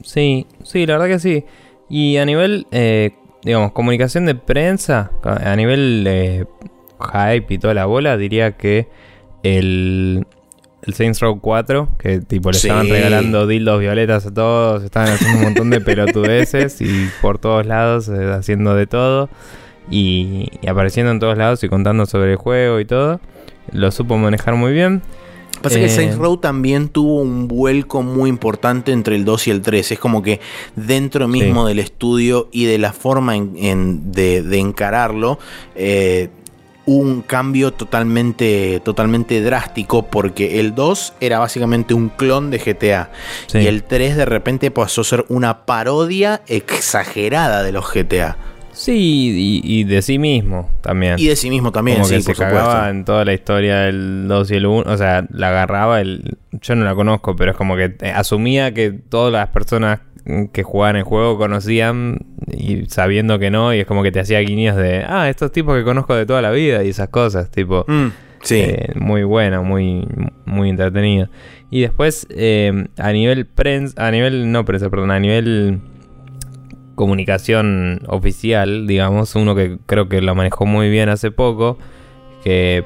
Sí, 0.02 0.46
sí, 0.64 0.86
la 0.86 0.98
verdad 0.98 1.08
que 1.08 1.18
sí. 1.18 1.44
Y 1.88 2.16
a 2.18 2.24
nivel, 2.24 2.66
eh, 2.70 3.10
digamos, 3.42 3.72
comunicación 3.72 4.26
de 4.26 4.34
prensa, 4.34 5.10
a 5.22 5.56
nivel 5.56 6.04
eh, 6.06 6.44
hype 7.00 7.54
y 7.54 7.58
toda 7.58 7.74
la 7.74 7.86
bola, 7.86 8.16
diría 8.16 8.52
que 8.56 8.88
el, 9.42 10.26
el 10.82 10.94
Saints 10.94 11.20
Row 11.20 11.40
4, 11.40 11.88
que 11.98 12.20
tipo 12.20 12.50
le 12.50 12.56
estaban 12.56 12.88
regalando 12.88 13.46
dildos 13.46 13.80
violetas 13.80 14.26
a 14.26 14.34
todos, 14.34 14.84
estaban 14.84 15.10
haciendo 15.10 15.38
un 15.38 15.44
montón 15.44 15.70
de 15.70 15.80
pelotudeces 15.80 16.80
y 16.80 17.08
por 17.22 17.38
todos 17.38 17.66
lados 17.66 18.08
eh, 18.08 18.32
haciendo 18.32 18.74
de 18.74 18.86
todo 18.86 19.28
y, 19.91 20.51
apareciendo 20.66 21.12
en 21.12 21.20
todos 21.20 21.36
lados 21.36 21.62
y 21.64 21.68
contando 21.68 22.07
sobre 22.07 22.32
el 22.32 22.36
juego 22.36 22.80
y 22.80 22.84
todo. 22.84 23.20
lo 23.72 23.91
supo 23.91 24.16
manejar 24.16 24.55
muy 24.55 24.72
bien. 24.72 25.03
Pasa 25.62 25.78
que 25.78 25.91
Saints 25.91 26.16
Row 26.16 26.38
también 26.38 26.88
tuvo 26.88 27.20
un 27.20 27.47
vuelco 27.47 28.03
muy 28.03 28.30
importante 28.30 28.93
entre 28.93 29.16
el 29.16 29.26
2 29.26 29.49
y 29.49 29.51
el 29.51 29.61
3. 29.61 29.93
Es 29.93 29.99
como 29.99 30.22
que 30.22 30.41
dentro 30.74 31.28
mismo 31.28 31.66
del 31.66 31.80
estudio 31.80 32.49
y 32.51 32.64
de 32.64 32.78
la 32.78 32.95
forma 32.95 33.34
de, 33.34 34.59
encararlo, 34.59 35.38
eh, 35.74 36.30
un 36.86 37.20
cambio 37.20 37.72
totalmente, 37.72 38.80
totalmente 38.80 39.43
drástico 39.43 40.07
porque 40.07 40.61
el 40.61 40.74
2 40.74 41.14
era 41.20 41.38
básicamente 41.38 41.93
un 41.93 42.09
clon 42.09 42.51
de 42.51 42.59
GTA 42.59 43.11
y 43.53 43.66
el 43.66 43.84
3 43.84 44.16
de 44.16 44.24
repente 44.24 44.70
pasó 44.70 45.03
a 45.03 45.05
ser 45.05 45.24
una 45.28 45.66
parodia 45.66 46.41
exagerada 46.47 47.62
de 47.62 47.72
los 47.72 47.93
GTA. 47.93 48.38
Sí, 48.81 49.61
y, 49.62 49.85
de 49.85 50.01
sí 50.01 50.18
mismo 50.18 50.70
también. 50.81 51.16
Y 51.18 51.26
de 51.26 51.37
sí 51.37 51.51
mismo 51.51 51.70
también, 51.70 51.99
Como 51.99 52.09
que 52.09 52.22
se 52.22 52.35
cagaba 52.35 52.89
en 52.89 53.05
toda 53.05 53.26
la 53.26 53.35
historia 53.35 53.81
del 53.81 54.26
2 54.26 54.51
y 54.53 54.55
el 54.55 54.64
1. 54.64 54.91
O 54.91 54.97
sea, 54.97 55.26
la 55.28 55.51
agarraba, 55.51 56.01
el, 56.01 56.39
yo 56.62 56.74
no 56.76 56.87
la 56.87 56.95
conozco, 56.95 57.37
pero 57.37 57.51
es 57.51 57.59
como 57.59 57.76
que 57.76 57.95
asumía 58.14 58.72
que 58.72 58.91
todas 58.91 59.31
las 59.35 59.49
personas 59.49 60.01
que 60.55 60.62
jugaban 60.62 60.97
el 60.97 61.03
juego 61.03 61.37
conocían 61.37 62.20
y 62.47 62.87
sabiendo 62.87 63.39
que 63.39 63.51
no, 63.51 63.74
y 63.74 63.81
es 63.81 63.87
como 63.87 64.03
que 64.03 64.12
te 64.12 64.20
hacía 64.20 64.39
guiños 64.41 64.76
de, 64.76 65.05
ah, 65.07 65.28
estos 65.28 65.53
tipos 65.53 65.76
que 65.76 65.85
conozco 65.85 66.14
de 66.14 66.24
toda 66.24 66.41
la 66.41 66.51
vida 66.51 66.83
y 66.83 66.89
esas 66.89 67.11
cosas, 67.11 67.51
tipo, 67.51 67.85
mm, 67.87 68.07
sí. 68.41 68.61
Eh, 68.61 68.93
muy 68.95 69.24
buena, 69.24 69.61
muy, 69.61 70.07
muy 70.47 70.70
entretenida. 70.70 71.28
Y 71.70 71.83
después, 71.83 72.26
eh, 72.31 72.87
a 72.97 73.12
nivel 73.12 73.45
prensa, 73.45 74.07
a 74.07 74.11
nivel, 74.11 74.51
no 74.51 74.64
prensa, 74.64 74.89
perdón, 74.89 75.11
a 75.11 75.20
nivel 75.20 75.81
comunicación 77.01 78.03
oficial, 78.09 78.86
digamos, 78.86 79.34
uno 79.34 79.55
que 79.55 79.78
creo 79.86 80.11
que 80.11 80.20
lo 80.20 80.34
manejó 80.34 80.66
muy 80.66 80.90
bien 80.90 81.09
hace 81.09 81.30
poco, 81.30 81.78
que 82.44 82.84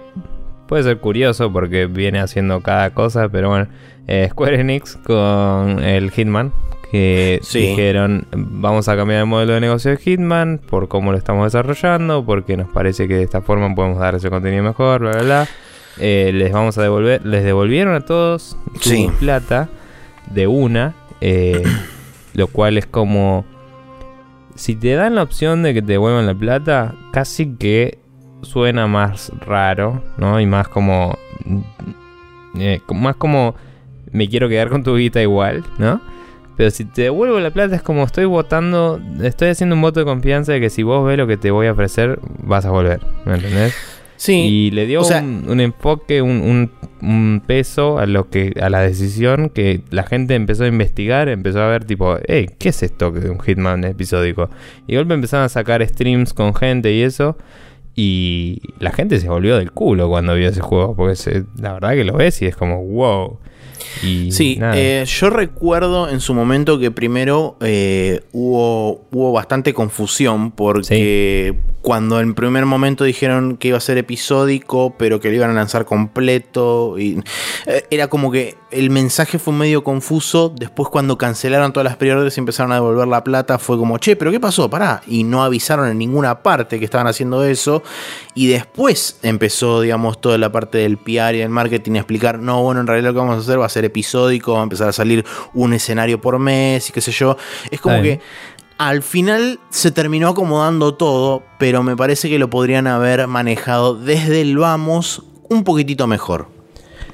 puede 0.68 0.84
ser 0.84 0.98
curioso 0.98 1.52
porque 1.52 1.86
viene 1.86 2.20
haciendo 2.20 2.60
cada 2.60 2.94
cosa, 2.94 3.28
pero 3.28 3.48
bueno, 3.48 3.66
eh, 4.06 4.28
Square 4.30 4.60
Enix 4.60 4.96
con 5.04 5.82
el 5.82 6.12
Hitman, 6.12 6.52
que 6.92 7.40
dijeron 7.52 8.28
vamos 8.30 8.86
a 8.86 8.94
cambiar 8.94 9.18
el 9.18 9.26
modelo 9.26 9.54
de 9.54 9.60
negocio 9.60 9.90
de 9.90 9.96
Hitman 9.96 10.60
por 10.64 10.86
cómo 10.86 11.10
lo 11.10 11.18
estamos 11.18 11.52
desarrollando, 11.52 12.24
porque 12.24 12.56
nos 12.56 12.68
parece 12.68 13.08
que 13.08 13.14
de 13.16 13.24
esta 13.24 13.42
forma 13.42 13.74
podemos 13.74 13.98
dar 13.98 14.14
ese 14.14 14.30
contenido 14.30 14.62
mejor, 14.62 15.00
bla, 15.00 15.10
bla, 15.10 15.22
bla. 15.22 15.48
Eh, 15.98 16.30
les 16.32 16.52
vamos 16.52 16.78
a 16.78 16.82
devolver, 16.82 17.26
les 17.26 17.42
devolvieron 17.42 17.96
a 17.96 18.02
todos 18.02 18.56
su 18.80 19.12
plata 19.18 19.68
de 20.30 20.46
una, 20.46 20.94
eh, 21.20 21.64
lo 22.34 22.46
cual 22.46 22.78
es 22.78 22.86
como 22.86 23.44
si 24.54 24.76
te 24.76 24.94
dan 24.94 25.14
la 25.14 25.22
opción 25.22 25.62
de 25.62 25.74
que 25.74 25.82
te 25.82 25.92
devuelvan 25.92 26.26
la 26.26 26.34
plata, 26.34 26.94
casi 27.12 27.54
que 27.56 27.98
suena 28.42 28.86
más 28.86 29.32
raro, 29.46 30.02
¿no? 30.16 30.40
Y 30.40 30.46
más 30.46 30.68
como. 30.68 31.18
Eh, 32.58 32.80
más 32.94 33.16
como. 33.16 33.54
Me 34.12 34.28
quiero 34.28 34.48
quedar 34.48 34.68
con 34.68 34.84
tu 34.84 34.96
guita 34.96 35.20
igual, 35.20 35.64
¿no? 35.78 36.00
Pero 36.56 36.70
si 36.70 36.84
te 36.84 37.02
devuelvo 37.02 37.40
la 37.40 37.50
plata 37.50 37.74
es 37.74 37.82
como 37.82 38.04
estoy 38.04 38.26
votando. 38.26 39.00
Estoy 39.20 39.48
haciendo 39.48 39.74
un 39.74 39.82
voto 39.82 40.00
de 40.00 40.06
confianza 40.06 40.52
de 40.52 40.60
que 40.60 40.70
si 40.70 40.82
vos 40.82 41.04
ves 41.04 41.18
lo 41.18 41.26
que 41.26 41.36
te 41.36 41.50
voy 41.50 41.66
a 41.66 41.72
ofrecer, 41.72 42.20
vas 42.44 42.64
a 42.64 42.70
volver. 42.70 43.00
¿Me 43.24 43.34
entendés? 43.34 43.74
Y 44.26 44.70
le 44.70 44.86
dio 44.86 45.02
un, 45.02 45.60
enfoque, 45.60 46.22
un, 46.22 46.70
peso 47.46 47.98
a 47.98 48.06
lo 48.06 48.30
que 48.30 48.54
a 48.60 48.70
la 48.70 48.80
decisión 48.80 49.50
que 49.50 49.82
la 49.90 50.04
gente 50.04 50.34
empezó 50.34 50.64
a 50.64 50.68
investigar, 50.68 51.28
empezó 51.28 51.60
a 51.60 51.68
ver 51.68 51.84
tipo, 51.84 52.16
hey, 52.26 52.48
¿qué 52.58 52.70
es 52.70 52.82
esto 52.82 53.10
de 53.10 53.30
un 53.30 53.40
Hitman 53.40 53.84
episódico? 53.84 54.48
Y 54.86 54.92
de 54.92 54.98
golpe 54.98 55.14
empezaron 55.14 55.44
a 55.44 55.48
sacar 55.48 55.86
streams 55.86 56.32
con 56.32 56.54
gente 56.54 56.92
y 56.92 57.02
eso. 57.02 57.36
Y 57.96 58.60
la 58.80 58.90
gente 58.90 59.20
se 59.20 59.28
volvió 59.28 59.56
del 59.56 59.70
culo 59.70 60.08
cuando 60.08 60.34
vio 60.34 60.48
ese 60.48 60.60
juego, 60.60 60.96
porque 60.96 61.44
la 61.60 61.74
verdad 61.74 61.92
que 61.92 62.04
lo 62.04 62.14
ves 62.14 62.42
y 62.42 62.46
es 62.46 62.56
como, 62.56 62.84
wow. 62.84 63.38
Y 64.02 64.32
sí, 64.32 64.58
eh, 64.60 65.04
yo 65.06 65.30
recuerdo 65.30 66.08
en 66.08 66.20
su 66.20 66.34
momento 66.34 66.78
que 66.78 66.90
primero 66.90 67.56
eh, 67.60 68.22
hubo, 68.32 69.06
hubo 69.10 69.32
bastante 69.32 69.74
confusión 69.74 70.50
porque 70.50 71.54
cuando 71.84 72.18
en 72.18 72.32
primer 72.32 72.64
momento 72.64 73.04
dijeron 73.04 73.58
que 73.58 73.68
iba 73.68 73.76
a 73.76 73.80
ser 73.80 73.98
episódico, 73.98 74.94
pero 74.96 75.20
que 75.20 75.28
lo 75.28 75.34
iban 75.34 75.50
a 75.50 75.52
lanzar 75.52 75.84
completo, 75.84 76.98
y, 76.98 77.20
eh, 77.66 77.84
era 77.90 78.08
como 78.08 78.32
que 78.32 78.56
el 78.70 78.88
mensaje 78.88 79.38
fue 79.38 79.52
medio 79.52 79.84
confuso. 79.84 80.48
Después, 80.48 80.88
cuando 80.88 81.18
cancelaron 81.18 81.74
todas 81.74 81.84
las 81.84 81.96
prioridades 81.96 82.38
y 82.38 82.40
empezaron 82.40 82.72
a 82.72 82.76
devolver 82.76 83.06
la 83.06 83.22
plata, 83.22 83.58
fue 83.58 83.76
como, 83.76 83.98
che, 83.98 84.16
pero 84.16 84.30
¿qué 84.30 84.40
pasó? 84.40 84.70
Pará. 84.70 85.02
Y 85.06 85.24
no 85.24 85.44
avisaron 85.44 85.86
en 85.88 85.98
ninguna 85.98 86.42
parte 86.42 86.78
que 86.78 86.86
estaban 86.86 87.06
haciendo 87.06 87.44
eso. 87.44 87.82
Y 88.34 88.46
después 88.46 89.18
empezó, 89.22 89.82
digamos, 89.82 90.22
toda 90.22 90.38
la 90.38 90.50
parte 90.50 90.78
del 90.78 90.96
PR 90.96 91.34
y 91.34 91.42
el 91.42 91.50
marketing 91.50 91.92
a 91.92 91.98
explicar, 91.98 92.38
no, 92.38 92.62
bueno, 92.62 92.80
en 92.80 92.86
realidad 92.86 93.10
lo 93.10 93.12
que 93.12 93.18
vamos 93.18 93.36
a 93.36 93.40
hacer 93.40 93.60
va 93.60 93.66
a 93.66 93.68
ser 93.74 93.84
episódico, 93.84 94.54
va 94.54 94.60
a 94.60 94.62
empezar 94.64 94.88
a 94.88 94.92
salir 94.92 95.24
un 95.52 95.72
escenario 95.72 96.20
por 96.20 96.38
mes 96.38 96.88
y 96.88 96.92
qué 96.92 97.00
sé 97.00 97.12
yo. 97.12 97.36
Es 97.70 97.80
como 97.80 98.00
que 98.02 98.20
al 98.78 99.02
final 99.02 99.60
se 99.70 99.90
terminó 99.90 100.28
acomodando 100.28 100.94
todo, 100.94 101.42
pero 101.58 101.82
me 101.82 101.96
parece 101.96 102.28
que 102.28 102.38
lo 102.38 102.50
podrían 102.50 102.86
haber 102.86 103.26
manejado 103.26 103.94
desde 103.94 104.40
el 104.40 104.56
vamos 104.56 105.22
un 105.48 105.64
poquitito 105.64 106.06
mejor. 106.06 106.48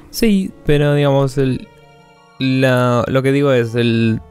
Sí, 0.09 0.51
pero 0.65 0.95
digamos, 0.95 1.37
el, 1.37 1.67
lo 2.39 3.23
que 3.23 3.31
digo 3.31 3.51
es, 3.51 3.75
el, 3.75 4.21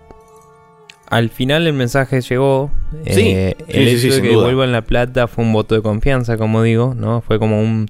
al 1.08 1.30
final 1.30 1.66
el 1.66 1.72
mensaje 1.72 2.20
llegó. 2.20 2.70
Sí, 3.06 3.28
eh, 3.28 3.56
el 3.68 3.88
hecho 3.88 4.14
de 4.14 4.22
que 4.22 4.28
devuelvan 4.28 4.72
la 4.72 4.82
plata 4.82 5.26
fue 5.28 5.44
un 5.44 5.52
voto 5.52 5.74
de 5.74 5.82
confianza, 5.82 6.36
como 6.36 6.62
digo, 6.62 6.94
¿no? 6.96 7.20
Fue 7.20 7.38
como 7.38 7.60
un... 7.60 7.88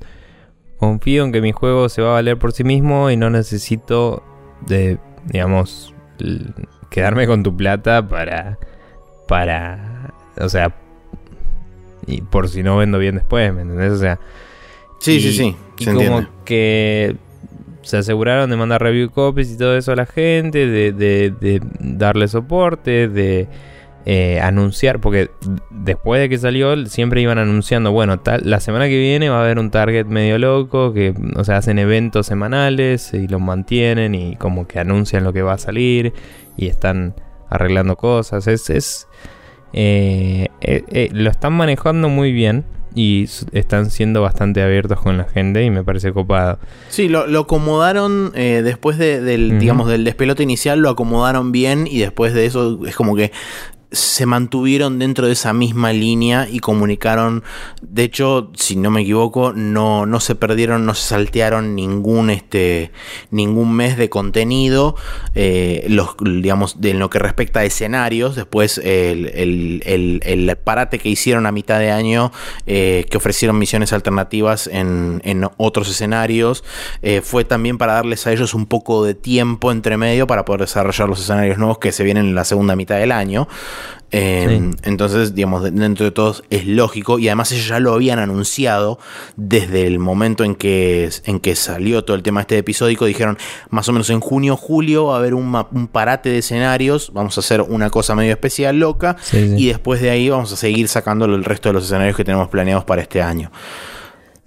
Confío 0.76 1.24
en 1.24 1.32
que 1.32 1.42
mi 1.42 1.52
juego 1.52 1.90
se 1.90 2.00
va 2.00 2.08
a 2.08 2.12
valer 2.14 2.38
por 2.38 2.52
sí 2.52 2.64
mismo 2.64 3.10
y 3.10 3.16
no 3.18 3.28
necesito 3.28 4.22
de, 4.66 4.98
digamos, 5.26 5.94
quedarme 6.90 7.26
con 7.26 7.42
tu 7.42 7.56
plata 7.56 8.06
para 8.06 8.58
para. 9.30 10.12
O 10.38 10.48
sea. 10.48 10.74
Y 12.06 12.22
por 12.22 12.48
si 12.48 12.64
no 12.64 12.76
vendo 12.78 12.98
bien 12.98 13.14
después, 13.14 13.54
¿me 13.54 13.62
entendés? 13.62 13.92
O 13.92 13.98
sea. 13.98 14.18
Sí, 14.98 15.20
sí, 15.20 15.32
sí. 15.32 15.56
y 15.78 15.84
como 15.86 16.26
que 16.44 17.16
se 17.82 17.96
aseguraron 17.96 18.50
de 18.50 18.56
mandar 18.56 18.82
review 18.82 19.10
copies 19.10 19.52
y 19.52 19.56
todo 19.56 19.76
eso 19.76 19.92
a 19.92 19.96
la 19.96 20.04
gente, 20.04 20.66
de, 20.66 20.92
de, 20.92 21.62
darle 21.78 22.28
soporte, 22.28 23.08
de 23.08 23.48
eh, 24.06 24.40
anunciar, 24.40 24.98
porque 24.98 25.30
después 25.68 26.22
de 26.22 26.30
que 26.30 26.38
salió 26.38 26.86
siempre 26.86 27.20
iban 27.20 27.36
anunciando, 27.36 27.92
bueno, 27.92 28.18
tal, 28.18 28.40
la 28.44 28.58
semana 28.58 28.88
que 28.88 28.98
viene 28.98 29.28
va 29.28 29.40
a 29.40 29.42
haber 29.42 29.58
un 29.58 29.70
target 29.70 30.06
medio 30.06 30.38
loco, 30.38 30.94
que, 30.94 31.14
o 31.36 31.44
sea, 31.44 31.58
hacen 31.58 31.78
eventos 31.78 32.26
semanales 32.26 33.12
y 33.12 33.28
los 33.28 33.42
mantienen 33.42 34.14
y 34.14 34.36
como 34.36 34.66
que 34.66 34.78
anuncian 34.78 35.22
lo 35.22 35.34
que 35.34 35.42
va 35.42 35.52
a 35.52 35.58
salir 35.58 36.14
y 36.56 36.68
están 36.68 37.14
arreglando 37.50 37.96
cosas. 37.96 38.46
Es, 38.46 38.70
es 38.70 39.06
eh, 39.74 40.48
eh, 40.62 41.10
lo 41.12 41.28
están 41.28 41.52
manejando 41.52 42.08
muy 42.08 42.32
bien 42.32 42.64
y 42.94 43.28
están 43.52 43.90
siendo 43.90 44.22
bastante 44.22 44.62
abiertos 44.62 44.98
con 44.98 45.18
la 45.18 45.24
gente 45.24 45.62
y 45.62 45.68
me 45.68 45.84
parece 45.84 46.10
copado. 46.14 46.58
Sí, 46.88 47.10
lo, 47.10 47.38
acomodaron 47.38 48.32
después 48.32 48.96
del, 48.96 49.58
digamos, 49.58 49.90
del 49.90 50.04
despelote 50.04 50.42
inicial, 50.42 50.80
lo 50.80 50.88
acomodaron 50.88 51.52
bien 51.52 51.86
y 51.86 51.98
después 51.98 52.32
de 52.32 52.46
eso 52.46 52.80
es 52.86 52.96
como 52.96 53.14
que 53.14 53.30
se 53.92 54.26
mantuvieron 54.26 54.98
dentro 54.98 55.26
de 55.26 55.32
esa 55.32 55.52
misma 55.52 55.92
línea 55.92 56.48
y 56.50 56.60
comunicaron. 56.60 57.42
De 57.82 58.04
hecho, 58.04 58.50
si 58.54 58.76
no 58.76 58.90
me 58.90 59.02
equivoco, 59.02 59.52
no, 59.52 60.06
no 60.06 60.20
se 60.20 60.34
perdieron, 60.34 60.86
no 60.86 60.94
se 60.94 61.08
saltearon 61.08 61.74
ningún, 61.74 62.30
este, 62.30 62.92
ningún 63.30 63.74
mes 63.74 63.96
de 63.96 64.08
contenido. 64.08 64.96
Eh, 65.34 65.86
los, 65.88 66.16
digamos, 66.20 66.80
de 66.80 66.94
lo 66.94 67.10
que 67.10 67.18
respecta 67.18 67.60
a 67.60 67.64
escenarios. 67.64 68.36
Después, 68.36 68.78
el, 68.78 69.82
el, 69.84 70.56
parate 70.62 70.98
que 70.98 71.08
hicieron 71.08 71.46
a 71.46 71.52
mitad 71.52 71.78
de 71.78 71.90
año, 71.90 72.32
eh, 72.66 73.06
que 73.10 73.16
ofrecieron 73.16 73.58
misiones 73.58 73.92
alternativas 73.92 74.66
en, 74.66 75.20
en 75.24 75.48
otros 75.56 75.88
escenarios, 75.88 76.64
eh, 77.02 77.22
fue 77.22 77.44
también 77.44 77.78
para 77.78 77.94
darles 77.94 78.26
a 78.26 78.32
ellos 78.32 78.54
un 78.54 78.66
poco 78.66 79.04
de 79.04 79.14
tiempo 79.14 79.72
entre 79.72 79.96
medio 79.96 80.26
para 80.26 80.44
poder 80.44 80.62
desarrollar 80.62 81.08
los 81.08 81.20
escenarios 81.20 81.58
nuevos 81.58 81.78
que 81.78 81.92
se 81.92 82.04
vienen 82.04 82.26
en 82.26 82.34
la 82.34 82.44
segunda 82.44 82.76
mitad 82.76 82.98
del 82.98 83.12
año. 83.12 83.48
Em, 84.12 84.72
entonces, 84.82 85.34
digamos, 85.34 85.62
dentro 85.62 86.04
de 86.04 86.10
todos 86.10 86.42
es 86.50 86.66
lógico 86.66 87.20
y 87.20 87.28
además 87.28 87.52
ellos 87.52 87.68
ya 87.68 87.78
lo 87.78 87.92
habían 87.92 88.18
anunciado 88.18 88.98
desde 89.36 89.86
el 89.86 90.00
momento 90.00 90.42
en 90.42 90.56
que, 90.56 91.08
en 91.24 91.38
que 91.38 91.54
salió 91.54 92.04
todo 92.04 92.16
el 92.16 92.22
tema 92.22 92.40
este 92.40 92.58
episódico. 92.58 93.04
Dijeron 93.04 93.38
más 93.70 93.88
o 93.88 93.92
menos 93.92 94.10
en 94.10 94.20
junio, 94.20 94.56
julio 94.56 95.06
va 95.06 95.16
a 95.16 95.18
haber 95.18 95.34
un, 95.34 95.88
parate 95.92 96.28
de 96.28 96.38
escenarios. 96.38 97.12
Vamos 97.12 97.36
a 97.38 97.40
hacer 97.40 97.60
una 97.60 97.90
cosa 97.90 98.14
medio 98.14 98.32
especial, 98.32 98.78
loca. 98.78 99.16
y 99.32 99.68
después 99.68 100.00
de 100.00 100.10
ahí 100.10 100.28
vamos 100.28 100.52
a 100.52 100.56
seguir 100.56 100.88
sacando 100.88 101.26
el 101.26 101.44
resto 101.44 101.68
de 101.68 101.74
los 101.74 101.84
escenarios 101.84 102.16
que 102.16 102.24
tenemos 102.24 102.48
planeados 102.48 102.84
para 102.84 103.02
este 103.02 103.22
año. 103.22 103.52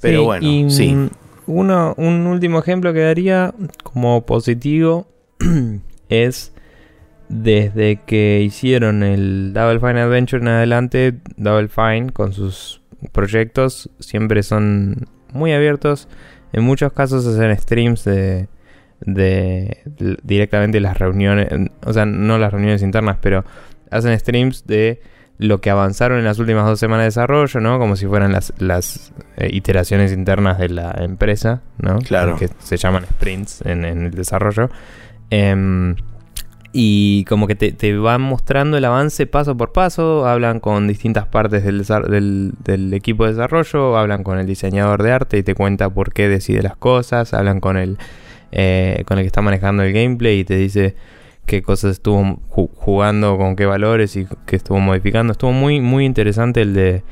Pero 0.02 0.24
bueno, 0.24 0.70
sí. 0.70 1.10
Uno, 1.46 1.94
un 1.98 2.28
último 2.28 2.60
ejemplo 2.60 2.94
que 2.94 3.00
daría 3.00 3.54
como 3.84 4.26
positivo 4.26 5.08
es 6.10 6.53
desde 7.30 8.00
que 8.06 8.42
hicieron 8.42 9.04
el 9.04 9.54
Double 9.54 9.80
Fine 9.80 10.02
Adventure 10.02 10.42
en 10.42 10.48
adelante, 10.50 11.16
Double 11.38 11.68
Fine 11.68 12.12
con 12.12 12.34
sus 12.34 12.82
proyectos 13.12 13.90
siempre 14.00 14.44
son 14.44 15.08
muy 15.34 15.52
abiertos 15.52 16.08
En 16.54 16.64
muchos 16.64 16.94
casos 16.94 17.26
hacen 17.26 17.58
streams 17.58 18.06
de, 18.06 18.48
de, 19.02 19.78
directamente 20.24 20.80
las 20.80 20.98
reuniones, 20.98 21.48
o 21.86 21.94
sea, 21.94 22.06
no 22.06 22.38
las 22.38 22.52
reuniones 22.52 22.82
internas, 22.84 23.18
pero 23.22 23.44
hacen 23.90 24.18
streams 24.20 24.66
de 24.66 25.02
lo 25.38 25.62
que 25.62 25.70
avanzaron 25.70 26.20
en 26.20 26.26
las 26.26 26.40
últimas 26.40 26.66
dos 26.66 26.80
semanas 26.80 27.04
de 27.04 27.06
desarrollo, 27.06 27.60
¿no? 27.60 27.80
Como 27.80 27.96
si 27.96 28.06
fueran 28.06 28.32
las, 28.32 28.54
las 28.60 29.14
eh, 29.38 29.50
iteraciones 29.52 30.14
internas 30.14 30.60
de 30.60 30.70
la 30.70 30.92
empresa, 31.00 31.64
¿no? 31.80 31.98
Claro. 32.00 32.38
Que 32.38 32.50
se 32.60 32.78
llaman 32.78 33.06
sprints 33.06 33.62
en, 33.66 33.84
el 33.84 34.12
desarrollo. 34.12 34.70
Em, 35.30 35.96
y 36.76 37.24
como 37.26 37.46
que 37.46 37.54
te, 37.54 37.98
van 37.98 38.22
mostrando 38.22 38.78
el 38.78 38.86
avance 38.86 39.28
paso 39.28 39.56
por 39.56 39.72
paso, 39.72 40.26
hablan 40.26 40.60
con 40.60 40.88
distintas 40.88 41.28
partes 41.28 41.64
del, 41.64 41.86
del, 42.64 42.94
equipo 42.96 43.26
de 43.26 43.34
desarrollo, 43.34 43.96
hablan 43.96 44.24
con 44.24 44.40
el 44.40 44.48
diseñador 44.48 45.04
de 45.04 45.12
arte 45.12 45.38
y 45.38 45.44
te 45.44 45.54
cuenta 45.54 45.92
por 45.92 46.12
qué 46.14 46.28
decide 46.28 46.64
las 46.64 46.76
cosas, 46.76 47.36
hablan 47.36 47.60
con 47.60 47.78
el, 47.78 48.00
eh, 48.52 49.04
con 49.06 49.20
el 49.20 49.24
que 49.24 49.28
está 49.28 49.44
manejando 49.44 49.84
el 49.84 49.94
gameplay 49.94 50.40
y 50.40 50.44
te 50.46 50.56
dice 50.56 50.96
qué 51.46 51.62
cosas 51.62 51.92
estuvo 51.92 52.40
jugando, 52.50 53.38
con 53.38 53.56
qué 53.56 53.68
valores 53.68 54.16
y 54.16 54.26
qué 54.48 54.56
estuvo 54.56 54.80
modificando. 54.80 55.34
Estuvo 55.34 55.52
muy, 55.52 55.80
muy 55.80 56.06
interesante 56.06 56.64
el 56.64 56.74
de 56.74 57.04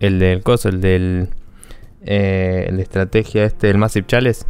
el 0.00 0.18
del 0.18 0.42
coso, 0.42 0.68
el 0.68 0.80
del 0.80 1.28
eh, 2.04 2.66
el 2.68 2.78
de 2.78 2.82
estrategia 2.82 3.44
este, 3.44 3.70
el 3.70 3.78
Massive 3.78 4.06
Chalice. 4.08 4.46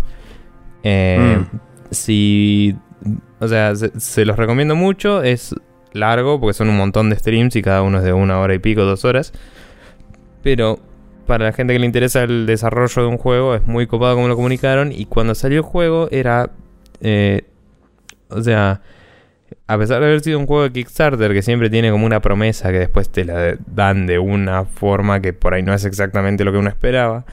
Eh, 0.82 1.40
mm. 1.40 1.56
Si 1.90 2.74
o 3.38 3.48
sea, 3.48 3.74
se, 3.74 4.24
los 4.24 4.36
recomiendo 4.36 4.74
mucho. 4.74 5.22
Es 5.22 5.54
largo 5.92 6.40
porque 6.40 6.54
son 6.54 6.68
un 6.68 6.76
montón 6.76 7.10
de 7.10 7.16
streams 7.16 7.56
y 7.56 7.62
cada 7.62 7.82
uno 7.82 7.98
es 7.98 8.04
de 8.04 8.12
una 8.12 8.38
hora 8.40 8.54
y 8.54 8.58
pico, 8.58 8.82
dos 8.82 9.04
horas. 9.04 9.32
Pero 10.42 10.78
para 11.26 11.44
la 11.46 11.52
gente 11.52 11.72
que 11.72 11.78
le 11.78 11.86
interesa 11.86 12.22
el 12.22 12.46
desarrollo 12.46 13.02
de 13.02 13.08
un 13.08 13.18
juego 13.18 13.54
es 13.54 13.66
muy 13.66 13.86
copado 13.86 14.14
como 14.14 14.28
lo 14.28 14.36
comunicaron. 14.36 14.92
Y 14.92 15.06
cuando 15.06 15.34
salió 15.34 15.58
el 15.58 15.64
juego 15.64 16.08
era... 16.10 16.50
Eh, 17.00 17.44
o 18.28 18.42
sea, 18.42 18.82
a 19.66 19.78
pesar 19.78 20.00
de 20.00 20.06
haber 20.06 20.20
sido 20.20 20.38
un 20.38 20.46
juego 20.46 20.64
de 20.64 20.72
Kickstarter 20.72 21.32
que 21.32 21.42
siempre 21.42 21.70
tiene 21.70 21.90
como 21.90 22.06
una 22.06 22.20
promesa 22.20 22.70
que 22.70 22.78
después 22.78 23.08
te 23.08 23.24
la 23.24 23.56
dan 23.66 24.06
de 24.06 24.18
una 24.18 24.64
forma 24.64 25.20
que 25.20 25.32
por 25.32 25.54
ahí 25.54 25.62
no 25.62 25.74
es 25.74 25.84
exactamente 25.84 26.44
lo 26.44 26.52
que 26.52 26.58
uno 26.58 26.68
esperaba 26.68 27.24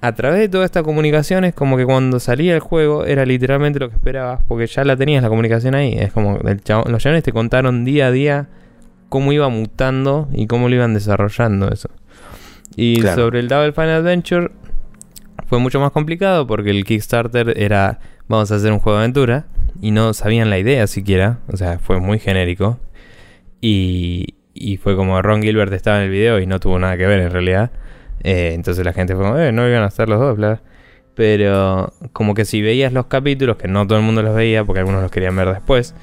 a 0.00 0.14
través 0.14 0.40
de 0.40 0.48
toda 0.48 0.64
esta 0.64 0.82
comunicación 0.82 1.44
es 1.44 1.54
como 1.54 1.76
que 1.76 1.84
cuando 1.84 2.20
salía 2.20 2.54
el 2.54 2.60
juego 2.60 3.04
era 3.04 3.24
literalmente 3.26 3.80
lo 3.80 3.88
que 3.88 3.96
esperabas, 3.96 4.42
porque 4.46 4.66
ya 4.66 4.84
la 4.84 4.96
tenías 4.96 5.22
la 5.22 5.28
comunicación 5.28 5.74
ahí. 5.74 5.94
Es 5.98 6.12
como 6.12 6.38
los 6.38 7.02
chavales 7.02 7.24
te 7.24 7.32
contaron 7.32 7.84
día 7.84 8.06
a 8.06 8.10
día 8.10 8.48
cómo 9.08 9.32
iba 9.32 9.48
mutando 9.48 10.28
y 10.32 10.46
cómo 10.46 10.68
lo 10.68 10.76
iban 10.76 10.94
desarrollando 10.94 11.70
eso. 11.70 11.90
Y 12.76 13.00
sobre 13.02 13.40
el 13.40 13.48
Double 13.48 13.72
Final 13.72 14.06
Adventure 14.06 14.50
fue 15.46 15.58
mucho 15.58 15.80
más 15.80 15.90
complicado 15.90 16.46
porque 16.46 16.70
el 16.70 16.84
Kickstarter 16.84 17.54
era 17.56 17.98
vamos 18.28 18.52
a 18.52 18.56
hacer 18.56 18.72
un 18.72 18.78
juego 18.78 18.98
de 18.98 19.04
aventura 19.04 19.46
y 19.80 19.90
no 19.90 20.12
sabían 20.12 20.50
la 20.50 20.58
idea 20.58 20.86
siquiera, 20.86 21.38
o 21.48 21.56
sea, 21.56 21.78
fue 21.78 21.98
muy 21.98 22.18
genérico. 22.18 22.78
Y, 23.60 24.36
y 24.54 24.76
fue 24.76 24.94
como 24.94 25.20
Ron 25.22 25.42
Gilbert 25.42 25.72
estaba 25.72 25.98
en 25.98 26.04
el 26.04 26.10
video 26.10 26.38
y 26.38 26.46
no 26.46 26.60
tuvo 26.60 26.78
nada 26.78 26.96
que 26.96 27.06
ver 27.06 27.20
en 27.20 27.30
realidad. 27.30 27.72
Eh, 28.22 28.52
entonces 28.54 28.84
la 28.84 28.92
gente 28.92 29.14
fue 29.14 29.24
como, 29.24 29.38
eh, 29.38 29.52
no 29.52 29.68
iban 29.68 29.82
a 29.82 29.86
estar 29.86 30.08
los 30.08 30.20
dos, 30.20 30.36
bla. 30.36 30.62
Pero 31.14 31.92
como 32.12 32.34
que 32.34 32.44
si 32.44 32.62
veías 32.62 32.92
los 32.92 33.06
capítulos, 33.06 33.56
que 33.56 33.68
no 33.68 33.86
todo 33.86 33.98
el 33.98 34.04
mundo 34.04 34.22
los 34.22 34.34
veía, 34.34 34.64
porque 34.64 34.80
algunos 34.80 35.02
los 35.02 35.10
querían 35.10 35.34
ver 35.36 35.52
después, 35.52 35.94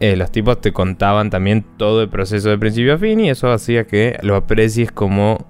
eh, 0.00 0.16
los 0.16 0.30
tipos 0.30 0.60
te 0.60 0.72
contaban 0.72 1.28
también 1.28 1.64
todo 1.76 2.02
el 2.02 2.08
proceso 2.08 2.48
de 2.48 2.58
principio 2.58 2.94
a 2.94 2.98
fin 2.98 3.18
y 3.20 3.30
eso 3.30 3.50
hacía 3.50 3.84
que 3.84 4.16
lo 4.22 4.36
aprecies 4.36 4.92
como, 4.92 5.46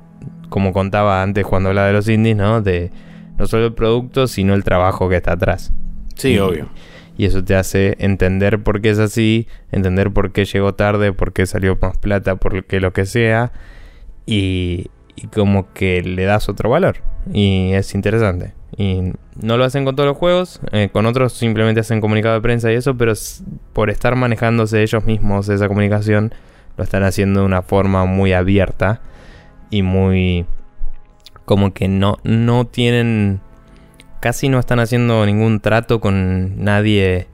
como 0.49 0.73
contaba 0.73 1.23
antes 1.23 1.45
cuando 1.47 1.69
hablaba 1.69 1.89
de 1.89 1.93
los 1.93 2.09
indies, 2.09 2.37
¿no? 2.37 2.63
De 2.63 2.91
no 3.39 3.47
solo 3.47 3.67
el 3.67 3.75
producto, 3.75 4.27
sino 4.27 4.55
el 4.55 4.65
trabajo 4.65 5.09
que 5.09 5.17
está 5.17 5.33
atrás. 5.33 5.73
Sí, 6.17 6.39
obvio. 6.39 6.69
Y 7.17 7.25
eso 7.25 7.45
te 7.45 7.55
hace 7.55 7.97
entender 7.99 8.63
por 8.63 8.81
qué 8.81 8.91
es 8.91 8.99
así, 8.99 9.49
entender 9.71 10.13
por 10.13 10.33
qué 10.33 10.45
llegó 10.45 10.75
tarde, 10.75 11.13
por 11.13 11.33
qué 11.33 11.47
salió 11.47 11.77
más 11.81 11.99
plata, 11.99 12.37
por 12.37 12.65
qué 12.65 12.81
lo 12.81 12.93
que 12.93 13.07
sea. 13.07 13.53
Y, 14.25 14.87
y 15.23 15.27
como 15.27 15.73
que 15.73 16.03
le 16.03 16.25
das 16.25 16.49
otro 16.49 16.71
valor. 16.71 16.99
Y 17.33 17.73
es 17.73 17.95
interesante. 17.95 18.55
Y 18.77 19.13
no 19.41 19.57
lo 19.57 19.65
hacen 19.65 19.85
con 19.85 19.97
todos 19.97 20.09
los 20.09 20.17
juegos, 20.17 20.61
eh, 20.73 20.89
con 20.93 21.07
otros 21.07 21.33
simplemente 21.33 21.81
hacen 21.81 22.01
comunicado 22.01 22.37
de 22.37 22.41
prensa 22.41 22.71
y 22.71 22.77
eso, 22.77 22.97
pero 22.97 23.13
por 23.73 23.91
estar 23.91 24.15
manejándose 24.15 24.83
ellos 24.83 25.05
mismos 25.05 25.49
esa 25.49 25.69
comunicación, 25.69 26.33
lo 26.77 26.85
están 26.85 27.03
haciendo 27.03 27.41
de 27.41 27.47
una 27.47 27.63
forma 27.63 28.05
muy 28.05 28.33
abierta 28.33 29.01
y 29.71 29.83
muy... 29.83 30.47
como 31.45 31.73
que 31.73 31.89
no, 31.89 32.19
no 32.23 32.67
tienen... 32.67 33.41
casi 34.21 34.49
no 34.49 34.61
están 34.61 34.79
haciendo 34.79 35.27
ningún 35.27 35.61
trato 35.61 36.01
con 36.01 36.63
nadie 36.63 37.27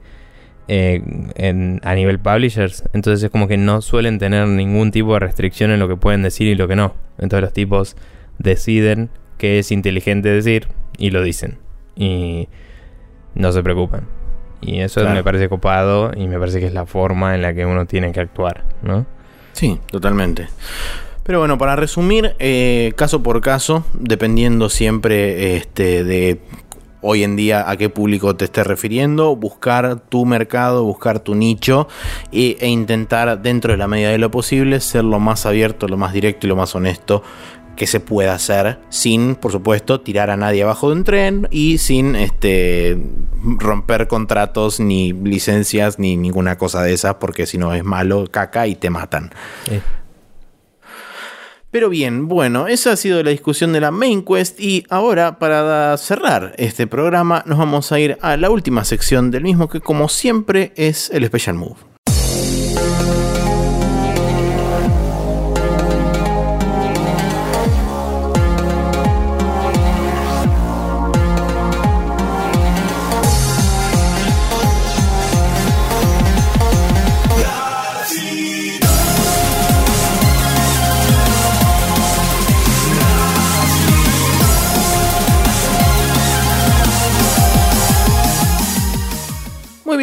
eh, 0.67 1.01
en, 1.35 1.79
a 1.83 1.93
nivel 1.95 2.19
publishers. 2.19 2.83
Entonces 2.93 3.23
es 3.23 3.29
como 3.29 3.47
que 3.47 3.57
no 3.57 3.81
suelen 3.81 4.19
tener 4.19 4.47
ningún 4.47 4.91
tipo 4.91 5.13
de 5.13 5.19
restricción 5.19 5.71
en 5.71 5.79
lo 5.79 5.87
que 5.87 5.95
pueden 5.95 6.23
decir 6.23 6.47
y 6.47 6.55
lo 6.55 6.67
que 6.67 6.75
no. 6.75 6.93
Entonces 7.17 7.41
los 7.41 7.53
tipos 7.53 7.95
deciden 8.39 9.09
que 9.37 9.59
es 9.59 9.71
inteligente 9.71 10.29
decir 10.29 10.67
y 10.97 11.11
lo 11.11 11.21
dicen. 11.21 11.57
Y 11.95 12.47
no 13.35 13.51
se 13.51 13.61
preocupan. 13.63 14.07
Y 14.61 14.79
eso 14.79 15.07
me 15.07 15.23
parece 15.23 15.49
copado 15.49 16.11
y 16.15 16.27
me 16.27 16.39
parece 16.39 16.59
que 16.59 16.65
es 16.65 16.73
la 16.73 16.85
forma 16.85 17.35
en 17.35 17.41
la 17.41 17.53
que 17.53 17.65
uno 17.65 17.85
tiene 17.85 18.11
que 18.11 18.19
actuar, 18.19 18.63
¿no? 18.81 19.05
Sí, 19.53 19.79
totalmente. 19.91 20.47
Pero 21.23 21.39
bueno, 21.39 21.57
para 21.57 21.75
resumir, 21.75 22.35
eh, 22.39 22.93
caso 22.95 23.23
por 23.23 23.41
caso, 23.41 23.85
dependiendo 23.93 24.69
siempre 24.69 25.57
este, 25.57 26.03
de 26.03 26.39
hoy 27.07 27.23
en 27.23 27.35
día 27.35 27.69
a 27.69 27.77
qué 27.77 27.89
público 27.89 28.35
te 28.35 28.45
estés 28.45 28.65
refiriendo, 28.65 29.35
buscar 29.35 29.99
tu 29.99 30.25
mercado, 30.25 30.83
buscar 30.83 31.19
tu 31.19 31.35
nicho 31.35 31.87
e, 32.31 32.57
intentar 32.67 33.41
dentro 33.41 33.71
de 33.71 33.77
la 33.77 33.87
medida 33.87 34.09
de 34.09 34.17
lo 34.17 34.31
posible 34.31 34.79
ser 34.79 35.03
lo 35.03 35.19
más 35.19 35.45
abierto, 35.45 35.87
lo 35.87 35.97
más 35.97 36.13
directo 36.13 36.47
y 36.47 36.49
lo 36.49 36.55
más 36.55 36.73
honesto 36.73 37.21
que 37.75 37.85
se 37.87 37.99
pueda 37.99 38.33
hacer 38.33 38.79
sin, 38.89 39.35
por 39.35 39.51
supuesto, 39.51 40.01
tirar 40.01 40.29
a 40.29 40.37
nadie 40.37 40.63
abajo 40.63 40.89
de 40.89 40.95
un 40.95 41.03
tren 41.03 41.47
y 41.51 41.77
sin 41.77 42.15
este, 42.15 42.97
romper 43.43 44.07
contratos 44.07 44.79
ni 44.79 45.13
licencias 45.13 45.99
ni 45.99 46.17
ninguna 46.17 46.57
cosa 46.57 46.81
de 46.81 46.93
esas 46.93 47.15
porque 47.15 47.45
si 47.45 47.57
no 47.57 47.73
es 47.73 47.83
malo, 47.83 48.25
caca 48.31 48.65
y 48.65 48.75
te 48.75 48.89
matan. 48.89 49.31
Pero 51.75 51.89
bien, 51.89 52.29
bueno, 52.29 52.69
esa 52.69 52.93
ha 52.93 52.95
sido 52.95 53.21
la 53.21 53.31
discusión 53.31 53.73
de 53.73 53.81
la 53.81 53.91
Main 53.91 54.23
Quest 54.23 54.61
y 54.61 54.85
ahora 54.89 55.39
para 55.39 55.97
cerrar 55.97 56.53
este 56.57 56.87
programa 56.87 57.43
nos 57.45 57.57
vamos 57.57 57.91
a 57.91 57.99
ir 57.99 58.17
a 58.21 58.37
la 58.37 58.49
última 58.49 58.85
sección 58.85 59.29
del 59.29 59.43
mismo 59.43 59.67
que 59.67 59.81
como 59.81 60.07
siempre 60.07 60.71
es 60.77 61.09
el 61.09 61.25
Special 61.25 61.57
Move. 61.57 61.94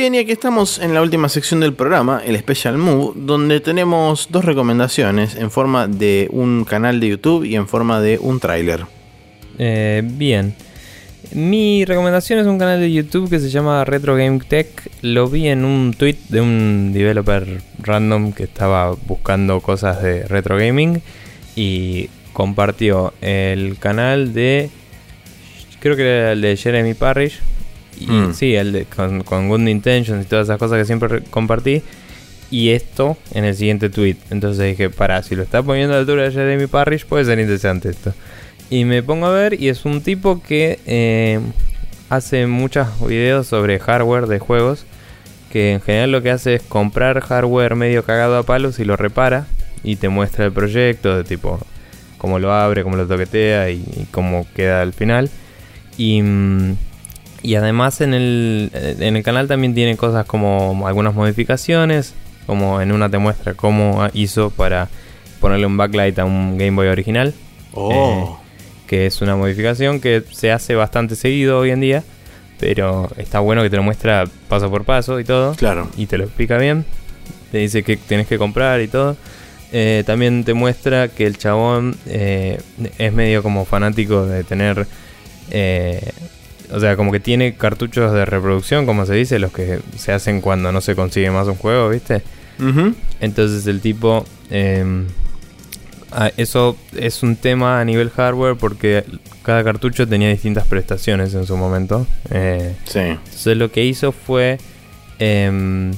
Bien, 0.02 0.16
y 0.16 0.18
aquí 0.18 0.32
estamos 0.32 0.80
en 0.80 0.94
la 0.94 1.00
última 1.00 1.28
sección 1.28 1.60
del 1.60 1.74
programa, 1.74 2.20
el 2.26 2.36
Special 2.36 2.76
Move, 2.76 3.12
donde 3.14 3.60
tenemos 3.60 4.26
dos 4.32 4.44
recomendaciones 4.44 5.36
en 5.36 5.52
forma 5.52 5.86
de 5.86 6.26
un 6.32 6.64
canal 6.64 6.98
de 6.98 7.10
YouTube 7.10 7.44
y 7.44 7.54
en 7.54 7.68
forma 7.68 8.00
de 8.00 8.18
un 8.18 8.40
tráiler. 8.40 8.84
Eh, 9.60 10.02
bien. 10.04 10.56
Mi 11.34 11.84
recomendación 11.84 12.40
es 12.40 12.48
un 12.48 12.58
canal 12.58 12.80
de 12.80 12.92
YouTube 12.92 13.30
que 13.30 13.38
se 13.38 13.48
llama 13.48 13.84
Retro 13.84 14.16
Game 14.16 14.40
Tech. 14.40 14.66
Lo 15.02 15.28
vi 15.28 15.46
en 15.46 15.64
un 15.64 15.94
tweet 15.96 16.16
de 16.30 16.40
un 16.40 16.92
developer 16.92 17.62
random 17.78 18.32
que 18.32 18.42
estaba 18.42 18.96
buscando 19.06 19.60
cosas 19.60 20.02
de 20.02 20.26
retro 20.26 20.56
gaming 20.56 21.00
y 21.54 22.10
compartió 22.32 23.14
el 23.20 23.78
canal 23.78 24.34
de 24.34 24.68
creo 25.78 25.94
que 25.94 26.02
era 26.02 26.32
el 26.32 26.40
de 26.40 26.56
Jeremy 26.56 26.94
Parrish 26.94 27.38
Mm. 28.08 28.34
Sí, 28.34 28.54
el 28.54 28.86
con, 28.94 29.22
con 29.22 29.48
Good 29.48 29.66
Intentions 29.66 30.24
y 30.24 30.28
todas 30.28 30.46
esas 30.46 30.58
cosas 30.58 30.78
que 30.78 30.84
siempre 30.84 31.22
compartí. 31.22 31.82
Y 32.50 32.70
esto 32.70 33.16
en 33.32 33.44
el 33.44 33.54
siguiente 33.54 33.88
tweet. 33.88 34.16
Entonces 34.30 34.66
dije, 34.66 34.90
para, 34.90 35.22
si 35.22 35.34
lo 35.34 35.42
está 35.42 35.62
poniendo 35.62 35.94
a 35.94 35.96
la 35.96 36.00
altura 36.00 36.24
de 36.24 36.32
Jeremy 36.32 36.66
Parrish, 36.66 37.06
puede 37.06 37.24
ser 37.24 37.38
interesante 37.38 37.88
esto. 37.88 38.12
Y 38.68 38.84
me 38.84 39.02
pongo 39.02 39.26
a 39.26 39.30
ver 39.30 39.60
y 39.60 39.68
es 39.68 39.84
un 39.84 40.02
tipo 40.02 40.42
que 40.42 40.78
eh, 40.86 41.40
hace 42.10 42.46
muchos 42.46 42.88
videos 43.06 43.46
sobre 43.46 43.78
hardware 43.78 44.26
de 44.26 44.38
juegos. 44.38 44.84
Que 45.50 45.72
en 45.72 45.80
general 45.80 46.12
lo 46.12 46.22
que 46.22 46.30
hace 46.30 46.54
es 46.54 46.62
comprar 46.62 47.20
hardware 47.20 47.74
medio 47.74 48.04
cagado 48.04 48.36
a 48.36 48.42
palos 48.42 48.78
y 48.78 48.84
lo 48.84 48.96
repara. 48.96 49.46
Y 49.82 49.96
te 49.96 50.08
muestra 50.08 50.44
el 50.44 50.52
proyecto 50.52 51.16
de 51.16 51.24
tipo 51.24 51.58
cómo 52.18 52.38
lo 52.38 52.52
abre, 52.52 52.84
cómo 52.84 52.96
lo 52.96 53.06
toquetea 53.06 53.70
y 53.70 54.06
cómo 54.10 54.46
queda 54.54 54.82
al 54.82 54.92
final. 54.92 55.30
Y, 55.96 56.22
mm, 56.22 56.76
y 57.42 57.54
además 57.56 58.00
en 58.00 58.14
el, 58.14 58.70
en 58.72 59.16
el 59.16 59.22
canal 59.22 59.48
también 59.48 59.74
tiene 59.74 59.96
cosas 59.96 60.26
como 60.26 60.86
algunas 60.86 61.14
modificaciones, 61.14 62.14
como 62.46 62.80
en 62.80 62.92
una 62.92 63.08
te 63.10 63.18
muestra 63.18 63.54
cómo 63.54 64.06
hizo 64.14 64.50
para 64.50 64.88
ponerle 65.40 65.66
un 65.66 65.76
backlight 65.76 66.18
a 66.18 66.24
un 66.24 66.58
Game 66.58 66.72
Boy 66.72 66.88
original. 66.88 67.34
Oh. 67.74 68.38
Eh, 68.38 68.42
que 68.86 69.06
es 69.06 69.22
una 69.22 69.36
modificación 69.36 70.00
que 70.00 70.22
se 70.32 70.52
hace 70.52 70.74
bastante 70.74 71.16
seguido 71.16 71.58
hoy 71.58 71.70
en 71.70 71.80
día, 71.80 72.04
pero 72.60 73.08
está 73.16 73.40
bueno 73.40 73.62
que 73.62 73.70
te 73.70 73.76
lo 73.76 73.82
muestra 73.82 74.24
paso 74.48 74.70
por 74.70 74.84
paso 74.84 75.18
y 75.18 75.24
todo. 75.24 75.54
Claro. 75.54 75.88
Y 75.96 76.06
te 76.06 76.18
lo 76.18 76.24
explica 76.24 76.58
bien. 76.58 76.84
Te 77.50 77.58
dice 77.58 77.82
que 77.82 77.96
tienes 77.96 78.26
que 78.26 78.38
comprar 78.38 78.80
y 78.82 78.88
todo. 78.88 79.16
Eh, 79.72 80.04
también 80.04 80.44
te 80.44 80.52
muestra 80.52 81.08
que 81.08 81.26
el 81.26 81.38
chabón 81.38 81.96
eh, 82.06 82.60
es 82.98 83.12
medio 83.12 83.42
como 83.42 83.64
fanático 83.64 84.26
de 84.26 84.44
tener... 84.44 84.86
Eh, 85.50 86.12
o 86.72 86.80
sea, 86.80 86.96
como 86.96 87.12
que 87.12 87.20
tiene 87.20 87.54
cartuchos 87.54 88.12
de 88.12 88.24
reproducción, 88.24 88.86
como 88.86 89.04
se 89.04 89.14
dice, 89.14 89.38
los 89.38 89.52
que 89.52 89.80
se 89.96 90.12
hacen 90.12 90.40
cuando 90.40 90.72
no 90.72 90.80
se 90.80 90.94
consigue 90.94 91.30
más 91.30 91.46
un 91.46 91.56
juego, 91.56 91.88
¿viste? 91.90 92.22
Entonces 93.20 93.66
el 93.66 93.80
tipo... 93.80 94.24
Em, 94.50 95.06
ah, 96.12 96.30
eso 96.36 96.76
es 96.96 97.22
un 97.22 97.36
tema 97.36 97.80
a 97.80 97.84
nivel 97.84 98.10
hardware 98.10 98.56
porque 98.56 99.04
cada 99.42 99.64
cartucho 99.64 100.06
tenía 100.08 100.28
distintas 100.28 100.66
prestaciones 100.66 101.34
en 101.34 101.46
su 101.46 101.56
momento. 101.56 102.06
sí. 102.84 102.98
Entonces 102.98 103.56
lo 103.56 103.70
que 103.70 103.84
hizo 103.84 104.12
fue... 104.12 104.58
Em, 105.18 105.92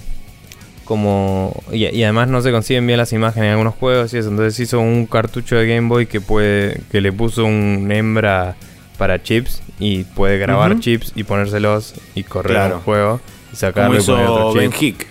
como 0.84 1.62
y, 1.72 2.02
además 2.02 2.28
no 2.28 2.42
se 2.42 2.52
consiguen 2.52 2.86
bien 2.86 2.98
las 2.98 3.12
imágenes 3.14 3.46
en 3.46 3.52
algunos 3.52 3.74
juegos 3.74 4.12
y 4.12 4.18
eso 4.18 4.28
entonces 4.28 4.60
hizo 4.60 4.80
un 4.80 5.06
cartucho 5.06 5.56
de 5.56 5.66
Game 5.66 5.88
Boy 5.88 6.04
que 6.04 6.20
puede 6.20 6.82
que 6.92 7.00
le 7.00 7.10
puso 7.10 7.46
un 7.46 7.90
hembra 7.90 8.54
para 8.96 9.22
chips 9.22 9.62
y 9.78 10.04
puede 10.04 10.38
grabar 10.38 10.78
chips 10.78 11.12
y 11.14 11.24
ponérselos 11.24 11.94
y 12.14 12.22
correr 12.22 12.72
el 12.72 12.78
juego 12.78 13.20
y 13.52 13.56
sacarlo 13.56 13.98
como 13.98 14.00
hizo 14.00 14.54
Ben 14.54 14.72
Hick. 14.78 15.06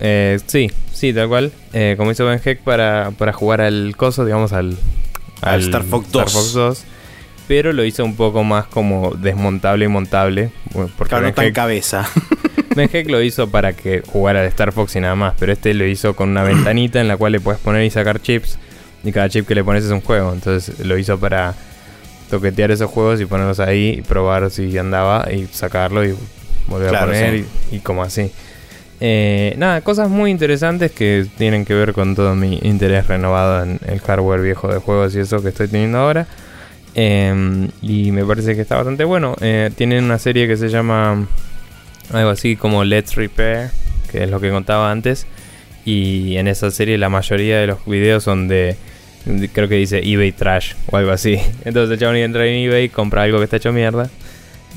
Eh, 0.00 0.38
sí 0.46 0.70
sí 0.92 1.12
tal 1.12 1.28
cual. 1.28 1.52
Eh, 1.72 1.94
como 1.96 2.10
hizo 2.10 2.24
Ben 2.24 2.40
Hick 2.44 2.60
para, 2.60 3.12
para 3.18 3.32
jugar 3.32 3.60
al 3.60 3.94
coso 3.96 4.24
digamos 4.24 4.52
al 4.52 4.76
al, 5.42 5.60
Star 5.60 5.82
Fox 5.82 6.10
2 6.10 6.84
pero 7.46 7.72
lo 7.72 7.84
hizo 7.84 8.04
un 8.04 8.16
poco 8.16 8.42
más 8.42 8.66
como 8.66 9.14
desmontable 9.14 9.84
y 9.84 9.88
montable 9.88 10.50
porque 10.72 11.08
claro, 11.08 11.22
no 11.22 11.28
está 11.28 11.44
en 11.44 11.52
cabeza. 11.52 12.08
Ben 12.74 12.90
lo 13.06 13.22
hizo 13.22 13.48
para 13.48 13.72
que 13.72 14.02
jugara 14.04 14.40
al 14.40 14.46
Star 14.46 14.72
Fox 14.72 14.96
y 14.96 15.00
nada 15.00 15.14
más, 15.14 15.34
pero 15.38 15.52
este 15.52 15.74
lo 15.74 15.86
hizo 15.86 16.16
con 16.16 16.30
una 16.30 16.42
ventanita 16.44 17.00
en 17.00 17.08
la 17.08 17.16
cual 17.16 17.32
le 17.32 17.40
puedes 17.40 17.60
poner 17.60 17.84
y 17.84 17.90
sacar 17.90 18.20
chips. 18.20 18.58
Y 19.04 19.12
cada 19.12 19.28
chip 19.28 19.46
que 19.46 19.54
le 19.54 19.62
pones 19.62 19.84
es 19.84 19.90
un 19.90 20.00
juego. 20.00 20.32
Entonces 20.32 20.80
lo 20.80 20.96
hizo 20.98 21.18
para 21.18 21.54
toquetear 22.34 22.72
esos 22.72 22.90
juegos 22.90 23.20
y 23.20 23.26
ponerlos 23.26 23.60
ahí 23.60 23.96
y 23.98 24.02
probar 24.02 24.50
si 24.50 24.76
andaba 24.76 25.32
y 25.32 25.46
sacarlo 25.46 26.04
y 26.04 26.16
volver 26.66 26.96
a 26.96 27.00
poner 27.04 27.44
y, 27.70 27.78
como 27.78 28.02
así. 28.02 28.32
Eh, 29.00 29.54
nada, 29.56 29.82
cosas 29.82 30.08
muy 30.08 30.32
interesantes 30.32 30.90
que 30.90 31.26
tienen 31.38 31.64
que 31.64 31.74
ver 31.74 31.92
con 31.92 32.16
todo 32.16 32.34
mi 32.34 32.58
interés 32.62 33.06
renovado 33.06 33.62
en 33.62 33.78
el 33.86 34.00
hardware 34.00 34.40
viejo 34.40 34.66
de 34.66 34.78
juegos 34.78 35.14
y 35.14 35.20
eso 35.20 35.40
que 35.42 35.50
estoy 35.50 35.68
teniendo 35.68 35.98
ahora. 35.98 36.26
Em, 36.96 37.68
y 37.80 38.10
me 38.10 38.24
parece 38.24 38.56
que 38.56 38.62
está 38.62 38.74
bastante 38.74 39.04
bueno. 39.04 39.36
Eh, 39.40 39.70
tienen 39.76 40.02
una 40.02 40.18
serie 40.18 40.48
que 40.48 40.56
se 40.56 40.68
llama 40.68 41.28
algo 42.12 42.30
así 42.30 42.56
como 42.56 42.82
Let's 42.82 43.14
Repair, 43.14 43.70
que 44.10 44.24
es 44.24 44.30
lo 44.30 44.40
que 44.40 44.50
contaba 44.50 44.90
antes. 44.90 45.24
Y 45.84 46.36
en 46.36 46.48
esa 46.48 46.72
serie 46.72 46.98
la 46.98 47.10
mayoría 47.10 47.60
de 47.60 47.68
los 47.68 47.84
videos 47.84 48.24
son 48.24 48.48
de, 48.48 48.76
creo 49.52 49.68
que 49.68 49.76
dice 49.76 50.00
eBay 50.04 50.32
Trash 50.32 50.74
o 50.90 50.96
algo 50.96 51.10
así. 51.10 51.38
Entonces 51.64 51.92
el 51.92 51.98
chabón 51.98 52.16
entra 52.16 52.46
en 52.46 52.66
eBay, 52.66 52.88
compra 52.88 53.22
algo 53.22 53.38
que 53.38 53.44
está 53.44 53.56
hecho 53.56 53.72
mierda 53.72 54.08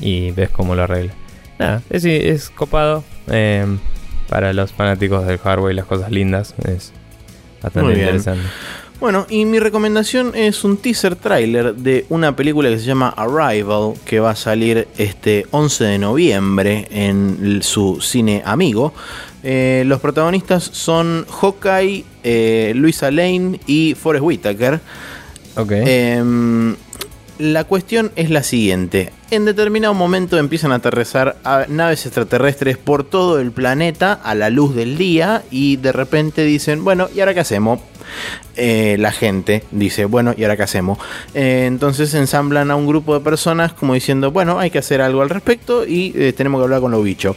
y 0.00 0.30
ves 0.32 0.50
cómo 0.50 0.74
lo 0.74 0.82
arregla. 0.82 1.12
Nada, 1.58 1.82
es, 1.90 2.04
es 2.04 2.50
copado 2.50 3.04
em, 3.28 3.78
para 4.28 4.52
los 4.52 4.72
fanáticos 4.72 5.26
del 5.26 5.38
hardware 5.38 5.72
y 5.72 5.76
las 5.76 5.86
cosas 5.86 6.10
lindas. 6.10 6.54
Es 6.64 6.92
bastante 7.62 7.92
interesante. 7.92 8.46
Bueno, 9.00 9.26
y 9.30 9.44
mi 9.44 9.60
recomendación 9.60 10.32
es 10.34 10.64
un 10.64 10.76
teaser 10.76 11.14
trailer 11.14 11.76
de 11.76 12.04
una 12.08 12.34
película 12.34 12.68
que 12.68 12.80
se 12.80 12.84
llama 12.84 13.10
Arrival, 13.16 13.94
que 14.04 14.18
va 14.18 14.30
a 14.30 14.36
salir 14.36 14.88
este 14.98 15.46
11 15.52 15.84
de 15.84 15.98
noviembre 15.98 16.88
en 16.90 17.62
su 17.62 18.00
cine 18.00 18.42
amigo. 18.44 18.92
Eh, 19.44 19.84
los 19.86 20.00
protagonistas 20.00 20.64
son 20.64 21.24
Hawkeye, 21.30 22.04
eh, 22.24 22.72
Luisa 22.74 23.12
Lane 23.12 23.60
y 23.68 23.94
Forrest 23.94 24.24
Whitaker. 24.24 24.80
Ok. 25.54 25.70
Em, 25.70 26.74
la 27.38 27.64
cuestión 27.64 28.12
es 28.16 28.30
la 28.30 28.42
siguiente. 28.42 29.12
En 29.30 29.44
determinado 29.44 29.94
momento 29.94 30.38
empiezan 30.38 30.72
a 30.72 30.76
aterrizar 30.76 31.36
naves 31.68 32.06
extraterrestres 32.06 32.78
por 32.78 33.04
todo 33.04 33.38
el 33.38 33.52
planeta 33.52 34.12
a 34.12 34.34
la 34.34 34.50
luz 34.50 34.74
del 34.74 34.98
día 34.98 35.42
y 35.50 35.76
de 35.76 35.92
repente 35.92 36.44
dicen, 36.44 36.84
bueno, 36.84 37.08
¿y 37.14 37.20
ahora 37.20 37.34
qué 37.34 37.40
hacemos? 37.40 37.80
Eh, 38.56 38.96
la 38.98 39.12
gente 39.12 39.62
dice, 39.70 40.06
bueno, 40.06 40.34
¿y 40.36 40.42
ahora 40.42 40.56
qué 40.56 40.62
hacemos? 40.62 40.98
Eh, 41.34 41.64
entonces 41.66 42.12
ensamblan 42.14 42.70
a 42.70 42.76
un 42.76 42.86
grupo 42.86 43.14
de 43.14 43.20
personas 43.20 43.72
como 43.72 43.94
diciendo, 43.94 44.32
bueno, 44.32 44.58
hay 44.58 44.70
que 44.70 44.78
hacer 44.78 45.00
algo 45.00 45.22
al 45.22 45.30
respecto 45.30 45.86
y 45.86 46.12
eh, 46.16 46.32
tenemos 46.32 46.60
que 46.60 46.64
hablar 46.64 46.80
con 46.80 46.90
los 46.90 47.04
bichos 47.04 47.36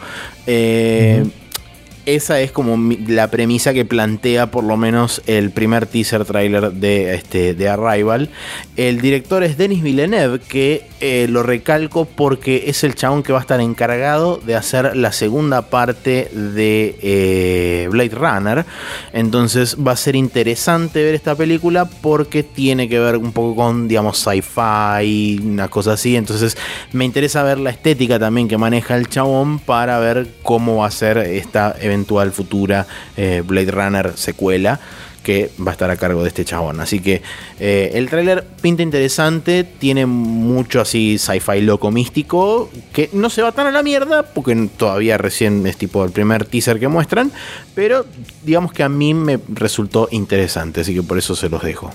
esa 2.06 2.39
es 2.39 2.52
como 2.52 2.78
la 3.08 3.30
premisa 3.30 3.74
que 3.74 3.86
plantea 3.86 4.52
por 4.52 4.64
lo 4.64 4.78
menos 4.78 5.22
el 5.28 5.52
primer 5.52 5.86
teaser 5.86 6.26
trailer 6.26 6.72
de, 6.74 7.16
este, 7.16 7.54
de 7.54 7.70
Arrival. 7.70 8.30
El 8.78 9.02
director 9.02 9.43
es 9.43 9.58
Denis 9.58 9.84
Villeneuve, 9.84 10.39
que 10.39 10.88
eh, 10.99 11.28
lo 11.30 11.43
recalco 11.43 12.06
porque 12.06 12.66
es 12.68 12.84
el 12.84 12.95
chabón 12.95 13.24
que 13.24 13.34
va 13.34 13.39
a 13.39 13.41
estar 13.41 13.60
encargado 13.60 14.38
de 14.38 14.56
hacer 14.56 14.95
la 14.95 15.12
segunda 15.12 15.64
parte 15.64 16.30
de 16.34 16.95
eh, 17.02 17.88
Blade 17.91 18.16
Runner. 18.16 18.66
Entonces 19.14 19.78
va 19.86 19.93
a 19.93 19.97
ser 19.97 20.16
interesante 20.16 21.04
ver 21.04 21.16
esta 21.16 21.36
película 21.36 21.86
porque 21.86 22.43
tiene 22.43 22.88
que 22.88 22.99
ver 22.99 23.18
un 23.18 23.32
poco 23.32 23.56
con, 23.56 23.88
digamos, 23.88 24.18
sci-fi, 24.20 25.39
una 25.43 25.68
cosa 25.68 25.93
así. 25.93 26.16
Entonces 26.16 26.58
me 26.91 27.06
interesa 27.06 27.43
ver 27.43 27.60
la 27.60 27.70
estética 27.70 28.20
también 28.20 28.47
que 28.47 28.58
maneja 28.58 28.95
el 28.95 29.08
chabón 29.08 29.60
para 29.60 29.99
ver 29.99 30.28
cómo 30.43 30.78
va 30.78 30.88
a 30.88 30.91
ser 30.91 31.18
esta 31.18 31.76
eventual 31.91 32.31
futura 32.31 32.87
eh, 33.17 33.43
Blade 33.45 33.71
Runner 33.71 34.13
secuela 34.15 34.79
que 35.23 35.51
va 35.59 35.71
a 35.71 35.73
estar 35.73 35.89
a 35.91 35.97
cargo 35.97 36.23
de 36.23 36.29
este 36.29 36.45
chabón. 36.45 36.79
Así 36.79 36.99
que 36.99 37.21
eh, 37.59 37.91
el 37.93 38.09
tráiler 38.09 38.45
pinta 38.61 38.81
interesante, 38.81 39.63
tiene 39.63 40.05
mucho 40.05 40.81
así 40.81 41.17
sci-fi 41.17 41.61
loco 41.61 41.91
místico, 41.91 42.69
que 42.91 43.09
no 43.13 43.29
se 43.29 43.41
va 43.41 43.51
tan 43.51 43.67
a 43.67 43.71
la 43.71 43.83
mierda, 43.83 44.23
porque 44.23 44.69
todavía 44.77 45.17
recién 45.17 45.65
es 45.67 45.77
tipo 45.77 46.03
el 46.03 46.11
primer 46.11 46.45
teaser 46.45 46.80
que 46.80 46.88
muestran, 46.88 47.31
pero 47.76 48.05
digamos 48.43 48.73
que 48.73 48.84
a 48.84 48.89
mí 48.89 49.13
me 49.13 49.39
resultó 49.49 50.07
interesante, 50.11 50.81
así 50.81 50.93
que 50.93 51.03
por 51.03 51.18
eso 51.18 51.35
se 51.35 51.49
los 51.49 51.61
dejo. 51.61 51.91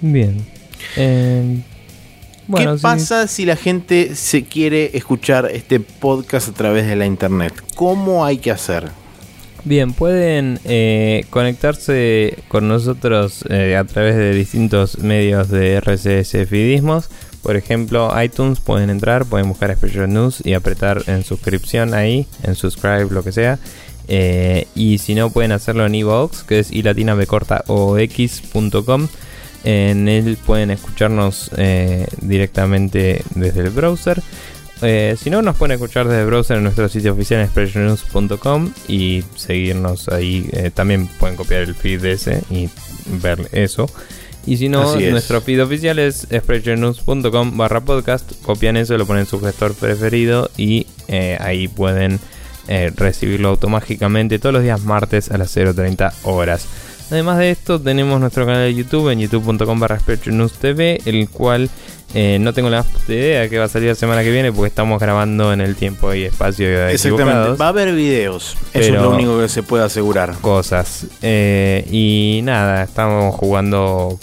Bien. 0.00 0.44
Eh, 0.96 1.62
¿Qué 2.54 2.68
pasa 2.82 3.28
si 3.28 3.46
la 3.46 3.56
gente 3.56 4.14
se 4.14 4.44
quiere 4.44 4.90
escuchar 4.94 5.48
este 5.52 5.80
podcast 5.80 6.48
a 6.48 6.52
través 6.52 6.86
de 6.86 6.96
la 6.96 7.06
internet? 7.06 7.54
¿Cómo 7.76 8.26
hay 8.26 8.38
que 8.38 8.50
hacer? 8.50 8.90
Bien, 9.64 9.92
pueden 9.92 10.58
eh, 10.64 11.24
conectarse 11.30 12.42
con 12.48 12.66
nosotros 12.66 13.44
eh, 13.48 13.76
a 13.76 13.84
través 13.84 14.16
de 14.16 14.34
distintos 14.34 14.98
medios 14.98 15.50
de 15.50 15.74
RCS 15.76 16.48
Fidismos. 16.48 17.08
Por 17.44 17.54
ejemplo, 17.54 18.12
iTunes 18.20 18.58
pueden 18.58 18.90
entrar, 18.90 19.24
pueden 19.24 19.48
buscar 19.48 19.72
Special 19.76 20.12
News 20.12 20.44
y 20.44 20.54
apretar 20.54 21.04
en 21.06 21.22
suscripción 21.22 21.94
ahí, 21.94 22.26
en 22.42 22.56
subscribe, 22.56 23.06
lo 23.10 23.22
que 23.22 23.30
sea. 23.30 23.60
Eh, 24.08 24.66
y 24.74 24.98
si 24.98 25.14
no, 25.14 25.30
pueden 25.30 25.52
hacerlo 25.52 25.86
en 25.86 25.94
iVoox, 25.94 26.42
que 26.42 26.58
es 26.58 26.72
ilatina 26.72 27.16
corta 27.26 27.62
o 27.68 27.98
x.com. 27.98 29.06
En 29.62 30.08
él 30.08 30.38
pueden 30.44 30.72
escucharnos 30.72 31.52
directamente 32.20 33.22
desde 33.36 33.60
el 33.60 33.70
browser. 33.70 34.20
Eh, 34.82 35.16
si 35.16 35.30
no, 35.30 35.42
nos 35.42 35.56
pueden 35.56 35.74
escuchar 35.74 36.08
desde 36.08 36.24
browser 36.24 36.56
en 36.56 36.64
nuestro 36.64 36.88
sitio 36.88 37.12
oficial 37.12 37.40
expressionnews.com 37.40 38.72
y 38.88 39.22
seguirnos 39.36 40.08
ahí. 40.08 40.48
Eh, 40.52 40.70
también 40.74 41.06
pueden 41.06 41.36
copiar 41.36 41.62
el 41.62 41.74
feed 41.74 42.00
de 42.00 42.12
ese 42.12 42.42
y 42.50 42.68
ver 43.22 43.48
eso. 43.52 43.88
Y 44.44 44.56
si 44.56 44.68
no, 44.68 44.96
nuestro 44.96 45.40
feed 45.40 45.62
oficial 45.62 46.00
es 46.00 46.26
expressionnews.com 46.30 47.56
barra 47.56 47.80
podcast. 47.80 48.32
Copian 48.42 48.76
eso, 48.76 48.98
lo 48.98 49.06
ponen 49.06 49.20
en 49.20 49.26
su 49.26 49.40
gestor 49.40 49.74
preferido 49.74 50.50
y 50.56 50.88
eh, 51.08 51.36
ahí 51.40 51.68
pueden 51.68 52.18
recibirlo 52.96 53.48
automáticamente 53.48 54.38
todos 54.38 54.54
los 54.54 54.62
días 54.62 54.80
martes 54.82 55.30
a 55.30 55.36
las 55.36 55.54
0.30 55.54 56.12
horas. 56.22 56.66
Además 57.12 57.36
de 57.36 57.50
esto, 57.50 57.78
tenemos 57.78 58.18
nuestro 58.20 58.46
canal 58.46 58.62
de 58.62 58.74
YouTube 58.74 59.10
en 59.10 59.20
youtube.com 59.20 59.78
barra 59.78 59.98
TV, 59.98 60.98
el 61.04 61.28
cual 61.28 61.68
Eh, 62.14 62.38
no 62.38 62.52
tengo 62.52 62.68
la 62.68 62.84
idea 63.08 63.40
de 63.40 63.48
qué 63.48 63.58
va 63.58 63.64
a 63.64 63.68
salir 63.68 63.88
la 63.88 63.94
semana 63.94 64.22
que 64.22 64.30
viene 64.30 64.52
porque 64.52 64.68
estamos 64.68 65.00
grabando 65.00 65.50
en 65.50 65.62
el 65.62 65.76
tiempo 65.76 66.12
y 66.12 66.24
espacio 66.24 66.88
Exactamente, 66.88 67.56
va 67.58 67.66
a 67.66 67.68
haber 67.68 67.94
videos, 67.94 68.54
eso 68.74 68.94
es 68.94 69.00
lo 69.00 69.12
único 69.12 69.40
que 69.40 69.48
se 69.48 69.62
puede 69.62 69.84
asegurar. 69.84 70.34
Cosas. 70.42 71.06
Eh, 71.22 71.86
y 71.90 72.40
nada, 72.44 72.82
estamos 72.82 73.34
jugando 73.36 74.18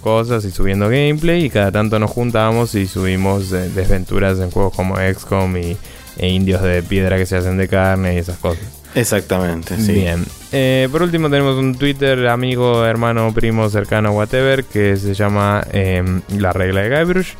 cosas 0.00 0.46
y 0.46 0.50
subiendo 0.50 0.88
gameplay 0.88 1.44
y 1.44 1.50
cada 1.50 1.70
tanto 1.70 1.98
nos 1.98 2.10
juntamos 2.10 2.74
y 2.74 2.86
subimos 2.86 3.50
desventuras 3.50 4.38
en 4.38 4.50
juegos 4.50 4.74
como 4.74 4.96
XCOM 4.96 5.58
y 5.58 5.76
e 6.16 6.28
indios 6.28 6.62
de 6.62 6.82
piedra 6.82 7.18
que 7.18 7.26
se 7.26 7.36
hacen 7.36 7.58
de 7.58 7.68
carne 7.68 8.14
y 8.14 8.18
esas 8.18 8.38
cosas. 8.38 8.79
Exactamente, 8.94 9.76
sí. 9.76 9.92
Bien. 9.92 10.24
Eh, 10.52 10.88
por 10.90 11.02
último 11.02 11.30
tenemos 11.30 11.56
un 11.56 11.76
Twitter, 11.76 12.26
amigo, 12.28 12.84
hermano, 12.84 13.32
primo, 13.32 13.68
cercano, 13.70 14.12
whatever, 14.12 14.64
que 14.64 14.96
se 14.96 15.14
llama 15.14 15.62
em, 15.72 16.22
La 16.36 16.52
Regla 16.52 16.82
de 16.82 16.98
Guybrush. 16.98 17.34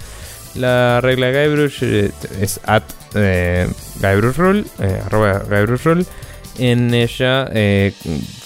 La 0.54 1.00
regla 1.00 1.28
de 1.28 1.48
Guybrush 1.48 1.78
eh, 1.82 2.10
es 2.40 2.60
at 2.64 2.82
eh, 3.14 3.68
Guybrush 4.00 4.36
Rule, 4.36 4.64
arroba 5.06 5.42
Guybrush 5.48 5.84
Rule. 5.84 6.04
En 6.58 6.92
ella 6.92 7.48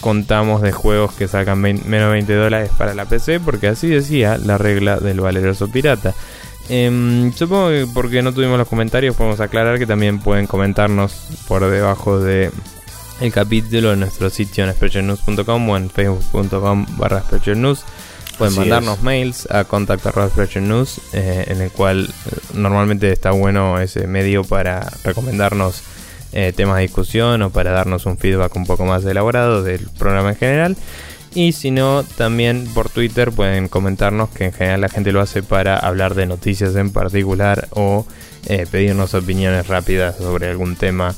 contamos 0.01 0.63
de 0.63 0.71
juegos 0.71 1.15
que 1.15 1.27
sacan 1.27 1.61
menos 1.61 1.89
de 1.89 2.07
20 2.07 2.35
dólares 2.35 2.71
para 2.79 2.95
la 2.95 3.07
PC, 3.07 3.41
porque 3.41 3.69
así 3.69 3.89
decía 3.89 4.39
la 4.39 4.57
regla 4.57 4.99
del 4.99 5.21
valeroso 5.21 5.69
pirata. 5.69 6.15
Em, 6.69 7.33
supongo 7.33 7.69
que 7.69 7.87
porque 7.93 8.23
no 8.23 8.33
tuvimos 8.33 8.57
los 8.57 8.69
comentarios 8.69 9.15
podemos 9.17 9.39
aclarar 9.41 9.79
que 9.79 9.87
también 9.87 10.19
pueden 10.19 10.47
comentarnos 10.47 11.13
por 11.47 11.69
debajo 11.69 12.19
de 12.19 12.51
el 13.21 13.33
capítulo 13.33 13.93
en 13.93 14.01
nuestro 14.01 14.31
sitio 14.31 14.65
en 14.65 14.73
sprechernews.com 14.73 15.69
o 15.69 15.77
en 15.77 15.91
facebook.com 15.91 16.87
barra 16.97 17.21
sprechernews. 17.21 17.85
Pueden 18.39 18.57
mandarnos 18.57 19.03
mails 19.03 19.49
a 19.51 19.65
contact.sprechernews 19.65 21.01
eh, 21.13 21.45
en 21.49 21.61
el 21.61 21.71
cual 21.71 22.09
eh, 22.09 22.37
normalmente 22.55 23.13
está 23.13 23.31
bueno 23.31 23.79
ese 23.79 24.09
medio 24.09 24.43
para 24.43 24.91
recomendarnos 25.05 25.83
eh, 26.33 26.53
temas 26.53 26.77
de 26.77 26.83
discusión 26.83 27.43
o 27.43 27.51
para 27.51 27.71
darnos 27.71 28.07
un 28.07 28.19
feedback 28.19 28.57
un 28.57 28.67
poco 28.67 28.85
más 28.85 29.05
elaborado 29.05 29.63
del 29.63 29.89
programa 29.99 30.31
en 30.31 30.37
general. 30.37 30.77
Y 31.35 31.53
si 31.53 31.71
no, 31.71 32.05
también 32.17 32.67
por 32.75 32.89
Twitter 32.89 33.31
pueden 33.33 33.69
comentarnos 33.69 34.31
que 34.31 34.47
en 34.47 34.53
general 34.53 34.81
la 34.81 34.89
gente 34.89 35.13
lo 35.13 35.21
hace 35.21 35.43
para 35.43 35.77
hablar 35.77 36.15
de 36.15 36.27
noticias 36.27 36.77
en 36.77 36.93
particular 36.93 37.69
o 37.71 38.07
eh, 38.47 38.67
pedirnos 38.71 39.15
opiniones 39.15 39.67
rápidas 39.67 40.17
sobre 40.17 40.49
algún 40.49 40.77
tema 40.77 41.15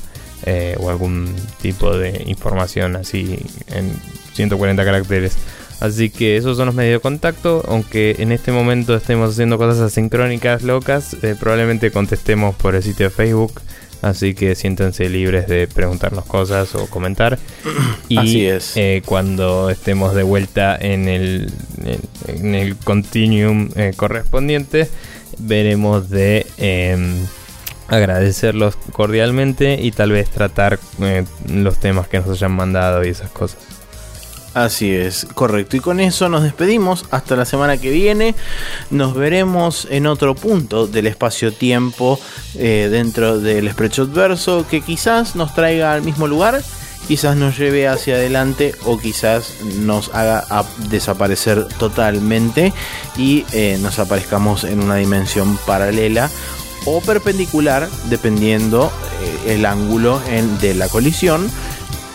eh, 0.49 0.77
o 0.79 0.89
algún 0.89 1.35
tipo 1.61 1.97
de 1.97 2.23
información 2.25 2.95
así 2.95 3.37
en 3.67 3.91
140 4.33 4.85
caracteres. 4.85 5.37
Así 5.81 6.09
que 6.09 6.37
esos 6.37 6.55
son 6.55 6.67
los 6.67 6.75
medios 6.75 6.93
de 6.93 6.99
contacto. 7.01 7.63
Aunque 7.67 8.15
en 8.19 8.31
este 8.31 8.53
momento 8.53 8.95
estemos 8.95 9.31
haciendo 9.31 9.57
cosas 9.57 9.81
asincrónicas 9.81 10.63
locas, 10.63 11.17
eh, 11.21 11.35
probablemente 11.37 11.91
contestemos 11.91 12.55
por 12.55 12.75
el 12.75 12.83
sitio 12.83 13.07
de 13.07 13.09
Facebook. 13.09 13.61
Así 14.01 14.35
que 14.35 14.55
siéntense 14.55 15.09
libres 15.09 15.47
de 15.47 15.67
preguntarnos 15.67 16.25
cosas 16.25 16.73
o 16.75 16.87
comentar. 16.87 17.37
Y 18.09 18.17
Así 18.17 18.45
es. 18.45 18.77
Eh, 18.77 19.01
cuando 19.05 19.69
estemos 19.69 20.15
de 20.15 20.23
vuelta 20.23 20.77
en 20.79 21.09
el, 21.09 21.51
en, 22.25 22.55
el 22.55 22.77
continuum 22.77 23.67
eh, 23.75 23.91
correspondiente, 23.97 24.87
veremos 25.39 26.09
de 26.09 26.45
em, 26.57 27.25
agradecerlos 27.87 28.77
cordialmente 28.91 29.79
y 29.81 29.91
tal 29.91 30.11
vez 30.11 30.29
tratar 30.29 30.79
eh, 31.01 31.25
los 31.49 31.77
temas 31.77 32.07
que 32.07 32.19
nos 32.19 32.29
hayan 32.29 32.51
mandado 32.51 33.05
y 33.05 33.09
esas 33.09 33.29
cosas. 33.31 33.59
Así 34.57 34.91
es, 34.91 35.27
correcto. 35.35 35.77
Y 35.77 35.81
con 35.81 35.99
eso 35.99 36.29
nos 36.29 36.41
despedimos. 36.41 37.05
Hasta 37.11 37.35
la 37.35 37.45
semana 37.45 37.77
que 37.77 37.91
viene. 37.91 38.33
Nos 38.89 39.13
veremos 39.13 39.87
en 39.91 40.07
otro 40.07 40.33
punto 40.33 40.87
del 40.87 41.05
espacio-tiempo 41.05 42.19
eh, 42.55 42.87
dentro 42.89 43.39
del 43.39 43.69
Spreadshot 43.69 44.11
Verso 44.11 44.65
que 44.67 44.81
quizás 44.81 45.35
nos 45.35 45.53
traiga 45.53 45.93
al 45.93 46.01
mismo 46.01 46.27
lugar, 46.27 46.63
quizás 47.07 47.35
nos 47.35 47.55
lleve 47.55 47.87
hacia 47.87 48.15
adelante 48.15 48.73
o 48.85 48.97
quizás 48.97 49.61
nos 49.83 50.09
haga 50.15 50.43
desaparecer 50.89 51.67
totalmente 51.77 52.73
y 53.15 53.45
eh, 53.53 53.77
nos 53.79 53.99
aparezcamos 53.99 54.63
en 54.63 54.79
una 54.79 54.95
dimensión 54.95 55.55
paralela 55.67 56.31
o 56.85 57.01
perpendicular 57.01 57.89
dependiendo 58.09 58.91
eh, 59.21 59.55
el 59.55 59.65
ángulo 59.65 60.21
de 60.61 60.73
la 60.73 60.87
colisión 60.89 61.49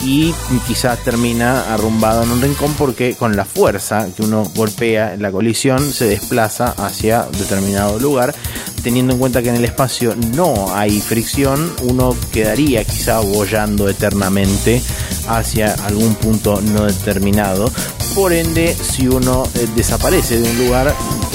y 0.02 0.34
quizás 0.66 0.98
termina 1.04 1.72
arrumbado 1.72 2.22
en 2.22 2.30
un 2.30 2.42
rincón 2.42 2.74
porque 2.76 3.14
con 3.14 3.36
la 3.36 3.44
fuerza 3.44 4.08
que 4.14 4.22
uno 4.22 4.44
golpea 4.54 5.14
en 5.14 5.22
la 5.22 5.30
colisión 5.30 5.92
se 5.92 6.06
desplaza 6.06 6.74
hacia 6.76 7.22
determinado 7.38 7.98
lugar. 7.98 8.34
Teniendo 8.82 9.12
en 9.12 9.20
cuenta 9.20 9.42
que 9.42 9.50
en 9.50 9.56
el 9.56 9.64
espacio 9.64 10.16
no 10.34 10.74
hay 10.74 11.00
fricción, 11.00 11.72
uno 11.82 12.16
quedaría 12.32 12.84
quizá 12.84 13.20
bollando 13.20 13.88
eternamente 13.88 14.82
hacia 15.28 15.74
algún 15.86 16.14
punto 16.16 16.60
no 16.60 16.84
determinado. 16.86 17.70
Por 18.14 18.32
ende, 18.32 18.74
si 18.74 19.08
uno 19.08 19.44
eh, 19.54 19.66
desaparece 19.74 20.38
de 20.40 20.50
un 20.50 20.66
lugar, 20.66 20.94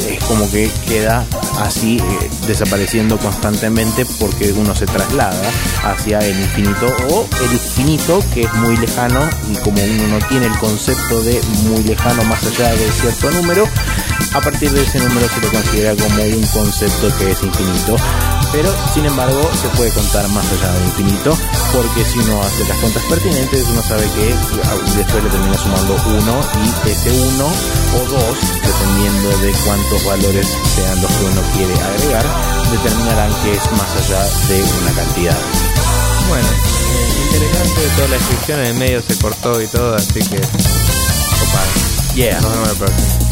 es 0.10 0.24
como 0.26 0.50
que 0.52 0.70
queda 0.88 1.26
así 1.60 1.98
eh, 1.98 2.30
desapareciendo 2.46 3.18
constantemente 3.18 4.06
porque 4.20 4.52
uno 4.52 4.76
se 4.76 4.86
traslada 4.86 5.42
hacia 5.84 6.20
el 6.20 6.40
infinito 6.40 6.86
o 7.10 7.26
el 7.44 7.52
infinito 7.54 8.24
que 8.34 8.48
muy 8.58 8.78
lejano 8.78 9.20
y 9.52 9.56
como 9.58 9.82
uno 9.84 10.08
no 10.08 10.28
tiene 10.28 10.48
el 10.48 10.58
concepto 10.58 11.22
de 11.22 11.42
muy 11.64 11.84
lejano 11.84 12.24
más 12.24 12.44
allá 12.46 12.72
de 12.72 12.92
cierto 12.92 13.32
número, 13.32 13.68
a 14.34 14.42
partir 14.42 14.72
de 14.72 14.84
ese 14.84 15.00
número 15.00 15.28
se 15.30 15.42
lo 15.42 15.52
considera 15.52 15.96
como 15.96 16.24
un 16.24 16.48
concepto 16.48 17.16
que 17.18 17.32
es 17.32 17.44
infinito. 17.44 17.96
Pero 18.52 18.74
sin 18.94 19.06
embargo 19.06 19.50
se 19.62 19.68
puede 19.70 19.92
contar 19.92 20.28
más 20.30 20.46
allá 20.52 20.72
del 20.74 20.86
infinito 20.86 21.38
porque 21.74 22.06
si 22.06 22.20
uno 22.20 22.42
hace 22.42 22.64
las 22.66 22.78
cuentas 22.78 23.04
pertinentes 23.10 23.68
uno 23.70 23.84
sabe 23.84 24.04
que 24.16 24.34
después 24.96 25.24
le 25.24 25.30
termina 25.30 25.58
sumando 25.58 25.96
uno 26.08 26.42
y 26.64 26.90
ese 26.90 27.12
uno 27.12 27.46
o 27.46 28.06
dos 28.10 28.38
dependiendo 28.64 29.38
de 29.40 29.52
cuántos 29.66 30.06
valores 30.06 30.48
sean 30.76 31.02
los 31.02 31.12
que 31.12 31.26
uno 31.26 31.42
quiere 31.54 31.74
agregar 31.74 32.26
determinarán 32.72 33.32
que 33.44 33.54
es 33.54 33.72
más 33.72 33.96
allá 33.98 34.24
de 34.48 34.64
una 34.82 34.92
cantidad. 34.94 35.67
Bueno, 36.28 36.48
eh, 36.48 37.22
interesante 37.34 37.82
toda 37.96 38.08
la 38.10 38.18
descripción 38.18 38.60
en 38.60 38.66
el 38.68 38.74
medio 38.76 39.02
se 39.02 39.18
cortó 39.20 39.62
y 39.62 39.68
todo, 39.68 39.96
así 39.96 40.20
que... 40.20 40.38
Opa. 40.38 41.64
Yeah. 42.16 42.42
Nos 42.42 42.52
vemos 42.52 42.68
la 42.68 42.74
próxima. 42.74 43.27